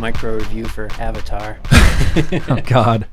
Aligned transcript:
micro 0.00 0.36
review 0.36 0.64
for 0.66 0.88
Avatar? 0.98 1.58
oh 1.72 2.62
God, 2.66 3.06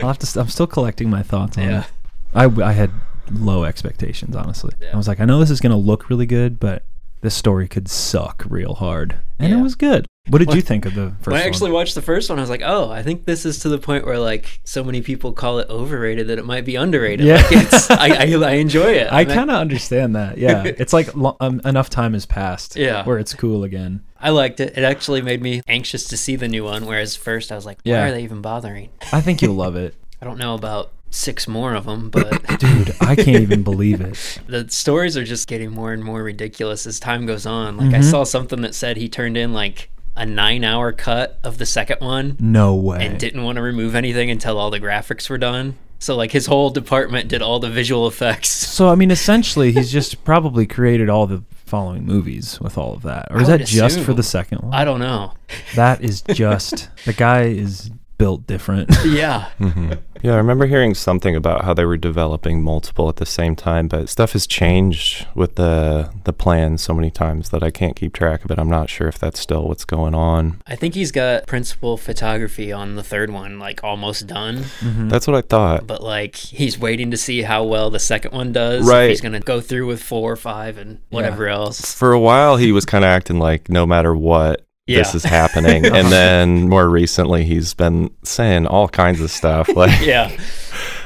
I'll 0.00 0.08
have 0.08 0.18
to. 0.18 0.26
St- 0.26 0.42
I'm 0.44 0.48
still 0.50 0.66
collecting 0.66 1.08
my 1.10 1.22
thoughts 1.22 1.56
on 1.58 1.64
Yeah. 1.64 1.80
it. 1.80 1.86
I 2.34 2.44
I 2.68 2.72
had 2.72 2.90
low 3.30 3.64
expectations, 3.64 4.34
honestly. 4.34 4.72
Yeah. 4.80 4.90
I 4.92 4.96
was 4.96 5.06
like, 5.06 5.20
I 5.20 5.24
know 5.24 5.38
this 5.38 5.50
is 5.50 5.60
gonna 5.60 5.76
look 5.76 6.08
really 6.10 6.26
good, 6.26 6.58
but 6.58 6.82
this 7.22 7.34
story 7.34 7.68
could 7.68 7.88
suck 7.88 8.44
real 8.48 8.74
hard, 8.74 9.16
and 9.38 9.52
Yeah. 9.52 9.58
it 9.58 9.62
was 9.62 9.74
good. 9.74 10.06
What 10.28 10.38
did 10.38 10.48
When- 10.48 10.56
you 10.56 10.62
think 10.62 10.86
of 10.86 10.94
the 10.94 11.12
first 11.20 11.26
when 11.26 11.36
I 11.36 11.40
one? 11.40 11.48
actually 11.48 11.70
watched 11.72 11.94
the 11.94 12.02
first 12.02 12.30
one, 12.30 12.38
I 12.38 12.42
was 12.42 12.50
like, 12.50 12.62
oh, 12.64 12.90
I 12.90 13.02
think 13.02 13.24
this 13.24 13.44
is 13.44 13.58
to 13.60 13.68
the 13.68 13.78
point 13.78 14.06
where 14.06 14.18
like 14.18 14.60
so 14.64 14.84
many 14.84 15.00
people 15.00 15.32
call 15.32 15.58
it 15.58 15.68
overrated 15.68 16.28
that 16.28 16.38
it 16.38 16.44
might 16.44 16.64
be 16.64 16.76
underrated. 16.76 17.26
Yeah. 17.26 17.36
Like, 17.36 17.52
it's, 17.52 17.90
I, 17.90 18.08
I 18.10 18.50
I 18.50 18.52
enjoy 18.54 18.92
it. 18.92 19.12
I 19.12 19.24
kind 19.24 19.50
of 19.50 19.56
understand 19.56 20.14
that. 20.16 20.38
Yeah, 20.38 20.62
it's 20.78 20.92
like 20.92 21.08
um, 21.40 21.60
enough 21.64 21.90
time 21.90 22.12
has 22.12 22.26
passed. 22.26 22.76
Yeah. 22.76 23.04
where 23.04 23.18
it's 23.18 23.34
cool 23.34 23.64
again. 23.64 24.02
I 24.20 24.30
liked 24.30 24.60
it. 24.60 24.76
It 24.76 24.84
actually 24.84 25.22
made 25.22 25.42
me 25.42 25.62
anxious 25.66 26.04
to 26.08 26.16
see 26.16 26.36
the 26.36 26.46
new 26.48 26.62
one. 26.64 26.84
Whereas 26.86 27.16
first 27.16 27.50
I 27.50 27.54
was 27.56 27.64
like, 27.66 27.78
why 27.82 27.92
Yeah. 27.92 28.08
are 28.08 28.10
they 28.12 28.22
even 28.22 28.40
bothering? 28.42 28.90
I 29.12 29.20
think 29.22 29.40
you'll 29.42 29.54
love 29.66 29.74
it, 29.76 29.94
I 30.22 30.26
don't 30.26 30.38
know 30.38 30.54
about 30.54 30.92
six 31.10 31.46
more 31.48 31.74
of 31.74 31.86
them, 31.86 32.08
but 32.10 32.30
dude. 32.58 32.94
I 33.00 33.14
can't 33.16 33.42
even 33.42 33.62
believe 33.62 34.00
it. 34.00 34.38
the 34.46 34.68
stories 34.70 35.16
are 35.16 35.24
just 35.24 35.48
getting 35.48 35.70
more 35.70 35.92
and 35.92 36.02
more 36.04 36.22
ridiculous 36.22 36.86
as 36.86 37.00
time 37.00 37.26
goes 37.26 37.46
on. 37.46 37.76
Like 37.76 37.94
I 37.94 37.98
Mhm. 37.98 38.10
saw 38.10 38.24
something 38.24 38.62
that 38.62 38.74
said 38.74 38.96
he 38.96 39.08
turned 39.08 39.36
in 39.36 39.52
like 39.52 39.90
a 40.16 40.24
nine 40.26 40.64
hour 40.64 40.92
cut 40.92 41.38
of 41.44 41.58
the 41.58 41.66
second 41.66 41.98
one 42.00 42.36
No 42.40 42.74
way. 42.74 43.04
and 43.06 43.18
didn't 43.18 43.42
want 43.42 43.56
to 43.56 43.62
remove 43.62 43.94
anything 43.94 44.30
until 44.30 44.58
all 44.58 44.70
the 44.70 44.80
graphics 44.80 45.28
were 45.30 45.38
done. 45.38 45.76
So 45.98 46.16
like 46.16 46.32
his 46.32 46.46
whole 46.46 46.70
department 46.70 47.28
did 47.28 47.42
all 47.42 47.58
the 47.60 47.70
visual 47.70 48.06
effects. 48.06 48.48
So 48.80 48.88
I 48.88 48.94
mean, 48.94 49.10
essentially, 49.10 49.72
he's 49.72 49.92
just 49.92 50.24
probably 50.24 50.66
created 50.66 51.10
all 51.10 51.26
the 51.26 51.42
following 51.66 52.06
movies 52.06 52.58
with 52.60 52.78
all 52.78 52.94
of 52.94 53.02
that, 53.02 53.28
or 53.30 53.42
is 53.42 53.48
that 53.48 53.66
just 53.66 54.00
for 54.00 54.14
the 54.14 54.22
second 54.22 54.60
one? 54.62 54.72
I 54.72 54.84
don't 54.86 55.00
know. 55.00 55.34
That 55.74 56.00
is 56.02 56.22
just 56.22 56.88
the 57.04 57.12
guy 57.12 57.42
is 57.42 57.90
built 58.16 58.46
different. 58.46 58.90
Yeah. 59.04 59.50
hmm 59.58 59.92
Yeah, 60.22 60.34
I 60.34 60.36
remember 60.36 60.66
hearing 60.66 60.94
something 60.94 61.34
about 61.34 61.64
how 61.64 61.74
they 61.74 61.84
were 61.84 61.96
developing 61.96 62.62
multiple 62.62 63.08
at 63.08 63.16
the 63.16 63.26
same 63.26 63.56
time, 63.56 63.88
but 63.88 64.08
stuff 64.08 64.32
has 64.32 64.46
changed 64.46 65.26
with 65.34 65.54
the 65.56 66.10
the 66.24 66.32
plan 66.32 66.78
so 66.78 66.92
many 66.94 67.10
times 67.10 67.50
that 67.50 67.62
I 67.62 67.70
can't 67.70 67.96
keep 67.96 68.12
track 68.12 68.44
of 68.44 68.50
it. 68.50 68.58
I'm 68.58 68.68
not 68.68 68.90
sure 68.90 69.08
if 69.08 69.18
that's 69.18 69.40
still 69.40 69.66
what's 69.68 69.84
going 69.84 70.14
on. 70.14 70.60
I 70.66 70.76
think 70.76 70.94
he's 70.94 71.10
got 71.12 71.46
principal 71.46 71.96
photography 71.96 72.70
on 72.72 72.96
the 72.96 73.02
third 73.02 73.30
one 73.30 73.58
like 73.58 73.82
almost 73.82 74.26
done, 74.26 74.58
Mm-hmm. 74.80 75.08
That's 75.08 75.26
what 75.26 75.36
I 75.36 75.40
thought. 75.42 75.86
but 75.86 76.02
like 76.02 76.36
he's 76.36 76.78
waiting 76.78 77.10
to 77.10 77.16
see 77.16 77.42
how 77.42 77.64
well 77.64 77.90
the 77.90 77.98
second 77.98 78.32
one 78.32 78.52
does. 78.52 78.86
Right. 78.86 79.08
he's 79.10 79.20
going 79.20 79.32
to 79.32 79.40
go 79.40 79.60
through 79.60 79.86
with 79.86 80.02
4 80.02 80.32
or 80.32 80.36
5 80.36 80.78
and 80.78 80.98
whatever 81.10 81.48
else. 81.48 81.94
For 81.94 82.12
a 82.12 82.20
while, 82.20 82.56
he 82.56 82.72
was 82.72 82.84
kind 82.84 83.04
of 83.04 83.08
acting 83.08 83.38
like 83.38 83.68
no 83.68 83.86
matter 83.86 84.14
what, 84.14 84.66
this 84.98 85.14
is 85.14 85.24
happening. 85.24 85.84
and 85.96 86.08
then 86.08 86.68
more 86.68 86.88
recently, 86.88 87.44
he's 87.44 87.74
been 87.74 88.10
saying 88.22 88.66
all 88.66 88.88
kinds 88.88 89.20
of 89.20 89.30
stuff 89.30 89.68
like, 89.76 90.00
Yeah. 90.00 90.30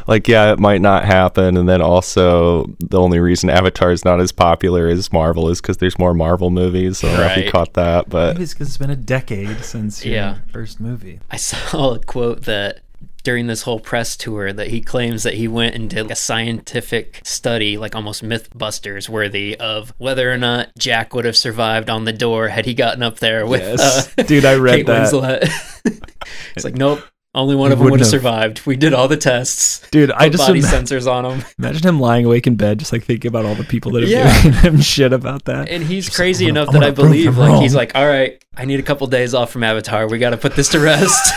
like 0.06 0.28
yeah, 0.28 0.52
it 0.52 0.58
might 0.58 0.80
not 0.80 1.04
happen. 1.04 1.56
And 1.56 1.68
then 1.68 1.80
also, 1.82 2.66
the 2.80 3.00
only 3.00 3.18
reason 3.20 3.50
Avatar 3.50 3.90
is 3.90 4.04
not 4.04 4.20
as 4.20 4.32
popular 4.32 4.86
as 4.88 5.12
Marvel 5.12 5.48
is 5.48 5.60
because 5.60 5.78
there's 5.78 5.98
more 5.98 6.14
Marvel 6.14 6.50
movies. 6.50 6.98
So 6.98 7.08
I 7.08 7.10
don't 7.12 7.20
know 7.20 7.26
if 7.26 7.36
you 7.38 7.42
Right. 7.44 7.52
caught 7.52 7.74
that, 7.74 8.08
but 8.08 8.34
Maybe 8.34 8.44
it's 8.44 8.54
because 8.54 8.68
it's 8.68 8.76
been 8.78 8.90
a 8.90 8.96
decade 8.96 9.64
since 9.64 10.04
your 10.04 10.14
Yeah. 10.14 10.34
first 10.52 10.80
movie. 10.80 11.20
I 11.30 11.36
saw 11.36 11.94
a 11.94 11.98
quote 11.98 12.42
that 12.44 12.80
during 13.24 13.46
this 13.48 13.62
whole 13.62 13.80
press 13.80 14.16
tour 14.16 14.52
that 14.52 14.68
he 14.68 14.80
claims 14.80 15.22
that 15.24 15.34
he 15.34 15.48
went 15.48 15.74
and 15.74 15.90
did 15.90 16.10
a 16.10 16.14
scientific 16.14 17.20
study, 17.24 17.76
like 17.76 17.96
almost 17.96 18.22
Mythbusters 18.22 19.08
worthy, 19.08 19.56
of 19.58 19.92
whether 19.98 20.30
or 20.32 20.38
not 20.38 20.68
Jack 20.78 21.14
would 21.14 21.24
have 21.24 21.36
survived 21.36 21.90
on 21.90 22.04
the 22.04 22.12
door 22.12 22.48
had 22.48 22.66
he 22.66 22.74
gotten 22.74 23.02
up 23.02 23.18
there 23.18 23.46
with 23.46 23.62
Yes. 23.62 24.12
uh, 24.16 24.22
Dude, 24.26 24.44
I 24.44 24.54
read 24.54 24.76
Kate 24.76 24.86
that. 24.86 25.12
Winslet. 25.12 26.10
it's 26.54 26.64
like, 26.64 26.76
nope, 26.76 27.00
only 27.34 27.56
one 27.56 27.72
of 27.72 27.78
them 27.80 27.90
would 27.90 27.98
have 28.00 28.08
survived. 28.08 28.64
We 28.66 28.76
did 28.76 28.92
all 28.94 29.08
the 29.08 29.16
tests. 29.16 29.88
Dude, 29.90 30.12
I 30.12 30.28
just 30.28 30.46
body 30.46 30.60
ima- 30.60 30.68
sensors 30.68 31.10
on 31.10 31.24
him. 31.24 31.44
imagine 31.58 31.82
him 31.88 31.98
lying 31.98 32.26
awake 32.26 32.46
in 32.46 32.54
bed, 32.56 32.78
just 32.78 32.92
like 32.92 33.04
thinking 33.04 33.28
about 33.28 33.44
all 33.44 33.54
the 33.56 33.64
people 33.64 33.90
that 33.92 34.02
have 34.02 34.10
Yeah. 34.10 34.42
given 34.42 34.52
him 34.74 34.80
shit 34.80 35.12
about 35.12 35.46
that. 35.46 35.68
And 35.68 35.82
he's 35.82 36.04
Just 36.04 36.16
crazy 36.16 36.44
like, 36.44 36.50
enough 36.50 36.66
that 36.72 36.82
I 36.84 36.90
gonna 36.90 37.08
believe, 37.08 37.36
like, 37.36 37.60
he's 37.62 37.74
like, 37.74 37.94
all 37.96 38.06
right, 38.06 38.40
I 38.56 38.66
need 38.66 38.78
a 38.80 38.84
couple 38.84 39.06
days 39.08 39.34
off 39.34 39.50
from 39.50 39.64
Avatar. 39.64 40.06
We 40.08 40.18
got 40.18 40.30
to 40.30 40.36
put 40.36 40.54
this 40.54 40.68
to 40.70 40.78
rest. 40.78 41.32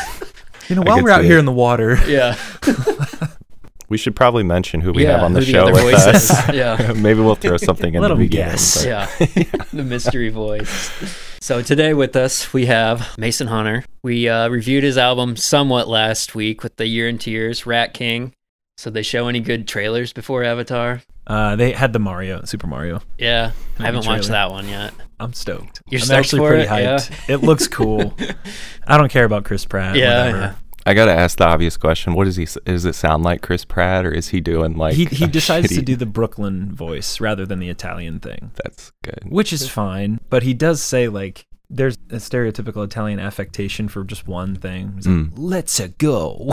You 0.70 0.76
know, 0.76 0.82
while 0.84 1.02
we're 1.02 1.10
out 1.10 1.22
see 1.22 1.28
here 1.28 1.38
it. 1.38 1.40
in 1.40 1.46
the 1.46 1.52
water, 1.52 1.98
yeah. 2.08 2.38
we 3.90 3.98
should 3.98 4.16
probably 4.16 4.44
mention 4.44 4.82
who 4.82 4.92
we 4.92 5.04
yeah. 5.04 5.14
have 5.14 5.24
on 5.24 5.34
the 5.34 5.40
who 5.40 5.46
the 5.46 5.52
show 5.52 5.66
with 5.72 5.82
voice 5.82 6.08
us. 6.32 6.50
Yeah. 6.54 6.94
Maybe 6.94 7.22
we'll 7.22 7.36
throw 7.36 7.58
something 7.58 7.94
in 7.94 8.02
Let 8.02 8.10
the 8.10 8.14
'em 8.16 8.20
beginning. 8.20 8.52
guess. 8.52 8.84
but- 8.84 8.88
Yeah, 8.88 9.46
the 9.74 9.84
mystery 9.84 10.30
voice. 10.30 10.92
So 11.40 11.62
today 11.62 11.94
with 11.94 12.16
us 12.16 12.52
we 12.54 12.66
have 12.66 13.18
Mason 13.18 13.48
Hunter. 13.48 13.86
We 14.04 14.28
uh, 14.28 14.50
reviewed 14.50 14.84
his 14.84 14.98
album 14.98 15.38
somewhat 15.38 15.88
last 15.88 16.36
week 16.36 16.64
with 16.64 16.76
the 16.76 16.88
Year 16.88 17.08
in 17.08 17.18
Tears, 17.18 17.66
Rat 17.66 17.94
King. 17.94 18.34
So 18.78 18.90
they 18.90 19.02
show 19.04 19.28
any 19.28 19.40
good 19.40 19.68
trailers 19.68 20.14
before 20.14 20.44
Avatar? 20.44 21.02
uh, 21.28 21.56
they 21.56 21.72
had 21.72 21.94
the 21.94 22.00
Mario, 22.00 22.44
Super 22.46 22.68
Mario. 22.68 23.02
Yeah, 23.18 23.52
I 23.80 23.84
haven't 23.84 24.06
watched 24.06 24.30
that 24.30 24.52
one 24.52 24.68
yet. 24.70 24.94
I'm 25.20 25.34
stoked. 25.34 25.82
You're 25.90 26.00
I'm 26.02 26.06
stoked 26.06 26.20
actually 26.20 26.40
for 26.40 26.48
pretty 26.50 26.64
it? 26.64 26.70
hyped. 26.70 27.30
It 27.30 27.38
looks 27.38 27.68
cool. 27.68 28.14
I 28.88 28.98
don't 28.98 29.10
care 29.12 29.26
about 29.26 29.46
Chris 29.46 29.66
Pratt. 29.66 29.96
Yeah, 29.96 30.28
yeah. 30.30 30.56
I 30.86 30.94
gotta 30.94 31.12
ask 31.12 31.38
the 31.38 31.46
obvious 31.46 31.76
question: 31.76 32.14
What 32.14 32.26
does 32.26 32.38
he? 32.38 32.44
s- 32.44 32.58
Does 32.66 32.86
it 32.86 32.96
sound 32.96 33.24
like 33.24 33.42
Chris 33.42 33.66
Pratt, 33.66 34.06
or 34.06 34.12
is 34.12 34.30
he 34.30 34.40
doing 34.40 34.78
like 34.78 34.94
he 34.96 35.06
he 35.06 35.26
a 35.26 35.28
decides 35.28 35.70
to 35.70 35.82
do 35.82 35.96
the 35.98 36.06
Brooklyn 36.06 36.74
voice 36.74 37.20
rather 37.20 37.46
than 37.46 37.60
the 37.60 37.70
Italian 37.70 38.20
thing, 38.22 38.52
That's 38.64 38.92
good. 39.04 39.20
which 39.28 39.52
is 39.52 39.68
fine. 39.68 40.20
But 40.30 40.44
he 40.44 40.54
does 40.54 40.82
say 40.82 41.08
like 41.10 41.46
there's 41.70 41.98
a 42.12 42.16
stereotypical 42.18 42.86
Italian 42.86 43.20
affectation 43.20 43.90
for 43.90 44.06
just 44.06 44.26
one 44.28 44.56
thing. 44.56 44.94
Like, 44.96 45.04
Mm. 45.04 45.32
"Let's 45.36 45.78
a 45.82 45.90
go," 45.90 46.36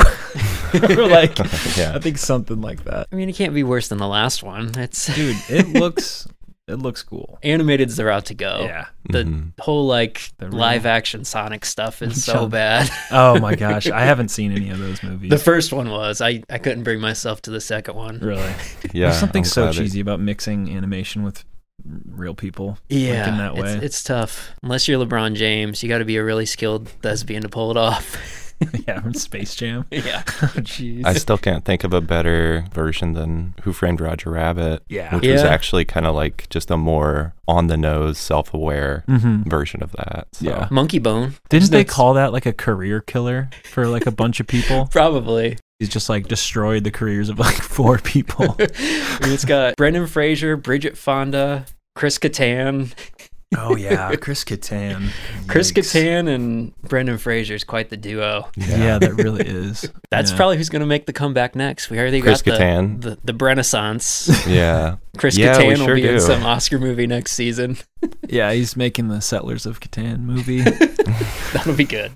like 0.75 1.39
Yeah. 1.77 1.93
I 1.95 2.01
think 2.01 2.19
something 2.19 2.61
like 2.61 2.83
that. 2.85 3.07
I 3.13 3.15
mean, 3.15 3.29
it 3.29 3.37
can't 3.37 3.55
be 3.55 3.63
worse 3.63 3.87
than 3.89 3.99
the 3.99 4.09
last 4.09 4.43
one. 4.43 4.73
It's 4.77 5.15
Dude, 5.15 5.37
it 5.49 5.69
looks 5.69 6.27
it 6.67 6.77
looks 6.77 7.03
cool. 7.03 7.39
animated's 7.43 7.97
the 7.97 8.05
route 8.07 8.25
to 8.27 8.35
go. 8.35 8.61
Yeah. 8.63 8.87
The 9.11 9.25
Mhm. 9.25 9.53
whole 9.61 9.87
like 9.87 10.31
The 10.39 10.49
real- 10.49 10.59
live 10.59 10.87
action 10.87 11.25
Sonic 11.25 11.65
stuff 11.65 12.01
is 12.03 12.25
so 12.25 12.47
bad. 12.49 12.91
Oh 13.11 13.39
my 13.39 13.55
gosh, 13.65 13.87
I 13.89 14.01
haven't 14.03 14.29
seen 14.29 14.53
any 14.53 14.71
of 14.71 14.79
those 14.79 15.03
movies. 15.03 15.31
the 15.31 15.39
first 15.39 15.73
one 15.73 15.91
was. 15.91 16.21
I 16.21 16.43
I 16.49 16.59
couldn't 16.59 16.85
bring 16.85 17.01
myself 17.01 17.43
to 17.43 17.51
the 17.51 17.61
second 17.61 17.95
one. 17.97 18.19
really. 18.21 18.41
Yeah, 18.95 19.09
There's 19.09 19.19
something 19.21 19.41
I'm 19.43 19.45
so 19.49 19.63
glad 19.65 19.75
that- 19.75 19.79
cheesy 19.83 20.01
about 20.01 20.21
mixing 20.21 20.75
animation 20.75 21.23
with 21.23 21.45
real 22.09 22.35
people. 22.35 22.79
Yeah, 22.89 23.21
like 23.25 23.29
in 23.29 23.39
that 23.39 23.55
way. 23.57 23.75
It's, 23.75 23.85
it's 23.85 24.03
tough. 24.05 24.53
Unless 24.63 24.89
you're 24.89 25.05
LeBron 25.05 25.35
James, 25.35 25.83
you 25.83 25.89
got 25.89 25.99
to 25.99 26.05
be 26.07 26.17
a 26.17 26.25
really 26.25 26.47
skilled 26.47 26.89
thespian 27.03 27.43
to 27.43 27.49
pull 27.49 27.71
it 27.73 27.77
off. 27.77 28.44
yeah, 28.87 29.01
from 29.01 29.15
Space 29.15 29.55
Jam. 29.55 29.87
yeah. 29.91 30.23
Oh 30.45 30.59
jeez. 30.59 31.05
I 31.07 31.15
still 31.15 31.39
can't 31.39 31.65
think 31.65 31.85
of 31.85 31.93
a 31.95 32.01
better 32.01 32.67
version 32.73 33.15
than 33.15 33.55
Who 33.63 33.73
Framed 33.73 34.01
Roger 34.01 34.31
Rabbit. 34.31 34.83
Yeah. 34.89 35.15
which 35.15 35.27
was 35.27 35.43
actually 35.43 35.85
kind 35.85 36.07
of 36.07 36.15
like 36.15 36.49
just 36.51 36.71
a 36.71 36.77
more 36.77 37.35
on 37.49 37.67
the 37.69 37.77
nose, 37.77 38.19
self 38.19 38.53
aware 38.53 39.05
hmm 39.07 39.43
version 39.49 39.83
of 39.83 39.93
that. 39.93 40.29
So. 40.33 40.47
Yeah. 40.47 40.69
Monkeybone. 40.71 41.35
Didn't 41.49 41.71
they 41.71 41.85
call 41.85 42.15
that 42.15 42.33
like 42.33 42.47
a 42.47 42.53
career 42.53 43.01
killer 43.01 43.49
for 43.65 43.87
like 43.87 44.07
a 44.07 44.11
bunch 44.11 44.39
of 44.41 44.47
people? 44.47 44.87
Probably. 44.91 45.59
He's 45.79 45.89
just 45.89 46.09
like 46.09 46.29
destroyed 46.29 46.85
the 46.85 46.91
careers 46.91 47.29
of 47.29 47.39
like 47.39 47.57
four 47.57 47.99
people. 47.99 48.57
It's 48.59 49.45
got 49.45 49.77
Brendan 49.77 50.07
Fraser, 50.07 50.57
Bridget 50.57 50.97
Fonda, 50.97 51.67
Chris 51.95 52.19
Kattan. 52.19 52.93
Oh 53.59 53.77
yeah, 53.77 54.15
Chris 54.17 54.45
Kattan. 54.45 55.11
Chris 55.49 55.73
Yikes. 55.73 55.95
Kattan 55.95 56.29
and 56.29 56.75
Brendan 56.83 57.19
Fraser 57.19 57.55
is 57.55 57.65
quite 57.65 57.91
the 57.91 57.97
duo. 57.97 58.49
Yeah. 58.57 58.99
that 58.99 59.15
really 59.15 59.47
is. 59.47 59.91
That's 60.11 60.31
Yeah. 60.31 60.37
probably 60.37 60.57
who's 60.57 60.69
going 60.69 60.81
to 60.81 60.87
make 60.87 61.07
the 61.07 61.13
comeback 61.13 61.55
next. 61.55 61.91
We 61.91 61.99
already 61.99 62.21
Chris 62.21 62.43
got 62.43 62.59
the, 62.59 62.65
Kattan. 62.65 63.01
the 63.03 63.19
the 63.25 63.35
Renaissance. 63.35 64.31
Yeah. 64.47 64.97
Chris 65.17 65.37
Yeah, 65.37 65.57
we 65.59 65.65
Kattan 65.65 65.77
sure 65.77 65.87
will 65.89 65.95
be 65.95 66.09
in 66.09 66.21
some 66.21 66.43
Oscar 66.45 66.79
movie 66.79 67.07
next 67.07 67.33
season. 67.33 67.77
yeah. 68.29 68.53
He's 68.53 68.77
making 68.77 69.09
the 69.09 69.21
Settlers 69.21 69.67
of 69.67 69.81
Catan 69.81 70.21
movie. 70.21 70.61
That'll 71.53 71.75
be 71.75 71.85
good. 71.85 72.13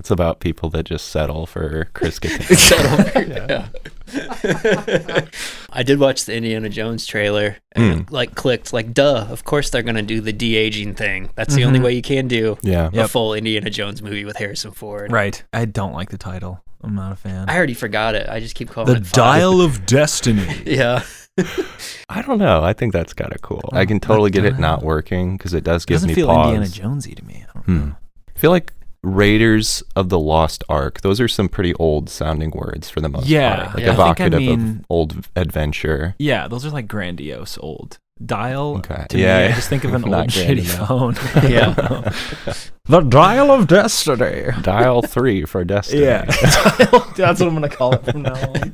It's 0.00 0.10
about 0.10 0.40
people 0.40 0.70
that 0.70 0.84
just 0.84 1.08
settle 1.08 1.46
for 1.46 1.88
Chris 1.92 2.18
Kattan. 2.18 3.48
yeah. 3.48 3.68
I 5.72 5.82
did 5.84 5.98
watch 5.98 6.24
the 6.24 6.34
Indiana 6.34 6.68
Jones 6.68 7.06
trailer 7.06 7.56
and 7.72 8.02
it, 8.02 8.10
like 8.10 8.34
clicked 8.34 8.72
like 8.72 8.92
duh, 8.94 9.26
of 9.30 9.44
course 9.44 9.70
they're 9.70 9.82
going 9.82 9.96
to 9.96 10.02
do 10.02 10.20
the 10.20 10.32
de-aging 10.32 10.94
thing. 10.94 11.30
That's 11.34 11.54
the 11.54 11.64
only 11.64 11.78
Mhm. 11.80 11.84
way 11.84 11.92
you 11.94 12.02
can 12.02 12.28
do 12.28 12.58
yeah. 12.62 12.88
a 12.88 12.96
Yep. 12.96 13.10
full 13.10 13.34
Indiana 13.34 13.70
Jones 13.70 14.02
movie 14.02 14.24
with 14.24 14.36
Harrison 14.36 14.72
Ford. 14.72 15.12
right. 15.12 15.42
I 15.52 15.64
don't 15.64 15.92
like 15.92 16.10
the 16.10 16.18
title. 16.18 16.62
I'm 16.82 16.94
not 16.94 17.12
a 17.12 17.16
fan. 17.16 17.48
I 17.48 17.56
already 17.56 17.74
forgot 17.74 18.14
it. 18.14 18.28
I 18.28 18.38
just 18.40 18.54
keep 18.54 18.70
calling 18.70 18.92
the 18.92 19.00
it 19.00 19.06
five. 19.06 19.12
Dial 19.14 19.60
of 19.60 19.86
Destiny. 19.86 20.62
Yeah. 20.66 21.02
I 22.08 22.22
don't 22.22 22.38
know. 22.38 22.62
I 22.62 22.72
think 22.72 22.92
that's 22.94 23.12
kind 23.12 23.32
of 23.32 23.42
cool. 23.42 23.68
I 23.72 23.84
can 23.84 24.00
totally 24.00 24.30
get 24.30 24.44
it 24.46 24.58
not 24.58 24.82
working 24.82 25.36
because 25.36 25.52
it 25.52 25.64
does 25.64 25.82
It 25.84 25.88
give 25.88 25.94
doesn't 25.96 26.08
me 26.08 26.14
feel 26.14 26.28
pause. 26.28 26.46
Indiana 26.54 26.68
Jonesy 26.70 27.14
to 27.14 27.24
me. 27.24 27.44
I 27.48 27.52
don't 27.52 27.64
Hmm. 27.64 27.78
know. 27.90 27.96
I 28.34 28.38
feel 28.38 28.50
like 28.50 28.72
Raiders 29.06 29.82
of 29.94 30.08
the 30.08 30.18
Lost 30.18 30.64
Ark. 30.68 31.00
Those 31.02 31.20
are 31.20 31.28
some 31.28 31.48
pretty 31.48 31.72
old 31.74 32.10
sounding 32.10 32.50
words 32.50 32.90
for 32.90 33.00
the 33.00 33.08
most 33.08 33.26
Yeah, 33.28 33.56
part. 33.64 33.74
Like 33.76 33.84
yeah. 33.84 33.92
I 33.92 33.94
think 33.94 33.98
I 34.00 34.02
evocative 34.02 34.40
mean- 34.40 34.68
of 34.80 34.84
old 34.90 35.26
adventure. 35.36 36.14
Yeah, 36.18 36.48
those 36.48 36.66
are 36.66 36.70
like 36.70 36.88
grandiose 36.88 37.56
old. 37.58 37.98
dial. 38.24 38.78
Okay. 38.78 39.06
To 39.10 39.16
me, 39.16 39.22
Yeah, 39.22 39.48
I 39.50 39.54
just 39.54 39.68
think 39.68 39.84
of 39.84 39.94
an 39.94 40.02
old 40.12 40.28
shitty 40.28 40.64
enough. 40.74 40.88
phone. 40.88 41.14
Yeah. 41.50 41.74
the 42.86 43.00
dial 43.02 43.50
of 43.52 43.68
destiny. 43.68 44.50
Dial 44.62 45.02
three 45.02 45.44
for 45.44 45.64
destiny. 45.64 46.02
Yeah, 46.02 46.24
that's 46.24 47.40
what 47.40 47.42
I'm 47.42 47.54
gonna 47.54 47.68
call 47.68 47.94
it 47.94 48.04
from 48.04 48.22
now 48.22 48.34
on. 48.34 48.72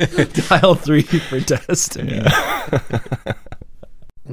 Dial 0.48 0.74
three 0.76 1.02
for 1.02 1.40
destiny. 1.40 2.22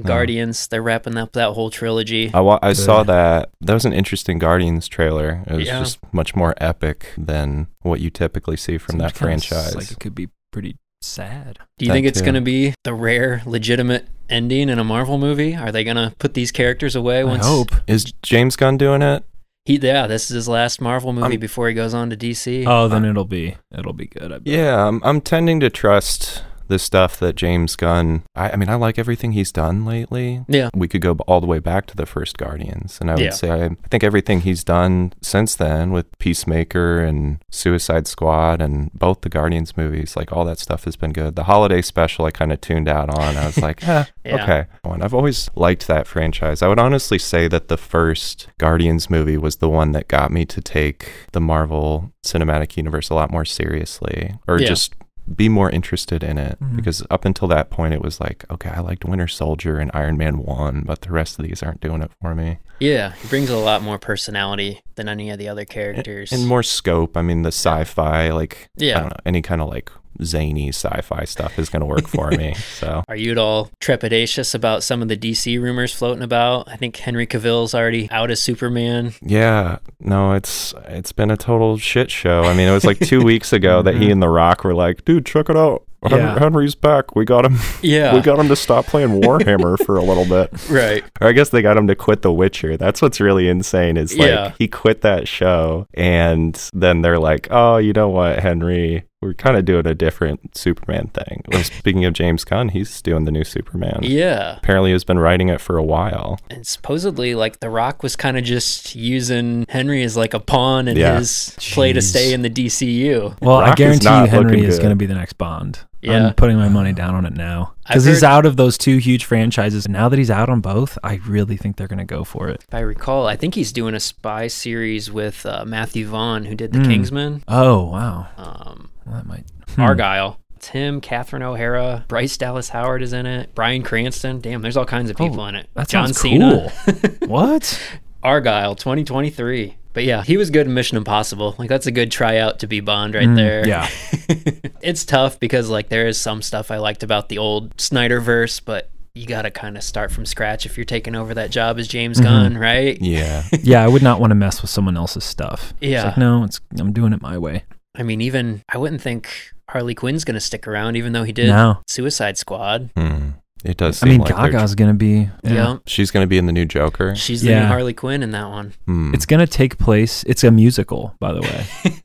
Guardians, 0.04 0.68
they're 0.68 0.82
wrapping 0.82 1.18
up 1.18 1.34
that 1.34 1.52
whole 1.54 1.70
trilogy. 1.70 2.32
I, 2.34 2.40
wa- 2.42 2.60
I 2.62 2.74
saw 2.74 3.04
that. 3.04 3.50
That 3.62 3.74
was 3.74 3.86
an 3.86 3.94
interesting 3.94 4.40
Guardians 4.40 4.88
trailer. 4.88 5.44
It 5.48 5.54
was 5.54 5.68
Yeah. 5.68 5.80
just 5.80 6.00
much 6.14 6.36
more 6.36 6.54
epic 6.58 7.14
than 7.18 7.68
what 7.82 8.00
you 8.00 8.10
typically 8.10 8.58
see 8.58 8.78
from 8.78 8.98
that 9.00 9.16
Seems 9.16 9.20
kinda 9.20 9.34
s- 9.36 9.46
franchise. 9.48 9.76
Like 9.76 9.92
it 9.92 10.00
could 10.00 10.16
be 10.16 10.30
pretty 10.52 10.78
sad. 11.02 11.60
Do 11.78 11.86
you 11.86 11.90
That 11.90 11.94
think 11.96 12.08
it's 12.08 12.20
too. 12.20 12.26
going 12.26 12.36
to 12.36 12.42
be 12.42 12.74
the 12.84 12.94
rare, 12.94 13.42
legitimate 13.46 14.08
ending 14.30 14.70
in 14.70 14.80
a 14.80 14.84
Marvel 14.84 15.18
movie? 15.18 15.56
Are 15.56 15.72
they 15.72 15.84
going 15.84 15.96
to 15.98 16.14
put 16.20 16.34
these 16.34 16.52
characters 16.52 16.96
away 16.96 17.20
I 17.20 17.24
once? 17.24 17.46
hope. 17.46 17.72
Is 17.88 18.06
James 18.22 18.56
Gunn 18.56 18.78
doing 18.78 19.02
it? 19.02 19.24
He, 19.66 19.78
yeah, 19.78 20.08
this 20.08 20.32
is 20.32 20.36
his 20.36 20.48
last 20.48 20.82
Marvel 20.82 21.14
movie 21.14 21.34
I'm- 21.34 21.40
before 21.40 21.68
he 21.68 21.74
goes 21.74 21.94
on 21.94 22.10
to 22.10 22.18
DC. 22.18 22.64
Oh, 22.66 22.88
then 22.88 23.06
it'll 23.06 23.26
be 23.26 23.56
it'll 23.78 23.94
be 23.94 24.08
good. 24.08 24.32
I 24.32 24.40
bet. 24.40 24.48
Yeah, 24.48 24.88
I'm, 24.88 25.00
I'm 25.04 25.22
tending 25.22 25.60
to 25.60 25.70
trust 25.70 26.44
the 26.70 26.80
stuff 26.80 27.20
that 27.20 27.36
James 27.36 27.76
Gunn. 27.76 28.24
I, 28.36 28.52
I 28.52 28.56
mean, 28.56 28.70
I 28.70 28.76
like 28.76 28.98
everything 28.98 29.34
he's 29.34 29.52
done 29.52 29.84
lately. 29.86 30.46
yeah, 30.48 30.70
We 30.74 30.88
could 30.88 31.02
go 31.02 31.14
all 31.28 31.42
the 31.42 31.48
way 31.48 31.60
back 31.60 31.86
to 31.88 31.96
the 31.98 32.06
first 32.06 32.38
Guardians, 32.38 32.98
and 33.02 33.12
I 33.12 33.16
would 33.16 33.24
Yeah. 33.24 33.30
say 33.32 33.50
I, 33.52 33.66
I 33.66 33.70
think 33.92 34.04
everything 34.04 34.42
he's 34.42 34.64
done 34.64 35.12
since 35.22 35.56
then 35.56 35.92
with 35.92 36.06
Peacemaker 36.20 37.02
and 37.02 37.40
Suicide 37.52 38.08
Squad 38.08 38.62
and 38.62 38.92
both 38.94 39.22
the 39.22 39.30
Guardians 39.30 39.76
movies, 39.76 40.16
like 40.16 40.32
all 40.32 40.46
that 40.46 40.60
stuff 40.60 40.86
has 40.86 40.96
been 40.96 41.12
good. 41.12 41.36
The 41.36 41.44
holiday 41.44 41.82
special, 41.82 42.26
I 42.26 42.32
kind 42.32 42.52
of 42.54 42.62
tuned 42.62 42.88
out 42.88 43.10
on. 43.10 43.36
I 43.36 43.46
was 43.48 43.58
like, 43.62 43.86
eh, 43.88 44.06
Yeah. 44.24 44.44
okay. 44.44 44.66
And 44.86 45.04
I've 45.04 45.14
always 45.14 45.50
liked 45.56 45.88
that 45.88 46.08
franchise. 46.08 46.62
I 46.62 46.68
would 46.68 46.80
honestly 46.80 47.20
say 47.20 47.48
that 47.50 47.68
the 47.68 47.78
first 47.78 48.48
Guardians 48.58 49.10
movie 49.10 49.38
was 49.38 49.58
the 49.58 49.70
one 49.70 49.92
that 49.94 50.08
got 50.08 50.32
me 50.32 50.46
to 50.46 50.62
take 50.62 51.10
the 51.32 51.42
Marvel 51.42 52.12
Cinematic 52.26 52.78
Universe 52.78 53.10
a 53.10 53.16
lot 53.16 53.32
more 53.32 53.46
seriously, 53.46 54.36
or 54.48 54.60
Yeah. 54.60 54.68
just 54.68 54.94
be 55.36 55.48
more 55.50 55.70
interested 55.70 56.24
in 56.24 56.38
it 56.38 56.58
Mhm. 56.62 56.76
because 56.76 57.04
up 57.10 57.26
until 57.26 57.48
that 57.50 57.70
point 57.70 57.94
it 57.94 58.02
was 58.02 58.20
like 58.20 58.46
okay 58.50 58.70
i 58.70 58.80
liked 58.80 59.06
winter 59.06 59.28
soldier 59.28 59.78
and 59.78 59.92
iron 59.94 60.18
man 60.18 60.38
1 60.40 60.84
but 60.86 61.02
the 61.02 61.12
rest 61.12 61.38
of 61.40 61.46
these 61.46 61.62
aren't 61.64 61.82
doing 61.82 62.02
it 62.02 62.12
for 62.22 62.34
me 62.36 62.58
yeah. 62.82 63.12
He 63.22 63.28
brings 63.28 63.50
a 63.50 63.58
lot 63.58 63.82
more 63.82 64.00
personality 64.00 64.80
than 64.96 65.10
any 65.10 65.30
of 65.32 65.38
the 65.38 65.50
other 65.50 65.66
characters. 65.66 66.32
and 66.32 66.48
more 66.48 66.64
scope 66.64 67.18
i 67.18 67.22
mean 67.22 67.42
the 67.42 67.50
sci-fi 67.52 68.30
like 68.32 68.70
i 68.80 68.84
Yeah. 68.86 69.00
don't 69.02 69.10
know 69.10 69.16
any 69.26 69.42
kind 69.42 69.62
of 69.62 69.68
like 69.70 69.92
zany 70.24 70.70
sci-fi 70.70 71.24
stuff 71.26 71.58
is 71.60 71.70
going 71.70 71.80
to 71.82 71.86
work 71.86 72.08
for 72.08 72.30
me 72.32 72.54
so 72.74 73.04
Are 73.08 73.16
you 73.16 73.32
at 73.32 73.38
all 73.38 73.70
trepidatious 73.82 74.54
about 74.56 74.84
some 74.84 75.02
of 75.02 75.08
the 75.08 75.18
DC 75.18 75.62
rumors 75.62 75.94
floating 75.94 76.24
about? 76.24 76.68
I 76.68 76.76
think 76.76 76.96
Henry 76.98 77.26
Cavill's 77.28 77.74
already 77.74 78.10
out 78.12 78.32
as 78.32 78.42
Superman. 78.42 79.14
yeah 79.22 79.78
no 80.00 80.34
it's 80.34 80.74
it's 80.88 81.12
been 81.12 81.32
a 81.32 81.38
total 81.38 81.78
shit 81.78 82.10
show 82.10 82.44
i 82.44 82.54
mean 82.54 82.68
it 82.68 82.72
was 82.72 82.86
like 82.86 83.00
two 83.00 83.24
weeks 83.32 83.52
ago 83.54 83.82
that 83.82 83.96
he 83.96 84.10
and 84.12 84.22
the 84.22 84.30
rock 84.30 84.64
were 84.64 84.74
like 84.74 85.04
dude 85.06 85.26
check 85.26 85.50
it 85.50 85.58
out 85.58 85.84
Hen- 86.04 86.18
Yeah. 86.20 86.40
henry's 86.40 86.76
back 86.76 87.14
we 87.16 87.26
got 87.26 87.44
him 87.46 87.58
Yeah, 87.82 88.14
we 88.16 88.22
got 88.22 88.40
him 88.40 88.48
to 88.48 88.56
stop 88.56 88.86
playing 88.86 89.22
warhammer 89.22 89.78
for 89.86 89.98
a 89.98 90.02
little 90.02 90.24
bit 90.26 90.50
right. 90.70 91.04
Or 91.20 91.28
I 91.28 91.34
guess 91.34 91.50
they 91.50 91.62
got 91.62 91.76
him 91.76 91.88
to 91.88 91.96
quit 91.96 92.22
The 92.22 92.32
Witcher. 92.32 92.78
That's 92.78 93.02
what's 93.02 93.20
really 93.20 93.50
insane 93.50 93.98
is 93.98 94.18
like 94.18 94.30
Yeah. 94.30 94.54
he 94.58 94.70
quit 94.70 95.02
that 95.02 95.28
show 95.28 95.88
and 95.94 96.56
then 96.74 97.02
they're 97.02 97.20
like, 97.20 97.50
"Oh, 97.52 97.76
you 97.78 97.92
know 97.92 98.08
what, 98.08 98.40
Henry? 98.40 99.04
We're 99.22 99.34
kind 99.34 99.58
of 99.58 99.66
doing 99.66 99.86
a 99.86 99.94
different 99.94 100.56
Superman 100.58 101.08
thing." 101.14 101.44
Well, 101.52 101.64
speaking 101.64 102.06
of 102.06 102.14
James 102.14 102.44
Gunn, 102.46 102.70
he's 102.70 103.02
doing 103.02 103.26
the 103.26 103.32
new 103.32 103.44
Superman. 103.44 104.00
Yeah, 104.04 104.58
Apparently, 104.58 104.92
he's 104.94 105.04
been 105.04 105.20
writing 105.20 105.50
it 105.50 105.60
for 105.60 105.78
a 105.78 105.84
while. 105.84 106.40
and 106.50 106.66
supposedly, 106.66 107.36
like 107.36 107.60
The 107.60 107.70
Rock 107.70 108.02
was 108.02 108.16
kind 108.16 108.38
of 108.38 108.44
just 108.46 108.96
using 108.96 109.66
Henry 109.70 110.04
as 110.04 110.16
like 110.16 110.34
a 110.34 110.40
pawn 110.40 110.88
in 110.88 110.96
Yeah. 110.98 111.18
his 111.20 111.56
play 111.74 111.92
to 111.94 112.02
stay 112.02 112.32
in 112.34 112.42
the 112.44 112.50
DCU. 112.50 113.36
Well, 113.42 113.58
I 113.58 113.70
Rock 113.70 113.80
is 113.82 114.00
guarantee 114.00 114.22
you 114.32 114.38
Henry 114.38 114.64
is 114.64 114.78
going 114.80 114.92
to 114.92 114.96
be 114.96 115.06
the 115.06 115.16
next 115.16 115.34
Bond. 115.34 115.80
Yeah. 116.02 116.28
I'm 116.28 116.34
putting 116.36 116.56
my 116.56 116.70
money 116.70 116.94
down 116.94 117.14
on 117.14 117.26
it 117.26 117.34
now 117.34 117.74
because 117.86 118.06
he's 118.06 118.24
out 118.24 118.46
of 118.46 118.56
those 118.56 118.78
two 118.78 119.00
huge 119.00 119.26
franchises. 119.26 119.86
Now 119.90 120.08
that 120.08 120.18
he's 120.18 120.32
out 120.32 120.48
on 120.50 120.62
both, 120.62 120.98
I 121.04 121.16
really 121.28 121.58
think 121.58 121.76
they're 121.76 121.90
going 121.90 122.00
to 122.00 122.06
go 122.06 122.24
for 122.24 122.48
it. 122.48 122.64
If 122.66 122.74
I 122.74 122.80
recall, 122.80 123.28
I 123.28 123.36
think 123.36 123.56
he's 123.56 123.74
doing 123.74 123.94
a 123.94 124.00
spy 124.00 124.48
series 124.48 125.12
with 125.12 125.46
uh, 125.46 125.66
Matthew 125.68 126.08
Vaughn, 126.08 126.46
who 126.46 126.56
did 126.56 126.72
The 126.72 126.80
Mm. 126.80 126.88
Kingsman. 126.88 127.44
Oh 127.50 127.84
wow, 127.84 128.28
Um, 128.38 128.90
well, 129.10 129.18
that 129.18 129.26
might 129.28 129.44
hmm. 129.76 129.82
Argylle. 129.82 130.38
It's 130.56 130.68
him, 130.68 131.00
Catherine 131.00 131.42
O'Hara, 131.42 132.04
Bryce 132.10 132.36
Dallas 132.38 132.68
Howard 132.70 133.02
is 133.02 133.14
in 133.14 133.26
it, 133.26 133.56
Bryan 133.56 133.82
Cranston. 133.82 134.42
Damn, 134.42 134.62
there's 134.62 134.76
all 134.76 134.86
kinds 134.86 135.10
of 135.10 135.16
people 135.16 135.40
Oh, 135.40 135.46
in 135.46 135.56
it. 135.56 135.70
That 135.74 135.88
John 135.88 136.08
sounds 136.14 136.20
Cena. 136.20 136.72
cool. 136.86 137.28
what? 137.30 137.82
Argylle 138.24 138.78
2023. 138.78 139.78
But 139.94 140.04
yeah, 140.04 140.22
he 140.24 140.36
was 140.38 140.50
good 140.50 140.68
in 140.68 140.74
Mission 140.74 140.98
Impossible. 140.98 141.56
Like 141.58 141.70
that's 141.70 141.88
a 141.88 141.92
good 141.92 142.12
tryout 142.12 142.60
to 142.60 142.68
be 142.68 142.80
Bond 142.82 143.16
right 143.16 143.28
Mm, 143.28 143.36
there. 143.38 143.68
yeah. 143.68 143.90
it's 144.82 145.04
tough 145.06 145.40
because 145.40 145.70
like 145.70 145.88
there 145.90 146.08
is 146.08 146.20
some 146.20 146.42
stuff 146.42 146.72
I 146.72 146.78
liked 146.78 147.04
about 147.04 147.30
the 147.30 147.38
old 147.38 147.76
Snyderverse, 147.78 148.62
but 148.64 148.90
you 149.16 149.26
got 149.26 149.44
to 149.44 149.52
kind 149.52 149.78
of 149.78 149.84
start 149.84 150.12
from 150.12 150.26
scratch 150.26 150.66
if 150.66 150.78
you're 150.78 150.86
taking 150.86 151.16
over 151.16 151.34
that 151.34 151.50
job 151.52 151.80
as 151.80 151.88
James 151.88 152.20
Mhm. 152.20 152.24
Gunn, 152.24 152.58
right? 152.58 152.98
Yeah. 153.02 153.44
Yeah, 153.64 153.84
I 153.84 153.88
would 153.88 154.04
not 154.04 154.20
want 154.20 154.32
to 154.32 154.36
mess 154.36 154.62
with 154.62 154.70
someone 154.72 154.96
else's 154.98 155.24
stuff. 155.24 155.74
It's 155.82 155.92
Yeah. 155.92 156.04
like, 156.10 156.18
no, 156.18 156.44
it's 156.44 156.60
I'm 156.78 156.92
doing 156.94 157.14
it 157.14 157.22
my 157.22 157.38
way. 157.38 157.64
I 158.00 158.04
mean, 158.04 158.22
even 158.22 158.64
I 158.74 158.78
wouldn't 158.78 159.02
think 159.02 159.30
Harley 159.70 159.94
Quinn's 159.94 160.24
going 160.24 160.36
to 160.36 160.40
stick 160.40 160.68
around 160.68 160.96
even 160.96 161.14
though 161.14 161.24
he 161.24 161.32
did 161.34 161.48
No, 161.48 161.82
Suicide 161.88 162.38
Squad. 162.38 162.90
Hmm. 162.96 163.30
It 163.66 163.76
does 163.76 164.02
I 164.02 164.08
mean 164.08 164.22
like 164.22 164.34
Gaga's 164.34 164.74
going 164.74 164.90
to 164.90 164.94
be. 164.98 165.30
Yeah. 165.44 165.80
she's 165.86 166.12
going 166.12 166.24
to 166.24 166.28
be 166.28 166.38
in 166.38 166.46
the 166.46 166.54
new 166.54 166.66
Joker. 166.66 167.14
She's 167.16 167.42
the 167.42 167.50
Yeah. 167.50 167.64
new 167.64 167.68
Harley 167.68 167.94
Quinn 167.94 168.24
in 168.24 168.32
that 168.32 168.48
one. 168.50 168.74
Hmm. 168.86 169.14
It's 169.14 169.26
going 169.26 169.42
to 169.42 169.48
take 169.48 169.78
place. 169.78 170.24
It's 170.24 170.44
a 170.46 170.50
musical, 170.52 171.14
by 171.20 171.34
the 171.34 171.42
way. 171.42 171.66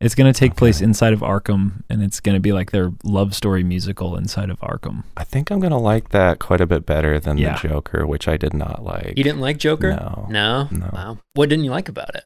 It's 0.00 0.16
going 0.16 0.32
to 0.32 0.36
take 0.36 0.56
place 0.56 0.80
inside 0.80 1.12
of 1.12 1.20
Arkham, 1.20 1.84
and 1.88 2.02
it's 2.02 2.18
going 2.18 2.34
to 2.34 2.40
be 2.40 2.50
like 2.52 2.72
their 2.72 2.90
love 3.04 3.36
story 3.36 3.62
musical 3.62 4.16
inside 4.16 4.50
of 4.50 4.58
Arkham. 4.58 5.04
I 5.16 5.22
think 5.22 5.52
I'm 5.52 5.60
going 5.60 5.70
to 5.70 5.76
like 5.78 6.08
that 6.08 6.40
quite 6.40 6.60
a 6.60 6.66
bit 6.66 6.84
better 6.84 7.20
than 7.20 7.38
Yeah. 7.38 7.52
the 7.62 7.68
Joker, 7.68 8.04
which 8.04 8.26
I 8.26 8.36
did 8.36 8.52
not 8.52 8.82
like. 8.82 9.14
You 9.16 9.22
didn't 9.22 9.38
like 9.38 9.58
Joker? 9.58 9.90
No. 9.92 10.26
No? 10.28 10.68
No. 10.72 10.90
Wow. 10.92 11.18
What 11.34 11.48
didn't 11.50 11.64
you 11.64 11.70
like 11.70 11.88
about 11.88 12.16
it? 12.16 12.24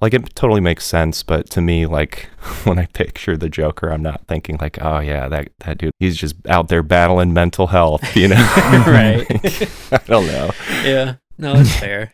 Like 0.00 0.12
it 0.14 0.34
totally 0.34 0.60
makes 0.60 0.84
sense 0.84 1.22
but 1.22 1.48
to 1.50 1.60
me 1.60 1.86
like 1.86 2.28
when 2.64 2.78
i 2.78 2.86
picture 2.86 3.36
the 3.36 3.48
joker 3.48 3.90
i'm 3.90 4.02
not 4.02 4.26
thinking 4.26 4.56
like 4.60 4.78
oh 4.82 4.98
yeah 4.98 5.28
that 5.28 5.48
that 5.60 5.78
dude 5.78 5.92
he's 6.00 6.16
just 6.16 6.34
out 6.48 6.68
there 6.68 6.82
battling 6.82 7.32
mental 7.32 7.68
health 7.68 8.16
you 8.16 8.28
know 8.28 8.36
Right. 8.86 9.24
i 9.92 10.00
don't 10.06 10.26
know 10.26 10.50
Yeah. 10.84 11.14
No, 11.36 11.54
that's 11.54 11.74
fair. 11.80 12.12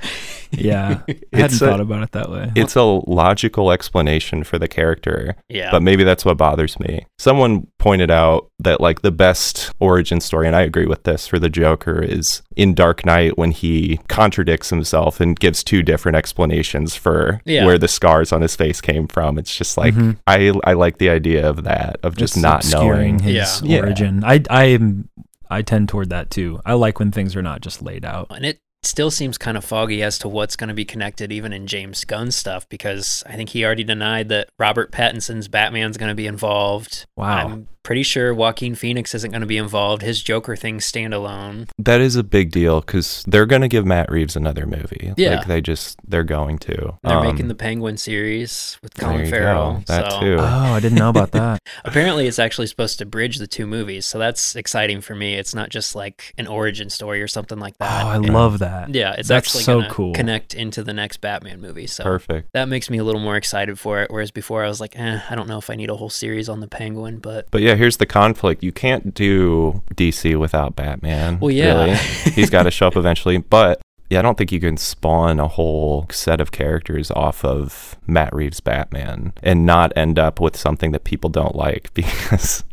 Yeah, 0.58 1.00
I 1.08 1.12
hadn't 1.32 1.44
It's 1.52 1.60
a- 1.62 1.66
thought 1.66 1.80
about 1.80 2.02
it 2.02 2.12
that 2.12 2.30
way. 2.30 2.50
it's 2.56 2.76
a 2.76 2.82
logical 2.82 3.70
explanation 3.70 4.44
for 4.44 4.58
the 4.58 4.68
character 4.68 5.36
Yeah. 5.48 5.70
but 5.70 5.82
maybe 5.82 6.04
that's 6.04 6.24
what 6.24 6.36
bothers 6.36 6.78
me 6.80 7.06
someone 7.18 7.66
pointed 7.78 8.10
out 8.10 8.50
that 8.58 8.80
like 8.80 9.02
the 9.02 9.10
best 9.12 9.72
origin 9.80 10.20
story 10.20 10.46
and 10.46 10.56
i 10.56 10.62
agree 10.62 10.86
with 10.86 11.04
this 11.04 11.26
for 11.26 11.38
the 11.38 11.48
joker 11.48 12.02
is 12.02 12.42
in 12.56 12.74
dark 12.74 13.04
knight 13.06 13.38
when 13.38 13.50
he 13.52 13.98
contradicts 14.08 14.70
himself 14.70 15.20
and 15.20 15.38
gives 15.40 15.62
two 15.64 15.82
different 15.82 16.16
explanations 16.16 16.94
for 16.96 17.40
Yeah. 17.44 17.64
where 17.64 17.78
the 17.78 17.88
scars 17.88 18.32
on 18.32 18.42
his 18.42 18.56
face 18.56 18.80
came 18.80 19.06
from 19.08 19.38
it's 19.38 19.56
just 19.56 19.76
like 19.76 19.94
Mhm. 19.94 20.16
i 20.26 20.52
i 20.64 20.72
like 20.72 20.98
the 20.98 21.10
idea 21.10 21.48
of 21.48 21.62
that 21.64 21.98
of 22.02 22.16
just 22.16 22.36
It's 22.36 22.42
not 22.42 22.66
knowing 22.72 23.18
his 23.20 23.62
Yeah. 23.62 23.80
origin. 23.80 24.22
I 24.24 24.42
I 24.50 24.64
am 24.64 25.08
I 25.52 25.62
tend 25.62 25.88
toward 25.88 26.10
that 26.10 26.30
too. 26.30 26.60
I 26.64 26.74
like 26.74 26.98
when 27.00 27.10
things 27.10 27.34
are 27.34 27.42
not 27.42 27.60
just 27.60 27.82
laid 27.82 28.04
out. 28.04 28.28
and 28.30 28.44
it 28.46 28.58
still 28.82 29.10
seems 29.10 29.38
kind 29.38 29.56
of 29.56 29.64
foggy 29.64 30.02
as 30.02 30.18
to 30.18 30.28
what's 30.28 30.56
going 30.56 30.68
to 30.68 30.74
be 30.74 30.84
connected 30.84 31.30
even 31.32 31.52
in 31.52 31.66
James 31.66 32.04
Gunn 32.04 32.30
stuff 32.30 32.68
because 32.68 33.22
I 33.26 33.36
think 33.36 33.50
he 33.50 33.64
already 33.64 33.84
denied 33.84 34.28
that 34.30 34.48
Robert 34.58 34.90
Pattinson's 34.90 35.48
Batman's 35.48 35.96
going 35.96 36.08
to 36.08 36.14
be 36.14 36.26
involved. 36.26 37.06
Wow. 37.16 37.48
I'm 37.48 37.68
pretty 37.82 38.02
sure 38.02 38.32
Joaquin 38.34 38.74
Phoenix 38.74 39.14
isn't 39.14 39.30
going 39.30 39.40
to 39.40 39.46
be 39.46 39.56
involved. 39.56 40.02
His 40.02 40.22
Joker 40.22 40.54
thing's 40.56 40.90
standalone. 40.90 41.68
that 41.78 42.00
is 42.00 42.16
a 42.16 42.22
big 42.22 42.50
deal 42.50 42.80
because 42.80 43.24
they're 43.26 43.46
gonna 43.46 43.68
give 43.68 43.84
matt 43.86 44.10
reeves 44.10 44.36
another 44.36 44.66
movie 44.66 45.12
Yeah. 45.16 45.36
like 45.36 45.46
they 45.46 45.60
just 45.60 45.98
they're 46.06 46.24
going 46.24 46.58
to 46.58 46.98
They're 47.02 47.16
Um, 47.16 47.26
making 47.26 47.48
the 47.48 47.54
Penguin 47.54 47.96
series 47.96 48.78
with 48.82 48.94
there 48.94 49.08
Colin 49.08 49.24
you 49.24 49.30
Farrell. 49.30 49.72
go. 49.74 49.82
that 49.86 50.12
so 50.12 50.20
too 50.20 50.36
Oh, 50.38 50.44
I 50.74 50.80
didn't 50.80 50.98
know 50.98 51.08
about 51.08 51.32
that. 51.32 51.60
apparently 51.84 52.26
it's 52.26 52.38
actually 52.38 52.66
supposed 52.66 52.98
to 52.98 53.06
bridge 53.06 53.38
the 53.38 53.46
two 53.46 53.66
movies. 53.66 54.06
So 54.06 54.18
that's 54.18 54.54
exciting 54.56 55.00
for 55.00 55.14
me. 55.14 55.34
It's 55.34 55.54
not 55.54 55.70
just 55.70 55.94
like 55.94 56.34
an 56.38 56.46
origin 56.46 56.90
story 56.90 57.22
or 57.22 57.28
something 57.28 57.58
like 57.58 57.76
that. 57.78 58.04
Oh. 58.04 58.08
I 58.08 58.16
It- 58.16 58.22
love 58.30 58.58
that. 58.60 58.94
Yeah, 58.94 59.12
it's 59.16 59.28
That's 59.28 59.46
actually 59.48 59.64
so 59.64 59.82
cool. 59.90 60.12
connect 60.12 60.54
into 60.54 60.82
the 60.82 60.92
next 60.92 61.20
Batman 61.20 61.60
movie. 61.60 61.86
So 61.86 62.04
perfect 62.04 62.52
that 62.52 62.68
makes 62.68 62.90
me 62.90 62.98
a 62.98 63.04
little 63.04 63.20
more 63.20 63.36
excited 63.36 63.78
for 63.78 64.02
it. 64.02 64.10
Whereas 64.10 64.30
before 64.30 64.64
I 64.64 64.68
was 64.68 64.80
like, 64.80 64.98
eh, 64.98 65.20
I 65.28 65.34
don't 65.34 65.48
know 65.48 65.58
if 65.58 65.70
I 65.70 65.74
need 65.76 65.90
a 65.90 65.96
whole 65.96 66.10
series 66.10 66.48
on 66.48 66.60
the 66.60 66.68
Penguin, 66.68 67.18
but 67.18 67.46
But 67.50 67.62
yeah, 67.62 67.69
here's 67.76 67.98
the 67.98 68.06
conflict. 68.06 68.62
You 68.62 68.72
can't 68.72 69.14
do 69.14 69.82
DC 69.94 70.38
without 70.38 70.76
Batman. 70.76 71.38
Well, 71.40 71.50
yeah. 71.50 71.84
really. 71.84 71.96
He's 72.34 72.50
got 72.50 72.64
to 72.64 72.70
show 72.70 72.86
up 72.86 72.96
eventually. 72.96 73.38
But 73.38 73.80
yeah, 74.10 74.18
I 74.18 74.22
don't 74.22 74.36
think 74.36 74.50
you 74.50 74.60
can 74.60 74.76
spawn 74.76 75.38
a 75.38 75.46
whole 75.46 76.06
set 76.10 76.40
of 76.40 76.50
characters 76.50 77.12
off 77.12 77.44
of 77.44 77.96
Matt 78.08 78.34
Reeves' 78.34 78.60
Batman 78.60 79.32
and 79.42 79.64
not 79.64 79.92
end 79.96 80.18
up 80.18 80.40
with 80.40 80.56
something 80.56 80.90
that 80.90 81.04
people 81.04 81.30
don't 81.30 81.54
like 81.54 81.90
because 81.94 82.64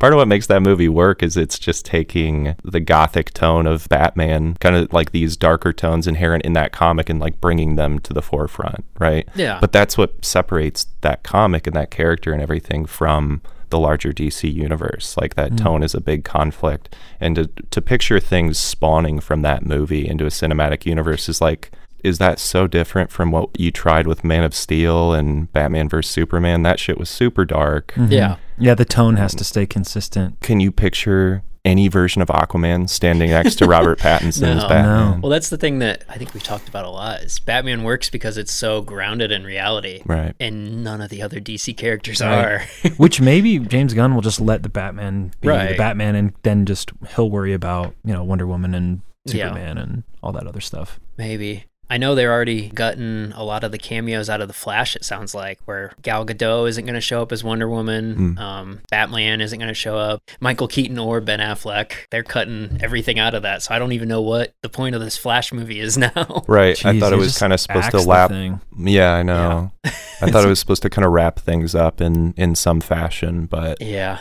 part 0.00 0.12
of 0.12 0.16
what 0.16 0.26
makes 0.26 0.48
that 0.48 0.62
movie 0.62 0.88
work 0.88 1.22
is 1.22 1.36
it's 1.36 1.60
just 1.60 1.84
taking 1.84 2.56
the 2.64 2.80
gothic 2.80 3.32
tone 3.32 3.68
of 3.68 3.88
Batman, 3.88 4.56
kind 4.58 4.74
of 4.74 4.92
like 4.92 5.12
these 5.12 5.36
darker 5.36 5.72
tones 5.72 6.08
inherent 6.08 6.44
in 6.44 6.54
that 6.54 6.72
comic, 6.72 7.08
and 7.08 7.20
like 7.20 7.40
bringing 7.40 7.76
them 7.76 8.00
to 8.00 8.12
the 8.12 8.22
forefront, 8.22 8.84
right? 8.98 9.28
Yeah. 9.36 9.58
But 9.60 9.70
that's 9.70 9.96
what 9.96 10.24
separates 10.24 10.86
that 11.02 11.22
comic 11.22 11.68
and 11.68 11.76
that 11.76 11.92
character 11.92 12.32
and 12.32 12.42
everything 12.42 12.84
from 12.84 13.42
the 13.70 13.78
larger 13.78 14.12
DC 14.12 14.52
universe. 14.52 15.16
Like 15.16 15.34
that 15.34 15.50
hmm. 15.50 15.56
tone 15.56 15.82
is 15.82 15.94
a 15.94 16.00
big 16.00 16.24
conflict, 16.24 16.94
and 17.20 17.36
to 17.36 17.46
to 17.70 17.80
picture 17.80 18.20
things 18.20 18.58
spawning 18.58 19.20
from 19.20 19.42
that 19.42 19.64
movie 19.64 20.06
into 20.06 20.26
a 20.26 20.30
cinematic 20.30 20.86
universe 20.86 21.28
is 21.28 21.40
like. 21.40 21.70
Is 22.02 22.16
that 22.16 22.38
so 22.38 22.66
different 22.66 23.10
from 23.10 23.30
what 23.30 23.50
you 23.60 23.70
tried 23.70 24.06
with 24.06 24.24
Man 24.24 24.42
of 24.42 24.54
Steel 24.54 25.12
and 25.12 25.52
Batman 25.52 25.86
vs 25.86 26.10
Superman? 26.10 26.62
That 26.62 26.80
shit 26.80 26.96
was 26.96 27.10
super 27.10 27.44
dark. 27.44 27.88
Mm-hmm. 27.88 28.10
Yeah. 28.10 28.36
Yeah, 28.56 28.74
the 28.74 28.86
tone 28.86 29.16
has 29.16 29.34
to 29.34 29.44
stay 29.44 29.66
consistent. 29.66 30.40
Can 30.40 30.60
you 30.60 30.72
picture 30.72 31.42
any 31.64 31.88
version 31.88 32.22
of 32.22 32.28
Aquaman 32.28 32.88
standing 32.88 33.30
next 33.30 33.56
to 33.56 33.66
Robert 33.66 33.98
Pattinson's 34.00 34.40
No. 34.62 34.68
Batman? 34.68 35.20
Well, 35.20 35.30
that's 35.30 35.50
the 35.50 35.58
thing 35.58 35.78
that 35.80 36.04
I 36.08 36.16
think 36.16 36.32
we've 36.34 36.42
talked 36.42 36.68
about 36.68 36.84
a 36.84 36.90
lot. 36.90 37.20
Is 37.22 37.38
Batman 37.38 37.82
works 37.82 38.08
because 38.10 38.38
it's 38.38 38.52
so 38.52 38.80
grounded 38.80 39.30
in 39.30 39.44
reality, 39.44 40.02
Right. 40.06 40.34
and 40.40 40.82
none 40.82 41.00
of 41.00 41.10
the 41.10 41.22
other 41.22 41.38
DC 41.40 41.76
characters 41.76 42.20
Right. 42.20 42.44
are. 42.44 42.62
Which 42.96 43.20
maybe 43.20 43.58
James 43.58 43.92
Gunn 43.94 44.14
will 44.14 44.22
just 44.22 44.40
let 44.40 44.62
the 44.62 44.68
Batman 44.70 45.32
be 45.40 45.48
the 45.48 45.74
Batman, 45.76 46.14
and 46.14 46.32
then 46.42 46.64
just 46.66 46.92
he'll 47.14 47.30
worry 47.30 47.52
about 47.52 47.94
you 48.04 48.12
know 48.12 48.24
Wonder 48.24 48.46
Woman 48.46 48.74
and 48.74 49.00
Yeah. 49.26 49.48
Superman 49.48 49.76
and 49.78 50.02
all 50.22 50.32
that 50.32 50.46
other 50.46 50.60
stuff. 50.60 50.98
Maybe. 51.18 51.64
I 51.90 51.98
know 51.98 52.14
they're 52.14 52.32
already 52.32 52.68
gutting 52.68 53.32
a 53.34 53.42
lot 53.42 53.64
of 53.64 53.72
the 53.72 53.78
cameos 53.78 54.30
out 54.30 54.40
of 54.40 54.46
the 54.48 54.54
Flash. 54.54 54.94
It 54.94 55.04
sounds 55.04 55.34
like 55.34 55.58
where 55.64 55.92
Gal 56.02 56.24
Gadot 56.24 56.68
isn't 56.68 56.84
going 56.84 56.94
to 56.94 57.00
show 57.00 57.20
up 57.20 57.32
as 57.32 57.42
Wonder 57.42 57.68
Woman. 57.68 58.38
Um, 58.38 58.80
Batman 58.90 59.40
isn't 59.40 59.58
going 59.58 59.68
to 59.68 59.74
show 59.74 59.98
up. 59.98 60.22
Michael 60.38 60.68
Keaton 60.68 60.98
or 60.98 61.20
Ben 61.20 61.40
Affleck. 61.40 61.92
They're 62.10 62.22
cutting 62.22 62.78
everything 62.80 63.18
out 63.18 63.34
of 63.34 63.42
that. 63.42 63.62
So 63.62 63.74
I 63.74 63.78
don't 63.80 63.92
even 63.92 64.08
know 64.08 64.22
what 64.22 64.54
the 64.62 64.68
point 64.68 64.94
of 64.94 65.00
this 65.00 65.16
Flash 65.16 65.52
movie 65.52 65.80
is 65.80 65.98
now. 65.98 66.44
Right. 66.46 66.82
I 66.86 66.98
thought 66.98 67.12
it 67.12 67.18
was 67.18 67.36
kind 67.36 67.52
of 67.52 67.58
supposed 67.60 67.90
to 67.90 67.96
axed 67.96 68.06
lap. 68.06 68.30
thing. 68.30 68.60
Yeah, 68.78 69.12
I 69.12 69.22
know. 69.22 69.72
I 69.84 70.30
thought 70.30 70.44
it 70.44 70.48
was 70.48 70.60
supposed 70.60 70.82
to 70.82 70.90
kind 70.90 71.04
of 71.04 71.12
wrap 71.12 71.40
things 71.40 71.74
up 71.74 72.00
in 72.00 72.34
in 72.36 72.54
some 72.54 72.80
fashion, 72.80 73.46
but 73.46 73.80
yeah. 73.80 74.20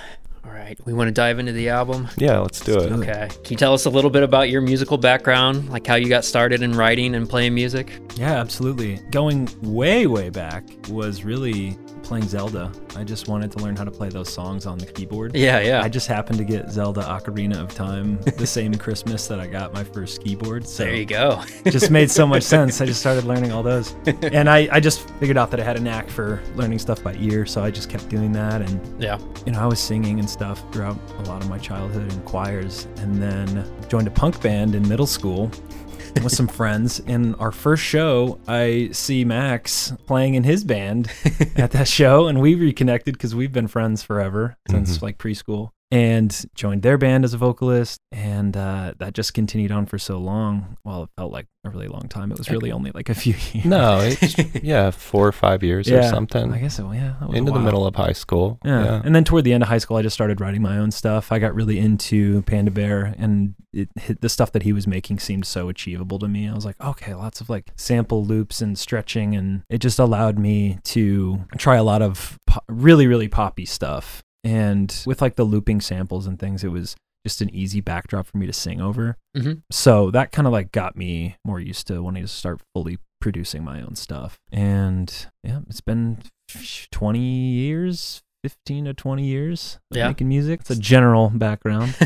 All 0.50 0.56
right. 0.56 0.80
We 0.86 0.94
want 0.94 1.10
to 1.10 1.12
dive 1.12 1.38
into 1.38 1.52
the 1.52 1.70
album. 1.70 2.08
yeah, 2.18 2.40
let's 2.40 2.60
do 2.60 2.80
it. 2.80 2.92
Okay. 2.92 3.30
Can 3.30 3.50
you 3.50 3.56
tell 3.56 3.74
us 3.74 3.86
a 3.86 3.90
little 3.90 4.10
bit 4.10 4.24
about 4.24 4.50
your 4.50 4.62
musical 4.62 4.98
background, 4.98 5.70
like 5.70 5.86
how 5.86 5.94
you 5.94 6.10
got 6.10 6.26
started 6.26 6.64
in 6.64 6.74
writing 6.74 7.14
and 7.14 7.30
playing 7.30 7.54
music? 7.54 7.92
Yeah, 8.16 8.34
absolutely. 8.40 8.96
Going 9.12 9.48
way, 9.62 10.08
way 10.08 10.32
back 10.32 10.64
was 10.90 11.24
really 11.24 11.78
playing 12.02 12.28
Zelda. 12.28 12.72
I 12.96 13.04
just 13.04 13.28
wanted 13.28 13.52
to 13.52 13.60
learn 13.60 13.76
how 13.76 13.84
to 13.84 13.92
play 13.92 14.10
those 14.10 14.34
songs 14.34 14.66
on 14.66 14.80
the 14.80 14.88
keyboard. 14.88 15.36
Yeah, 15.36 15.60
yeah. 15.60 15.84
I 15.84 15.90
just 15.90 16.08
happened 16.08 16.40
to 16.40 16.44
get 16.44 16.72
Zelda 16.72 17.02
Ocarina 17.02 17.62
of 17.62 17.76
Time 17.76 18.20
the 18.38 18.48
same 18.48 18.74
Christmas 18.74 19.28
that 19.28 19.40
I 19.40 19.46
got 19.46 19.74
my 19.74 19.84
first 19.84 20.24
keyboard. 20.24 20.68
So 20.68 20.86
there 20.86 20.96
you 20.96 21.06
go. 21.06 21.44
just 21.66 21.92
made 21.92 22.10
so 22.10 22.26
much 22.26 22.42
sense. 22.56 22.82
I 22.82 22.88
just 22.88 23.00
started 23.00 23.26
learning 23.26 23.52
all 23.52 23.62
those. 23.62 23.96
And 24.24 24.50
I, 24.50 24.68
I 24.72 24.80
just 24.80 25.08
figured 25.20 25.38
out 25.38 25.52
that 25.52 25.60
I 25.60 25.64
had 25.64 25.78
a 25.78 25.80
knack 25.80 26.10
for 26.10 26.42
learning 26.56 26.80
stuff 26.80 27.04
by 27.04 27.14
ear. 27.20 27.46
So 27.46 27.64
I 27.64 27.70
just 27.70 27.90
kept 27.92 28.10
doing 28.10 28.32
that. 28.32 28.62
And, 28.64 29.02
yeah. 29.02 29.20
you 29.46 29.52
know, 29.52 29.60
I 29.60 29.68
was 29.68 29.80
singing 29.80 30.20
and 30.20 30.28
stuff 30.40 30.64
throughout 30.72 30.98
a 31.18 31.24
lot 31.24 31.44
of 31.44 31.50
my 31.50 31.58
childhood 31.58 32.10
in 32.14 32.22
choirs. 32.22 32.88
And 33.00 33.22
then 33.22 33.70
joined 33.90 34.08
a 34.08 34.12
punk 34.12 34.42
band 34.42 34.74
in 34.74 34.88
middle 34.88 35.06
school 35.06 35.52
with 36.24 36.32
some 36.32 36.48
friends. 36.60 37.02
In 37.02 37.36
our 37.36 37.52
first 37.52 37.84
show, 37.84 38.40
I 38.48 38.88
see 38.94 39.26
Max 39.26 39.92
playing 40.08 40.36
in 40.36 40.46
his 40.46 40.64
band 40.64 41.12
at 41.58 41.72
that 41.72 41.90
show, 41.90 42.28
and 42.28 42.40
we 42.40 42.56
reconnected 42.56 43.16
because 43.16 43.36
we've 43.36 43.52
been 43.52 43.68
friends 43.68 44.02
forever 44.02 44.56
since 44.70 44.96
mm-hmm. 44.96 45.06
like 45.06 45.18
preschool. 45.18 45.72
And 45.92 46.46
joined 46.54 46.84
their 46.84 47.00
band 47.00 47.26
as 47.26 47.34
a 47.34 47.38
vocalist, 47.38 48.00
and 48.12 48.56
uh, 48.56 48.94
that 49.00 49.14
just 49.14 49.34
continued 49.34 49.72
on 49.72 49.88
for 49.88 49.98
so 49.98 50.20
long. 50.20 50.78
Well, 50.84 51.04
it 51.04 51.10
felt 51.18 51.32
like 51.32 51.48
a 51.66 51.70
really 51.70 51.88
long 51.88 52.08
time. 52.10 52.32
It 52.32 52.38
was 52.38 52.50
really 52.50 52.72
only 52.72 52.92
like 52.92 53.10
a 53.10 53.16
few 53.16 53.34
years. 53.54 53.66
No, 53.66 54.00
it's 54.00 54.64
yeah, 54.64 54.92
four 54.92 55.28
or 55.28 55.32
five 55.32 55.64
years 55.64 55.90
or 55.92 56.04
something. 56.04 56.54
I 56.54 56.60
guess 56.60 56.76
so. 56.78 56.92
Yeah, 56.92 57.16
that 57.20 57.28
was 57.28 57.36
a 57.36 57.38
Into 57.40 57.52
the 57.52 57.60
middle 57.60 57.86
of 57.88 57.96
high 57.96 58.14
school. 58.14 58.60
Yeah. 58.64 58.84
Yeah. 58.84 59.02
And 59.04 59.16
then 59.16 59.24
toward 59.24 59.44
the 59.44 59.54
end 59.54 59.64
of 59.64 59.70
high 59.70 59.78
school, 59.80 59.98
I 59.98 60.02
just 60.02 60.14
started 60.14 60.40
writing 60.40 60.62
my 60.62 60.78
own 60.78 60.92
stuff. 60.92 61.32
I 61.32 61.40
got 61.40 61.56
really 61.56 61.80
into 61.80 62.44
Panda 62.44 62.72
Bear, 62.72 63.16
and 63.18 63.56
it, 63.74 63.90
hit, 64.00 64.22
the 64.22 64.30
stuff 64.30 64.52
that 64.54 64.64
he 64.64 64.74
was 64.74 64.88
making 64.88 65.20
seemed 65.20 65.46
so 65.46 65.70
achievable 65.70 66.20
to 66.20 66.28
me. 66.28 66.48
I 66.48 66.54
was 66.54 66.66
like, 66.66 66.80
okay, 66.80 67.14
lots 67.14 67.42
of 67.42 67.50
like 67.50 67.72
sample 67.76 68.24
loops 68.24 68.62
and 68.62 68.78
stretching, 68.78 69.36
and 69.36 69.64
it 69.70 69.80
just 69.80 70.00
allowed 70.00 70.40
me 70.40 70.80
to 70.86 71.46
try 71.58 71.76
a 71.78 71.84
lot 71.84 72.02
of 72.02 72.38
po- 72.48 72.62
really, 72.68 73.08
really 73.08 73.28
poppy 73.28 73.66
stuff. 73.66 74.22
And 74.44 75.04
with 75.06 75.22
like 75.22 75.36
the 75.36 75.44
looping 75.44 75.82
samples 75.82 76.28
and 76.28 76.40
things, 76.40 76.64
it 76.64 76.70
was 76.70 76.96
just 77.26 77.42
an 77.42 77.54
easy 77.54 77.82
backdrop 77.82 78.28
for 78.28 78.38
me 78.38 78.46
to 78.48 78.54
sing 78.54 78.80
over. 78.80 79.18
Mhm. 79.36 79.62
So 79.72 80.10
that 80.12 80.32
kind 80.32 80.48
of 80.48 80.54
like 80.54 80.72
got 80.72 80.96
me 80.96 81.36
more 81.46 81.60
used 81.60 81.88
to 81.88 82.02
wanting 82.02 82.24
to 82.24 82.28
start 82.28 82.62
fully 82.74 82.98
producing 83.20 83.64
my 83.64 83.82
own 83.82 83.96
stuff. 83.96 84.40
And 84.52 85.14
yeah, 85.44 85.60
it's 85.70 85.82
been 85.82 86.20
20 86.92 87.20
years, 87.20 88.22
15 88.44 88.86
to 88.86 88.94
20 88.94 89.26
years 89.26 89.80
of 89.92 89.98
Yeah. 89.98 90.08
making 90.08 90.30
music. 90.30 90.62
It's 90.62 90.70
a 90.70 90.76
general 90.76 91.30
background. 91.34 91.96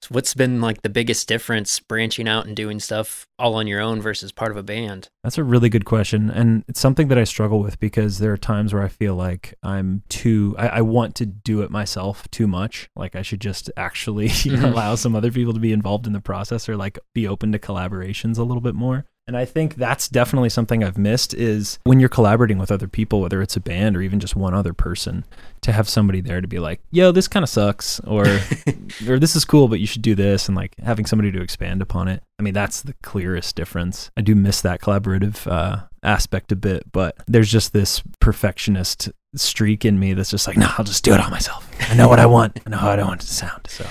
So 0.00 0.08
what's 0.14 0.32
been 0.34 0.60
like 0.60 0.82
the 0.82 0.88
biggest 0.88 1.26
difference 1.28 1.80
branching 1.80 2.28
out 2.28 2.46
and 2.46 2.54
doing 2.56 2.78
stuff 2.80 3.26
all 3.38 3.54
on 3.56 3.66
your 3.66 3.80
own 3.80 4.00
versus 4.00 4.30
part 4.32 4.50
of 4.52 4.56
a 4.56 4.62
band? 4.62 5.08
That's 5.24 5.36
a 5.38 5.44
really 5.44 5.68
good 5.68 5.84
question. 5.84 6.30
And 6.30 6.64
it's 6.68 6.78
something 6.80 7.08
that 7.08 7.18
I 7.18 7.24
struggle 7.24 7.58
with 7.60 7.78
because 7.80 8.18
there 8.18 8.32
are 8.32 8.36
times 8.38 8.72
where 8.72 8.82
I 8.82 8.88
feel 8.88 9.14
like 9.16 9.54
I'm 9.62 10.02
too, 10.08 10.54
I, 10.58 10.68
I 10.68 10.80
want 10.82 11.14
to 11.16 11.26
do 11.26 11.62
it 11.62 11.70
myself 11.70 12.28
too 12.30 12.46
much. 12.46 12.88
Like 12.96 13.16
I 13.16 13.22
should 13.22 13.40
just 13.40 13.70
actually 13.76 14.28
Mhm. 14.28 14.62
allow 14.72 14.94
some 14.94 15.14
other 15.16 15.32
people 15.32 15.52
to 15.52 15.60
be 15.60 15.72
involved 15.72 16.06
in 16.06 16.12
the 16.12 16.20
process 16.20 16.68
or 16.68 16.76
like 16.76 16.98
be 17.14 17.26
open 17.26 17.50
to 17.52 17.58
collaborations 17.58 18.38
a 18.38 18.44
little 18.44 18.62
bit 18.62 18.74
more. 18.74 19.04
And 19.28 19.36
I 19.36 19.44
think 19.44 19.74
that's 19.74 20.08
definitely 20.08 20.48
something 20.48 20.82
I've 20.82 20.96
missed 20.96 21.34
is 21.34 21.78
when 21.84 22.00
you're 22.00 22.08
collaborating 22.08 22.56
with 22.56 22.72
other 22.72 22.88
people, 22.88 23.20
whether 23.20 23.42
it's 23.42 23.56
a 23.56 23.60
band 23.60 23.94
or 23.94 24.00
even 24.00 24.20
just 24.20 24.34
one 24.34 24.54
other 24.54 24.72
person, 24.72 25.26
to 25.60 25.70
have 25.70 25.86
somebody 25.86 26.22
there 26.22 26.40
to 26.40 26.48
be 26.48 26.58
like, 26.58 26.80
yo, 26.90 27.12
this 27.12 27.28
kind 27.28 27.42
of 27.42 27.50
sucks, 27.50 28.00
or 28.00 28.24
or 29.06 29.18
this 29.18 29.36
is 29.36 29.44
cool, 29.44 29.68
but 29.68 29.80
you 29.80 29.86
should 29.86 30.00
do 30.00 30.14
this, 30.14 30.48
and 30.48 30.56
like 30.56 30.74
having 30.82 31.04
somebody 31.04 31.30
to 31.30 31.42
expand 31.42 31.82
upon 31.82 32.08
it. 32.08 32.22
I 32.38 32.42
mean, 32.42 32.54
that's 32.54 32.80
the 32.80 32.94
clearest 33.02 33.54
difference. 33.54 34.10
I 34.16 34.22
do 34.22 34.34
miss 34.34 34.62
that 34.62 34.80
collaborative 34.80 35.46
uh, 35.46 35.84
aspect 36.02 36.50
a 36.50 36.56
bit, 36.56 36.90
but 36.90 37.14
there's 37.26 37.52
just 37.52 37.74
this 37.74 38.02
perfectionist 38.20 39.10
streak 39.34 39.84
in 39.84 39.98
me 39.98 40.14
that's 40.14 40.30
just 40.30 40.46
like, 40.46 40.56
no, 40.56 40.70
I'll 40.78 40.86
just 40.86 41.04
do 41.04 41.12
it 41.12 41.20
all 41.20 41.30
myself. 41.30 41.68
I 41.90 41.94
know 41.94 42.08
what 42.08 42.18
I 42.18 42.24
want. 42.24 42.58
I 42.66 42.70
know 42.70 42.78
how 42.78 42.92
I 42.92 43.02
want 43.02 43.22
it 43.22 43.26
to 43.26 43.34
sound. 43.34 43.66
So 43.68 43.86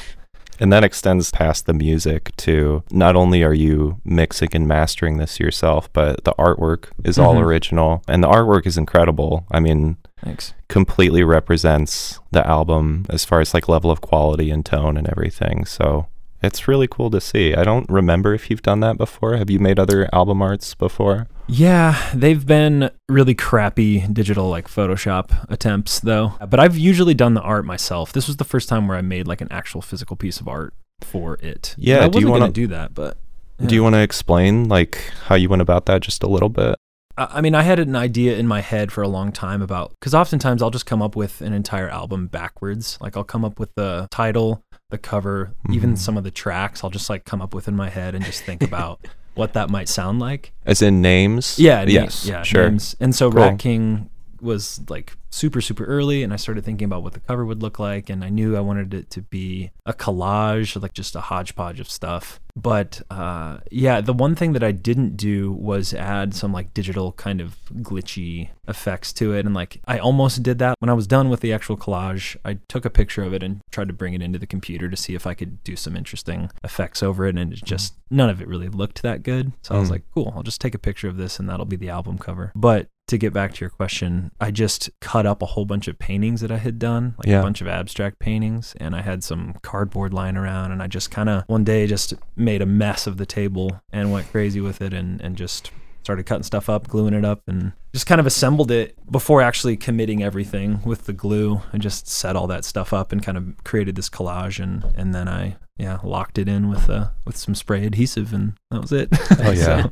And 0.59 0.71
that 0.73 0.83
extends 0.83 1.31
past 1.31 1.65
the 1.65 1.73
music 1.73 2.35
to 2.37 2.83
not 2.91 3.15
only 3.15 3.43
are 3.43 3.53
you 3.53 3.99
mixing 4.03 4.49
and 4.53 4.67
mastering 4.67 5.17
this 5.17 5.39
yourself, 5.39 5.91
but 5.93 6.23
the 6.23 6.33
artwork 6.39 6.85
is 7.03 7.17
all 7.19 7.35
Mhm. 7.35 7.43
original. 7.43 8.03
And 8.07 8.23
the 8.23 8.27
artwork 8.27 8.65
is 8.65 8.77
incredible. 8.77 9.45
I 9.51 9.59
mean, 9.59 9.97
thanks. 10.23 10.53
completely 10.67 11.23
represents 11.23 12.19
the 12.31 12.45
album 12.45 13.05
as 13.09 13.23
far 13.23 13.39
as 13.39 13.53
like 13.53 13.69
level 13.69 13.91
of 13.91 14.01
quality 14.01 14.49
and 14.49 14.65
tone 14.65 14.97
and 14.97 15.07
everything. 15.07 15.63
So 15.65 16.07
it's 16.41 16.67
really 16.67 16.87
cool 16.87 17.09
to 17.11 17.19
see. 17.21 17.53
I 17.55 17.63
don't 17.63 17.89
remember 17.89 18.33
if 18.33 18.49
you've 18.49 18.61
done 18.61 18.79
that 18.81 18.97
before. 18.97 19.37
Have 19.37 19.49
you 19.49 19.59
made 19.59 19.79
other 19.79 20.07
album 20.13 20.41
arts 20.41 20.75
before? 20.75 21.27
Yeah, 21.47 22.09
they've 22.13 22.45
been 22.45 22.91
really 23.07 23.33
crappy 23.35 24.05
digital 24.11 24.49
like 24.49 24.67
Photoshop 24.67 25.49
attempts 25.49 25.99
though. 25.99 26.33
But 26.47 26.59
I've 26.59 26.77
usually 26.77 27.13
done 27.13 27.33
the 27.35 27.41
art 27.41 27.65
myself. 27.65 28.11
This 28.11 28.27
was 28.27 28.37
the 28.37 28.43
first 28.43 28.67
time 28.69 28.87
where 28.87 28.97
I 28.97 29.01
made 29.01 29.27
like 29.27 29.41
an 29.41 29.47
actual 29.51 29.81
physical 29.81 30.15
piece 30.15 30.39
of 30.41 30.47
art 30.47 30.73
for 31.01 31.35
it. 31.35 31.73
Yeah, 31.77 31.97
And 31.97 32.05
I 32.05 32.07
do 32.09 32.19
you 32.19 32.27
wanna- 32.27 32.41
gonna 32.41 32.53
do 32.53 32.67
that, 32.67 32.93
but 32.93 33.17
Do 33.65 33.73
you 33.73 33.81
want 33.81 33.95
to 33.95 34.01
explain 34.01 34.67
like 34.69 35.11
how 35.25 35.33
you 35.35 35.49
went 35.49 35.63
about 35.63 35.87
that 35.87 36.01
just 36.03 36.21
a 36.21 36.27
little 36.27 36.49
bit? 36.49 36.75
I 37.19 37.41
mean, 37.41 37.55
I 37.55 37.63
had 37.63 37.79
an 37.79 37.95
idea 37.95 38.37
in 38.37 38.45
my 38.47 38.61
head 38.61 38.91
for 38.91 39.01
a 39.01 39.07
long 39.07 39.31
time 39.31 39.63
about 39.63 39.93
because 39.99 40.13
oftentimes 40.13 40.61
I'll 40.61 40.69
just 40.69 40.85
come 40.85 41.01
up 41.01 41.15
with 41.15 41.41
an 41.41 41.53
entire 41.53 41.89
album 41.89 42.27
backwards. 42.27 42.99
Like 43.01 43.17
I'll 43.17 43.23
come 43.23 43.43
up 43.43 43.59
with 43.59 43.73
the 43.73 44.07
title, 44.11 44.61
the 44.89 44.97
cover, 44.97 45.53
even 45.71 45.93
Mhm. 45.93 45.97
some 45.97 46.17
of 46.17 46.23
the 46.23 46.31
tracks. 46.31 46.83
I'll 46.83 46.89
just 46.89 47.09
like 47.09 47.25
come 47.25 47.41
up 47.41 47.53
with 47.53 47.67
in 47.67 47.75
my 47.75 47.89
head 47.89 48.15
and 48.15 48.23
just 48.23 48.43
think 48.43 48.61
about 48.63 48.99
what 49.35 49.53
that 49.53 49.69
might 49.69 49.89
sound 49.89 50.19
like. 50.19 50.53
As 50.65 50.81
in 50.81 51.01
names? 51.01 51.59
Yeah, 51.59 51.83
Yes. 51.83 52.25
yeah, 52.25 52.43
Sure. 52.43 52.69
names. 52.69 52.95
And 52.99 53.13
so 53.13 53.29
Cool. 53.29 53.41
Rat 53.41 53.59
King 53.59 54.09
was 54.41 54.81
like 54.89 55.13
super 55.29 55.59
super 55.61 55.83
early 55.85 56.23
and 56.23 56.31
I 56.33 56.37
started 56.37 56.63
thinking 56.63 56.85
about 56.85 57.03
what 57.03 57.13
the 57.13 57.19
cover 57.19 57.45
would 57.45 57.61
look 57.61 57.79
like 57.79 58.09
and 58.09 58.23
I 58.23 58.29
knew 58.29 58.55
I 58.55 58.61
wanted 58.61 58.93
it 58.93 59.09
to 59.11 59.21
be 59.21 59.71
a 59.85 59.93
collage 59.93 60.81
like 60.81 60.93
just 60.93 61.15
a 61.15 61.21
hodgepodge 61.21 61.79
of 61.79 61.89
stuff. 61.89 62.39
But 62.55 63.01
uh 63.11 63.57
yeah 63.69 64.01
the 64.01 64.13
one 64.13 64.35
thing 64.35 64.53
that 64.53 64.63
I 64.63 64.71
didn't 64.71 65.17
do 65.17 65.51
was 65.51 65.93
add 65.93 66.33
some 66.33 66.53
like 66.53 66.73
digital 66.73 67.11
kind 67.11 67.41
of 67.41 67.57
glitchy 67.75 68.49
effects 68.67 69.13
to 69.13 69.33
it 69.33 69.45
and 69.45 69.53
like 69.53 69.81
I 69.87 69.99
almost 69.99 70.43
did 70.43 70.59
that. 70.59 70.75
When 70.79 70.89
I 70.89 70.93
was 70.93 71.07
done 71.07 71.29
with 71.29 71.41
the 71.41 71.53
actual 71.53 71.77
collage 71.77 72.35
I 72.45 72.59
took 72.67 72.85
a 72.85 72.89
picture 72.89 73.23
of 73.23 73.33
it 73.33 73.43
and 73.43 73.59
tried 73.71 73.87
to 73.89 73.93
bring 73.93 74.13
it 74.13 74.21
into 74.21 74.39
the 74.39 74.47
computer 74.47 74.89
to 74.89 74.97
see 74.97 75.13
if 75.13 75.27
I 75.27 75.33
could 75.33 75.63
do 75.63 75.75
some 75.75 75.95
interesting 75.95 76.49
effects 76.63 77.03
over 77.03 77.25
it 77.25 77.37
and 77.37 77.53
it 77.53 77.63
just 77.63 77.93
none 78.09 78.29
of 78.29 78.41
it 78.41 78.47
really 78.47 78.69
looked 78.69 79.01
that 79.03 79.23
good. 79.23 79.51
So 79.61 79.75
I 79.75 79.79
was 79.79 79.89
Mm. 79.89 79.91
like 79.91 80.03
cool 80.13 80.33
I'll 80.35 80.43
just 80.43 80.61
take 80.61 80.73
a 80.75 80.79
picture 80.79 81.07
of 81.09 81.17
this 81.17 81.39
and 81.39 81.49
that'll 81.49 81.65
be 81.65 81.75
the 81.75 81.89
album 81.89 82.17
cover. 82.17 82.51
But 82.55 82.87
to 83.07 83.17
get 83.17 83.33
back 83.33 83.53
to 83.53 83.61
your 83.61 83.69
question, 83.69 84.31
I 84.39 84.51
just 84.51 84.89
cut 85.01 85.25
up 85.25 85.41
a 85.41 85.45
whole 85.45 85.65
bunch 85.65 85.87
of 85.87 85.97
paintings 85.97 86.41
that 86.41 86.51
I 86.51 86.57
had 86.57 86.77
done, 86.79 87.15
like 87.17 87.27
Yeah. 87.27 87.39
a 87.39 87.43
bunch 87.43 87.61
of 87.61 87.67
abstract 87.67 88.19
paintings, 88.19 88.75
and 88.79 88.95
I 88.95 89.01
had 89.01 89.23
some 89.23 89.55
cardboard 89.61 90.13
lying 90.13 90.37
around, 90.37 90.71
and 90.71 90.81
I 90.83 90.87
just 90.87 91.09
kind 91.11 91.29
of 91.29 91.43
one 91.47 91.63
day 91.63 91.87
just 91.87 92.13
made 92.35 92.61
a 92.61 92.65
mess 92.65 93.07
of 93.07 93.17
the 93.17 93.25
table 93.25 93.81
and 93.91 94.11
went 94.11 94.29
crazy 94.31 94.59
with 94.61 94.81
it, 94.81 94.93
and 94.93 95.21
and 95.21 95.35
just 95.37 95.71
started 96.03 96.25
cutting 96.25 96.43
stuff 96.43 96.69
up, 96.69 96.87
gluing 96.87 97.13
it 97.13 97.25
up, 97.25 97.41
and 97.47 97.73
just 97.93 98.05
kind 98.07 98.19
of 98.21 98.25
assembled 98.25 98.71
it 98.71 98.95
before 99.11 99.41
actually 99.41 99.75
committing 99.75 100.23
everything 100.23 100.79
with 100.85 101.03
the 101.05 101.11
glue. 101.11 101.61
and 101.73 101.81
just 101.81 102.07
set 102.07 102.35
all 102.37 102.47
that 102.47 102.63
stuff 102.63 102.93
up 102.93 103.11
and 103.11 103.21
kind 103.23 103.37
of 103.37 103.43
created 103.65 103.95
this 103.95 104.09
collage, 104.09 104.61
and 104.61 104.85
and 104.95 105.13
then 105.13 105.27
I 105.27 105.57
yeah 105.77 105.99
locked 106.03 106.37
it 106.37 106.47
in 106.47 106.69
with 106.69 106.89
uh 106.89 107.09
with 107.25 107.35
some 107.37 107.55
spray 107.55 107.85
adhesive, 107.85 108.33
and 108.33 108.53
that 108.71 108.81
was 108.81 108.91
it. 108.91 109.09
Oh, 109.39 109.51
yeah. 109.51 109.83
So- 109.83 109.91